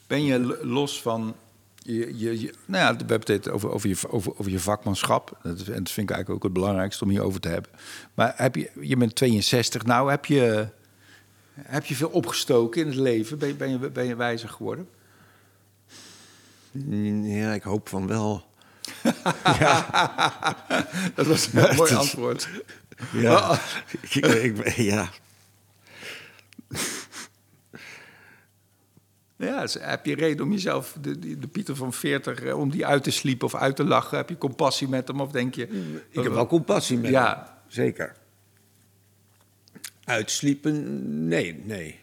Ben 0.06 0.24
je 0.24 0.58
los 0.62 1.02
van 1.02 1.34
je, 1.82 2.18
je, 2.18 2.40
je- 2.40 2.54
nou 2.66 2.84
ja, 2.84 2.96
we 3.06 3.12
hebben 3.12 3.34
het 3.34 3.48
over, 3.50 3.70
over, 3.70 3.88
je, 3.88 3.96
over, 4.08 4.32
over 4.38 4.50
je 4.52 4.60
vakmanschap. 4.60 5.38
Dat, 5.42 5.60
en 5.60 5.82
dat 5.82 5.92
vind 5.92 6.10
ik 6.10 6.14
eigenlijk 6.14 6.30
ook 6.30 6.42
het 6.42 6.52
belangrijkste 6.52 7.04
om 7.04 7.10
hierover 7.10 7.40
te 7.40 7.48
hebben. 7.48 7.70
Maar 8.14 8.32
heb 8.36 8.54
je, 8.56 8.70
je 8.80 8.96
bent 8.96 9.14
62, 9.14 9.84
nou 9.84 10.10
heb 10.10 10.24
je, 10.24 10.68
heb 11.54 11.84
je 11.84 11.94
veel 11.94 12.08
opgestoken 12.08 12.80
in 12.80 12.86
het 12.86 12.96
leven? 12.96 13.38
Ben 13.38 13.48
je, 13.48 13.54
ben 13.54 13.70
je, 13.70 13.90
ben 13.90 14.06
je 14.06 14.16
wijzer 14.16 14.48
geworden? 14.48 14.88
Ja, 17.22 17.52
ik 17.52 17.62
hoop 17.62 17.88
van 17.88 18.06
wel. 18.06 18.48
Dat 21.14 21.26
was 21.26 21.48
een 21.52 21.76
mooi 21.76 21.94
antwoord. 21.94 22.48
Ja. 23.12 23.58
ik, 24.00 24.14
ik, 24.26 24.76
ja. 24.76 25.08
Ja, 29.40 29.60
dus 29.60 29.76
heb 29.80 30.06
je 30.06 30.14
reden 30.14 30.44
om 30.44 30.52
jezelf, 30.52 30.96
de, 31.00 31.38
de, 31.38 31.48
Pieter 31.48 31.76
van 31.76 31.92
40, 31.92 32.42
eh, 32.42 32.58
om 32.58 32.70
die 32.70 32.86
uit 32.86 33.02
te 33.02 33.10
sliepen 33.10 33.46
of 33.46 33.54
uit 33.54 33.76
te 33.76 33.84
lachen? 33.84 34.16
Heb 34.16 34.28
je 34.28 34.38
compassie 34.38 34.88
met 34.88 35.08
hem 35.08 35.20
of 35.20 35.30
denk 35.30 35.54
je... 35.54 35.62
Ik 36.10 36.22
heb 36.22 36.32
wel 36.32 36.46
compassie 36.46 36.98
met 36.98 37.10
Ja. 37.10 37.36
hem. 37.36 37.54
Zeker. 37.66 38.16
Uitsliepen? 40.04 41.28
Nee, 41.28 41.62
nee. 41.64 41.98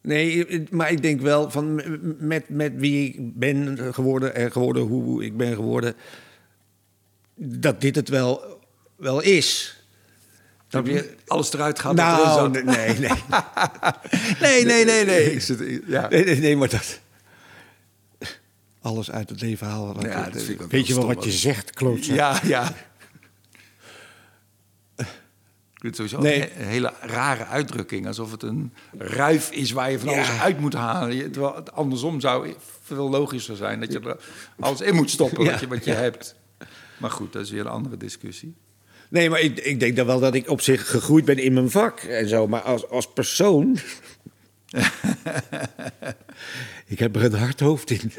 Nee, 0.00 0.66
maar 0.70 0.90
ik 0.90 1.02
denk 1.02 1.20
wel 1.20 1.50
van 1.50 1.82
met, 2.18 2.48
met 2.48 2.72
wie 2.76 3.08
ik 3.08 3.38
ben 3.38 3.78
geworden 3.94 4.34
en 4.34 4.52
geworden 4.52 4.82
hoe 4.82 5.24
ik 5.24 5.36
ben 5.36 5.54
geworden, 5.54 5.94
dat 7.34 7.80
dit 7.80 7.94
het 7.94 8.08
wel, 8.08 8.60
wel 8.96 9.22
is. 9.22 9.77
Dat 10.68 10.86
je 10.86 11.14
alles 11.26 11.52
eruit 11.52 11.78
gaat 11.78 11.94
Nou, 11.94 12.26
zat. 12.52 12.52
nee, 12.52 12.64
nee. 12.64 12.98
nee, 14.40 14.64
nee, 14.70 14.84
nee, 14.84 15.04
nee. 15.04 15.40
Zit, 15.40 15.82
ja. 15.86 16.08
Nee, 16.08 16.24
nee, 16.24 16.36
nee, 16.40 16.56
maar 16.56 16.68
dat... 16.68 17.00
Alles 18.82 19.10
uit 19.10 19.28
het 19.30 19.40
leven 19.40 19.66
halen. 19.66 19.94
wat- 19.94 20.04
Ja, 20.04 20.24
dat 20.24 20.42
vind 20.42 20.48
ik 20.48 20.62
ook 20.62 20.70
Weet 20.70 20.86
je 20.86 20.94
wel 20.94 21.06
wat 21.06 21.24
je 21.24 21.30
zegt, 21.32 21.70
klootzak? 21.70 22.16
Ja, 22.16 22.40
ja. 22.44 22.72
Ik 24.96 25.84
vind 25.84 25.96
het 25.98 26.10
sowieso 26.10 26.20
Nee. 26.20 26.42
een 26.50 26.64
he- 26.64 26.70
hele 26.70 26.92
rare 27.00 27.44
uitdrukking. 27.46 28.06
Alsof 28.06 28.30
het 28.30 28.42
een 28.42 28.72
ruif 28.98 29.50
is 29.50 29.70
waar 29.70 29.90
je 29.90 29.98
van 29.98 30.08
Ja. 30.10 30.14
alles 30.16 30.40
uit 30.40 30.60
moet 30.60 30.74
halen. 30.74 31.30
Terwijl 31.32 31.54
het 31.54 31.72
andersom 31.72 32.20
zou 32.20 32.54
veel 32.82 33.10
logischer 33.10 33.56
zijn. 33.56 33.80
Dat 33.80 33.92
je 33.92 34.00
er 34.00 34.16
alles 34.60 34.80
in 34.80 34.94
moet 34.94 35.10
stoppen 35.10 35.44
wat 35.50 35.60
je, 35.60 35.68
wat 35.68 35.84
je 35.84 35.92
hebt. 35.92 36.34
Maar 36.96 37.10
goed, 37.10 37.32
dat 37.32 37.42
is 37.42 37.50
weer 37.50 37.60
een 37.60 37.66
andere 37.66 37.96
discussie. 37.96 38.54
Nee, 39.08 39.30
maar 39.30 39.40
ik, 39.40 39.58
ik 39.58 39.80
denk 39.80 39.96
dan 39.96 40.06
wel 40.06 40.20
dat 40.20 40.34
ik 40.34 40.48
op 40.50 40.60
zich 40.60 40.90
gegroeid 40.90 41.24
ben 41.24 41.38
in 41.38 41.52
mijn 41.52 41.70
vak 41.70 42.00
en 42.00 42.28
zo. 42.28 42.46
Maar 42.46 42.60
als, 42.60 42.88
als 42.88 43.12
persoon... 43.12 43.78
ik 46.86 46.98
heb 46.98 47.16
er 47.16 47.24
een 47.24 47.34
hard 47.34 47.60
hoofd 47.60 47.90
in. 47.90 48.12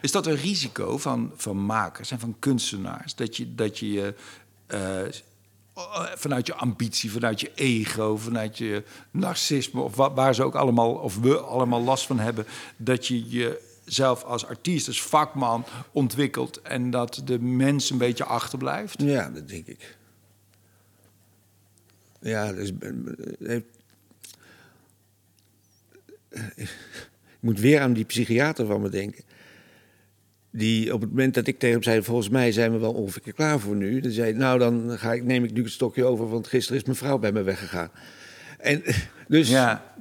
Is 0.00 0.12
dat 0.12 0.26
een 0.26 0.36
risico 0.36 0.98
van, 0.98 1.32
van 1.36 1.56
makers 1.64 2.10
en 2.10 2.20
van 2.20 2.36
kunstenaars? 2.38 3.14
Dat 3.14 3.36
je 3.36 3.54
dat 3.54 3.78
je 3.78 3.92
je, 3.92 4.14
eh, 4.66 5.00
vanuit 6.14 6.46
je 6.46 6.54
ambitie, 6.54 7.10
vanuit 7.12 7.40
je 7.40 7.50
ego, 7.54 8.16
vanuit 8.16 8.58
je 8.58 8.82
narcisme, 9.10 9.80
of 9.80 9.96
wa- 9.96 10.12
waar 10.12 10.34
ze 10.34 10.42
ook 10.44 10.54
allemaal, 10.54 10.92
of 10.92 11.18
we 11.18 11.38
allemaal 11.38 11.82
last 11.82 12.06
van 12.06 12.18
hebben, 12.18 12.46
dat 12.76 13.06
je 13.06 13.68
jezelf 13.90 14.22
als 14.24 14.46
artiest, 14.46 14.86
als 14.86 15.02
vakman 15.02 15.64
ontwikkelt 15.92 16.62
en 16.62 16.90
dat 16.90 17.22
de 17.24 17.38
mens 17.40 17.90
een 17.90 17.98
beetje 17.98 18.24
achterblijft? 18.24 19.02
Ja, 19.02 19.30
dat 19.30 19.48
denk 19.48 19.66
ik. 19.66 19.96
Ja, 22.20 22.52
dus... 22.52 22.72
eh, 22.80 22.90
heeft- 23.42 23.64
Ik 26.56 27.46
moet 27.46 27.60
weer 27.60 27.80
aan 27.80 27.92
die 27.92 28.04
psychiater 28.04 28.66
van 28.66 28.80
me 28.80 28.88
denken. 28.88 29.24
Die 30.50 30.94
op 30.94 31.00
het 31.00 31.10
moment 31.10 31.34
dat 31.34 31.46
ik 31.46 31.58
tegen 31.58 31.74
hem 31.74 31.82
zei... 31.82 32.02
volgens 32.02 32.28
mij 32.28 32.52
zijn 32.52 32.72
we 32.72 32.78
wel 32.78 32.92
ongeveer 32.92 33.32
klaar 33.32 33.60
voor 33.60 33.76
nu... 33.76 34.00
dan 34.00 34.10
zei 34.10 34.32
nou 34.32 34.58
dan 34.58 34.98
ga 34.98 35.12
ik, 35.12 35.24
neem 35.24 35.44
ik 35.44 35.52
nu 35.52 35.62
het 35.62 35.72
stokje 35.72 36.04
over... 36.04 36.28
want 36.28 36.46
gisteren 36.46 36.78
is 36.80 36.84
mijn 36.84 36.96
vrouw 36.96 37.18
bij 37.18 37.32
me 37.32 37.42
weggegaan. 37.42 37.90
En 38.58 38.82
dus... 39.28 39.48
Ja, 39.48 39.94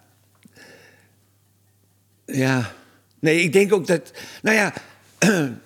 Ja. 2.26 2.74
Nee, 3.20 3.42
ik 3.42 3.54
denk 3.54 3.74
ook 3.74 3.88
dat. 3.88 4.12
Nou 4.42 4.56
ja. 4.56 4.74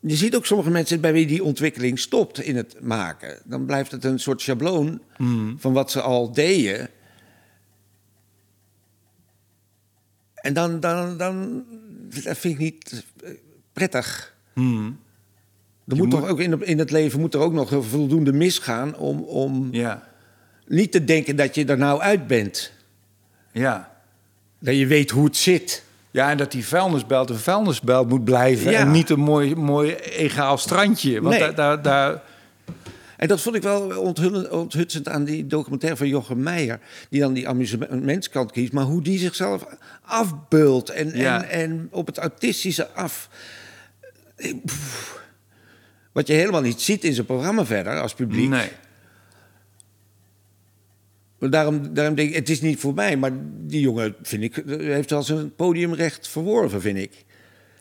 Je 0.00 0.16
ziet 0.16 0.34
ook 0.36 0.46
sommige 0.46 0.70
mensen 0.70 1.00
bij 1.00 1.12
wie 1.12 1.26
die 1.26 1.44
ontwikkeling 1.44 1.98
stopt 1.98 2.40
in 2.40 2.56
het 2.56 2.80
maken. 2.80 3.38
Dan 3.44 3.64
blijft 3.66 3.90
het 3.90 4.04
een 4.04 4.18
soort 4.18 4.40
schabloon 4.40 5.00
van 5.56 5.72
wat 5.72 5.90
ze 5.90 6.00
al 6.00 6.32
deden. 6.32 6.88
En 10.34 10.52
dan, 10.54 10.80
dan, 10.80 11.16
dan 11.16 11.64
dat 12.24 12.38
vind 12.38 12.54
ik 12.54 12.58
niet 12.58 13.04
eh, 13.24 13.30
prettig. 13.72 14.34
Hmm. 14.52 14.98
Er 15.86 15.96
moet, 15.96 15.98
moet- 15.98 16.10
toch 16.10 16.28
ook 16.28 16.40
in, 16.40 16.50
het- 16.50 16.62
in 16.62 16.78
het 16.78 16.90
leven 16.90 17.20
moet 17.20 17.34
er 17.34 17.40
ook 17.40 17.52
nog 17.52 17.68
voldoende 17.88 18.32
misgaan 18.32 18.96
om, 18.96 19.20
om 19.22 19.68
ja, 19.72 20.08
niet 20.66 20.92
te 20.92 21.04
denken 21.04 21.36
dat 21.36 21.54
je 21.54 21.64
er 21.64 21.78
nou 21.78 22.00
uit 22.00 22.26
bent. 22.26 22.72
ja. 23.52 23.88
Dat 24.62 24.76
je 24.76 24.86
weet 24.86 25.10
hoe 25.10 25.24
het 25.24 25.36
zit. 25.36 25.84
Ja, 26.10 26.30
en 26.30 26.36
dat 26.36 26.52
die 26.52 26.66
vuilnisbelt 26.66 27.30
een 27.30 27.36
vuilnisbelt 27.38 28.08
moet 28.08 28.24
blijven 28.24 28.70
Ja. 28.70 28.78
en 28.78 28.90
niet 28.90 29.10
een 29.10 29.20
mooi, 29.20 29.54
mooi 29.54 29.94
egaal 29.94 30.58
strandje. 30.58 31.20
Want 31.20 31.38
Nee. 31.38 31.38
daar, 31.40 31.54
daar, 31.54 31.82
daar, 31.82 32.22
En 33.16 33.28
dat 33.28 33.40
vond 33.40 33.56
ik 33.56 33.62
wel 33.62 34.00
onthutsend 34.50 35.08
aan 35.08 35.24
die 35.24 35.46
documentaire 35.46 35.98
van 35.98 36.08
Jochem 36.08 36.42
Meijer. 36.42 36.80
Die 37.10 37.20
dan 37.20 37.32
die 37.32 37.48
amusementskant 37.48 38.52
kiest. 38.52 38.72
Maar 38.72 38.84
hoe 38.84 39.02
die 39.02 39.18
zichzelf 39.18 39.64
afbeult. 40.04 40.90
En, 40.90 41.16
Ja. 41.16 41.42
en, 41.44 41.50
en 41.70 41.88
op 41.90 42.06
het 42.06 42.18
autistische 42.18 42.88
af. 42.90 43.28
Pff. 44.64 45.18
Wat 46.12 46.26
je 46.26 46.32
helemaal 46.32 46.60
niet 46.60 46.80
ziet 46.80 47.04
in 47.04 47.14
zijn 47.14 47.26
programma 47.26 47.64
verder 47.64 48.00
als 48.00 48.14
publiek. 48.14 48.48
nee. 48.48 48.68
Daarom, 51.40 51.94
daarom 51.94 52.14
denk 52.14 52.28
ik, 52.28 52.34
het 52.34 52.48
is 52.48 52.60
niet 52.60 52.80
voor 52.80 52.94
mij. 52.94 53.16
Maar 53.16 53.30
die 53.66 53.80
jongen, 53.80 54.14
vind 54.22 54.42
ik, 54.42 54.62
heeft 54.66 55.10
wel 55.10 55.22
zijn 55.22 55.54
podiumrecht 55.54 56.28
verworven, 56.28 56.80
vind 56.80 56.98
ik. 56.98 57.24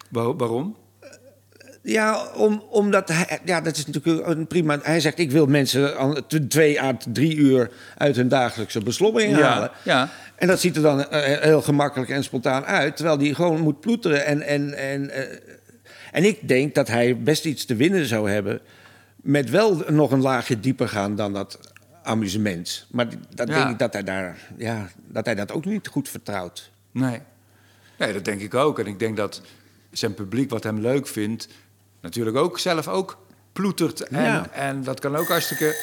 Waar- 0.09 0.35
waarom? 0.37 0.75
Ja, 1.83 2.27
om, 2.35 2.63
omdat 2.69 3.09
hij, 3.09 3.39
ja, 3.45 3.61
dat 3.61 3.77
is 3.77 3.85
natuurlijk 3.85 4.27
een 4.27 4.47
prima. 4.47 4.79
Hij 4.81 4.99
zegt: 4.99 5.19
Ik 5.19 5.31
wil 5.31 5.45
mensen 5.45 5.97
aan 5.97 6.21
twee 6.47 6.81
à 6.81 6.97
drie 7.13 7.35
uur 7.35 7.71
uit 7.97 8.15
hun 8.15 8.27
dagelijkse 8.27 8.79
beslommering 8.83 9.35
halen. 9.35 9.71
Ja. 9.83 10.09
En 10.35 10.47
dat 10.47 10.59
ziet 10.59 10.75
er 10.75 10.81
dan 10.81 11.09
eh, 11.09 11.41
heel 11.41 11.61
gemakkelijk 11.61 12.09
en 12.09 12.23
spontaan 12.23 12.65
uit, 12.65 12.95
terwijl 12.95 13.17
die 13.17 13.35
gewoon 13.35 13.59
moet 13.61 13.79
ploeteren. 13.79 14.25
En, 14.25 14.41
en, 14.41 14.77
en, 14.77 15.09
eh, 15.09 15.37
en 16.11 16.23
ik 16.23 16.47
denk 16.47 16.75
dat 16.75 16.87
hij 16.87 17.17
best 17.17 17.45
iets 17.45 17.65
te 17.65 17.75
winnen 17.75 18.05
zou 18.05 18.29
hebben. 18.29 18.59
met 19.15 19.49
wel 19.49 19.83
nog 19.87 20.11
een 20.11 20.21
laagje 20.21 20.59
dieper 20.59 20.89
gaan 20.89 21.15
dan 21.15 21.33
dat 21.33 21.59
amusement. 22.03 22.85
Maar 22.91 23.07
dat 23.35 23.47
Ja. 23.47 23.55
denk 23.57 23.69
ik 23.69 23.79
dat 23.79 23.93
hij, 23.93 24.03
daar, 24.03 24.37
ja, 24.57 24.89
dat 25.07 25.25
hij 25.25 25.35
dat 25.35 25.51
ook 25.51 25.65
niet 25.65 25.87
goed 25.87 26.09
vertrouwt. 26.09 26.71
Nee. 26.91 27.21
Nee, 27.97 28.13
dat 28.13 28.25
denk 28.25 28.41
ik 28.41 28.53
ook. 28.53 28.79
En 28.79 28.85
ik 28.85 28.99
denk 28.99 29.17
dat 29.17 29.41
zijn 29.91 30.13
publiek 30.13 30.49
wat 30.49 30.63
hem 30.63 30.79
leuk 30.79 31.07
vindt... 31.07 31.47
natuurlijk 32.01 32.37
ook 32.37 32.59
zelf 32.59 32.87
ook 32.87 33.17
ploetert. 33.53 34.01
En, 34.01 34.23
Ja. 34.23 34.49
en 34.51 34.83
dat 34.83 34.99
kan 34.99 35.15
ook 35.15 35.27
hartstikke... 35.27 35.75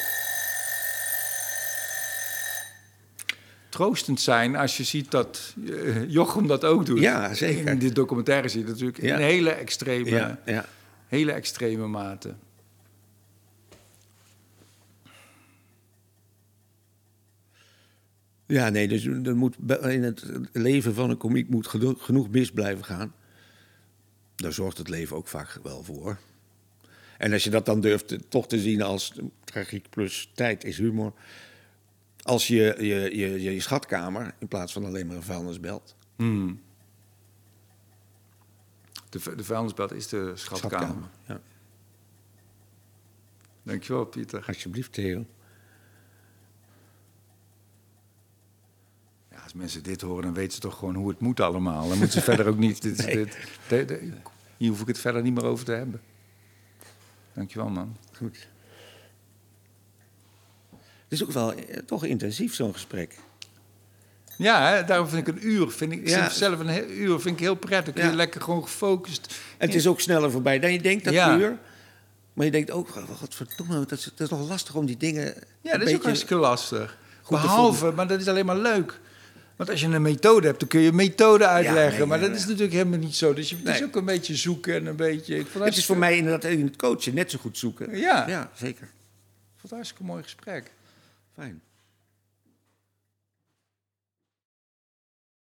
troostend 3.69 4.21
zijn 4.21 4.55
als 4.55 4.77
je 4.77 4.83
ziet 4.83 5.11
dat 5.11 5.53
eh, 5.69 6.09
Jochem 6.09 6.47
dat 6.47 6.63
ook 6.65 6.85
doet. 6.85 6.99
Ja, 6.99 7.33
zeker. 7.33 7.67
In 7.67 7.77
die 7.77 7.91
documentaire 7.91 8.47
zie 8.47 8.61
je 8.61 8.67
natuurlijk 8.67 9.01
Ja. 9.01 9.15
in 9.15 9.21
hele 9.21 9.49
extreme, 9.49 10.09
Ja, 10.09 10.39
ja. 10.45 10.65
hele 11.07 11.31
extreme 11.31 11.87
mate. 11.87 12.33
Ja, 18.47 18.69
nee, 18.69 18.87
dus 18.87 19.05
er 19.05 19.35
moet 19.35 19.55
in 19.81 20.03
het 20.03 20.23
leven 20.51 20.93
van 20.93 21.09
een 21.09 21.17
komiek 21.17 21.49
moet 21.49 21.67
geno- 21.67 21.95
genoeg 21.97 22.29
mis 22.29 22.51
blijven 22.51 22.85
gaan. 22.85 23.13
Daar 24.35 24.53
zorgt 24.53 24.77
het 24.77 24.89
leven 24.89 25.15
ook 25.15 25.27
vaak 25.27 25.59
wel 25.63 25.83
voor. 25.83 26.17
En 27.17 27.33
als 27.33 27.43
je 27.43 27.49
dat 27.49 27.65
dan 27.65 27.81
durft 27.81 28.29
toch 28.29 28.47
te 28.47 28.59
zien 28.59 28.81
als 28.81 29.13
tragiek 29.43 29.89
plus 29.89 30.31
tijd 30.33 30.63
is 30.63 30.77
humor. 30.77 31.13
Als 32.21 32.47
je 32.47 32.75
je, 32.77 33.17
je, 33.17 33.41
je 33.41 33.59
schatkamer 33.59 34.33
in 34.39 34.47
plaats 34.47 34.73
van 34.73 34.85
alleen 34.85 35.07
maar 35.07 35.15
een 35.15 35.23
vuilnisbelt. 35.23 35.95
Hmm. 36.15 36.61
De, 39.09 39.35
de 39.35 39.43
vuilnisbelt 39.43 39.91
is 39.91 40.07
de 40.07 40.31
schatkamer. 40.35 41.09
Ja. 41.27 41.41
Dankjewel, 43.63 44.05
Pieter. 44.05 44.43
Alsjeblieft, 44.47 44.93
Theo. 44.93 45.25
Als 49.47 49.55
mensen 49.55 49.83
dit 49.83 50.01
horen, 50.01 50.23
dan 50.23 50.33
weten 50.33 50.53
ze 50.53 50.59
toch 50.59 50.77
gewoon 50.77 50.95
hoe 50.95 51.09
het 51.09 51.19
moet 51.19 51.39
allemaal. 51.39 51.87
Dan 51.89 51.97
moeten 51.97 52.11
ze 52.11 52.21
verder 52.21 52.47
ook 52.47 52.57
niet... 52.57 52.81
Dit, 52.81 52.97
dit, 52.97 53.37
dit- 53.67 53.87
dit- 53.87 54.01
hier 54.57 54.69
hoef 54.69 54.81
ik 54.81 54.87
het 54.87 54.99
verder 54.99 55.21
niet 55.21 55.33
meer 55.33 55.45
over 55.45 55.65
te 55.65 55.71
hebben. 55.71 56.01
Dankjewel, 57.33 57.69
man. 57.69 57.97
Goed. 58.17 58.47
Het 60.71 60.79
is 61.09 61.23
ook 61.23 61.31
wel 61.31 61.53
eh, 61.53 61.77
toch 61.85 62.05
intensief, 62.05 62.55
zo'n 62.55 62.73
gesprek. 62.73 63.15
Ja, 64.37 64.69
hè, 64.69 64.83
daarom 64.85 65.07
vind 65.07 65.27
ik 65.27 65.35
een 65.35 65.47
uur... 65.47 65.71
Vind 65.71 65.91
ik, 65.91 66.07
Ja. 66.07 66.29
Zelf 66.29 66.59
een 66.59 66.91
uur 67.01 67.19
vind 67.19 67.35
ik 67.35 67.41
heel 67.41 67.55
prettig. 67.55 67.95
Je 67.95 68.01
Ja. 68.01 68.13
lekker 68.13 68.41
gewoon 68.41 68.63
gefocust... 68.63 69.35
En 69.57 69.67
het 69.67 69.75
is 69.75 69.87
ook 69.87 69.99
sneller 69.99 70.31
voorbij 70.31 70.59
dan 70.59 70.71
je 70.73 70.81
denkt, 70.81 71.03
dat 71.03 71.13
Ja. 71.13 71.37
uur. 71.37 71.57
Maar 72.33 72.45
je 72.45 72.51
denkt 72.51 72.71
ook, 72.71 72.95
oh, 72.95 73.19
wat 73.19 73.35
verdomme, 73.35 73.73
dat 73.79 73.91
is, 73.91 74.03
dat 74.03 74.19
is 74.19 74.29
nog 74.29 74.47
lastig 74.49 74.75
om 74.75 74.85
die 74.85 74.97
dingen... 74.97 75.33
Ja, 75.61 75.77
dat 75.77 75.87
is 75.87 75.95
ook 75.95 76.03
hartstikke 76.03 76.35
lastig. 76.35 76.97
goed 77.21 77.41
Behalve, 77.41 77.91
maar 77.91 78.07
dat 78.07 78.19
is 78.21 78.27
alleen 78.27 78.45
maar 78.45 78.57
leuk. 78.57 78.99
Want 79.57 79.69
als 79.69 79.79
je 79.81 79.87
een 79.87 80.01
methode 80.01 80.47
hebt, 80.47 80.59
dan 80.59 80.67
kun 80.69 80.79
je 80.79 80.91
methode 80.91 81.47
uitleggen. 81.47 81.97
nee, 81.97 82.07
maar 82.07 82.19
dat 82.19 82.31
is 82.35 82.45
natuurlijk 82.45 82.71
helemaal 82.73 82.99
niet 82.99 83.15
zo. 83.15 83.33
Dus 83.33 83.49
je, 83.49 83.55
het 83.55 83.67
is 83.67 83.79
Nee. 83.79 83.83
ook 83.87 83.95
een 83.95 84.05
beetje 84.05 84.35
zoeken 84.35 84.75
en 84.75 84.85
een 84.85 84.95
beetje... 84.95 85.37
Ik 85.37 85.47
Het 85.59 85.77
is 85.77 85.85
voor 85.85 85.97
mij 85.97 86.17
inderdaad 86.17 86.43
in 86.51 86.65
het 86.65 86.75
coachen 86.75 87.13
net 87.13 87.31
zo 87.31 87.37
goed 87.39 87.57
zoeken. 87.57 87.97
Ja. 87.97 88.27
Ja, 88.27 88.51
zeker. 88.55 88.89
vond 89.55 89.71
een 89.71 89.77
hartstikke 89.77 90.03
mooi 90.03 90.23
gesprek. 90.23 90.71
Fijn. 91.35 91.61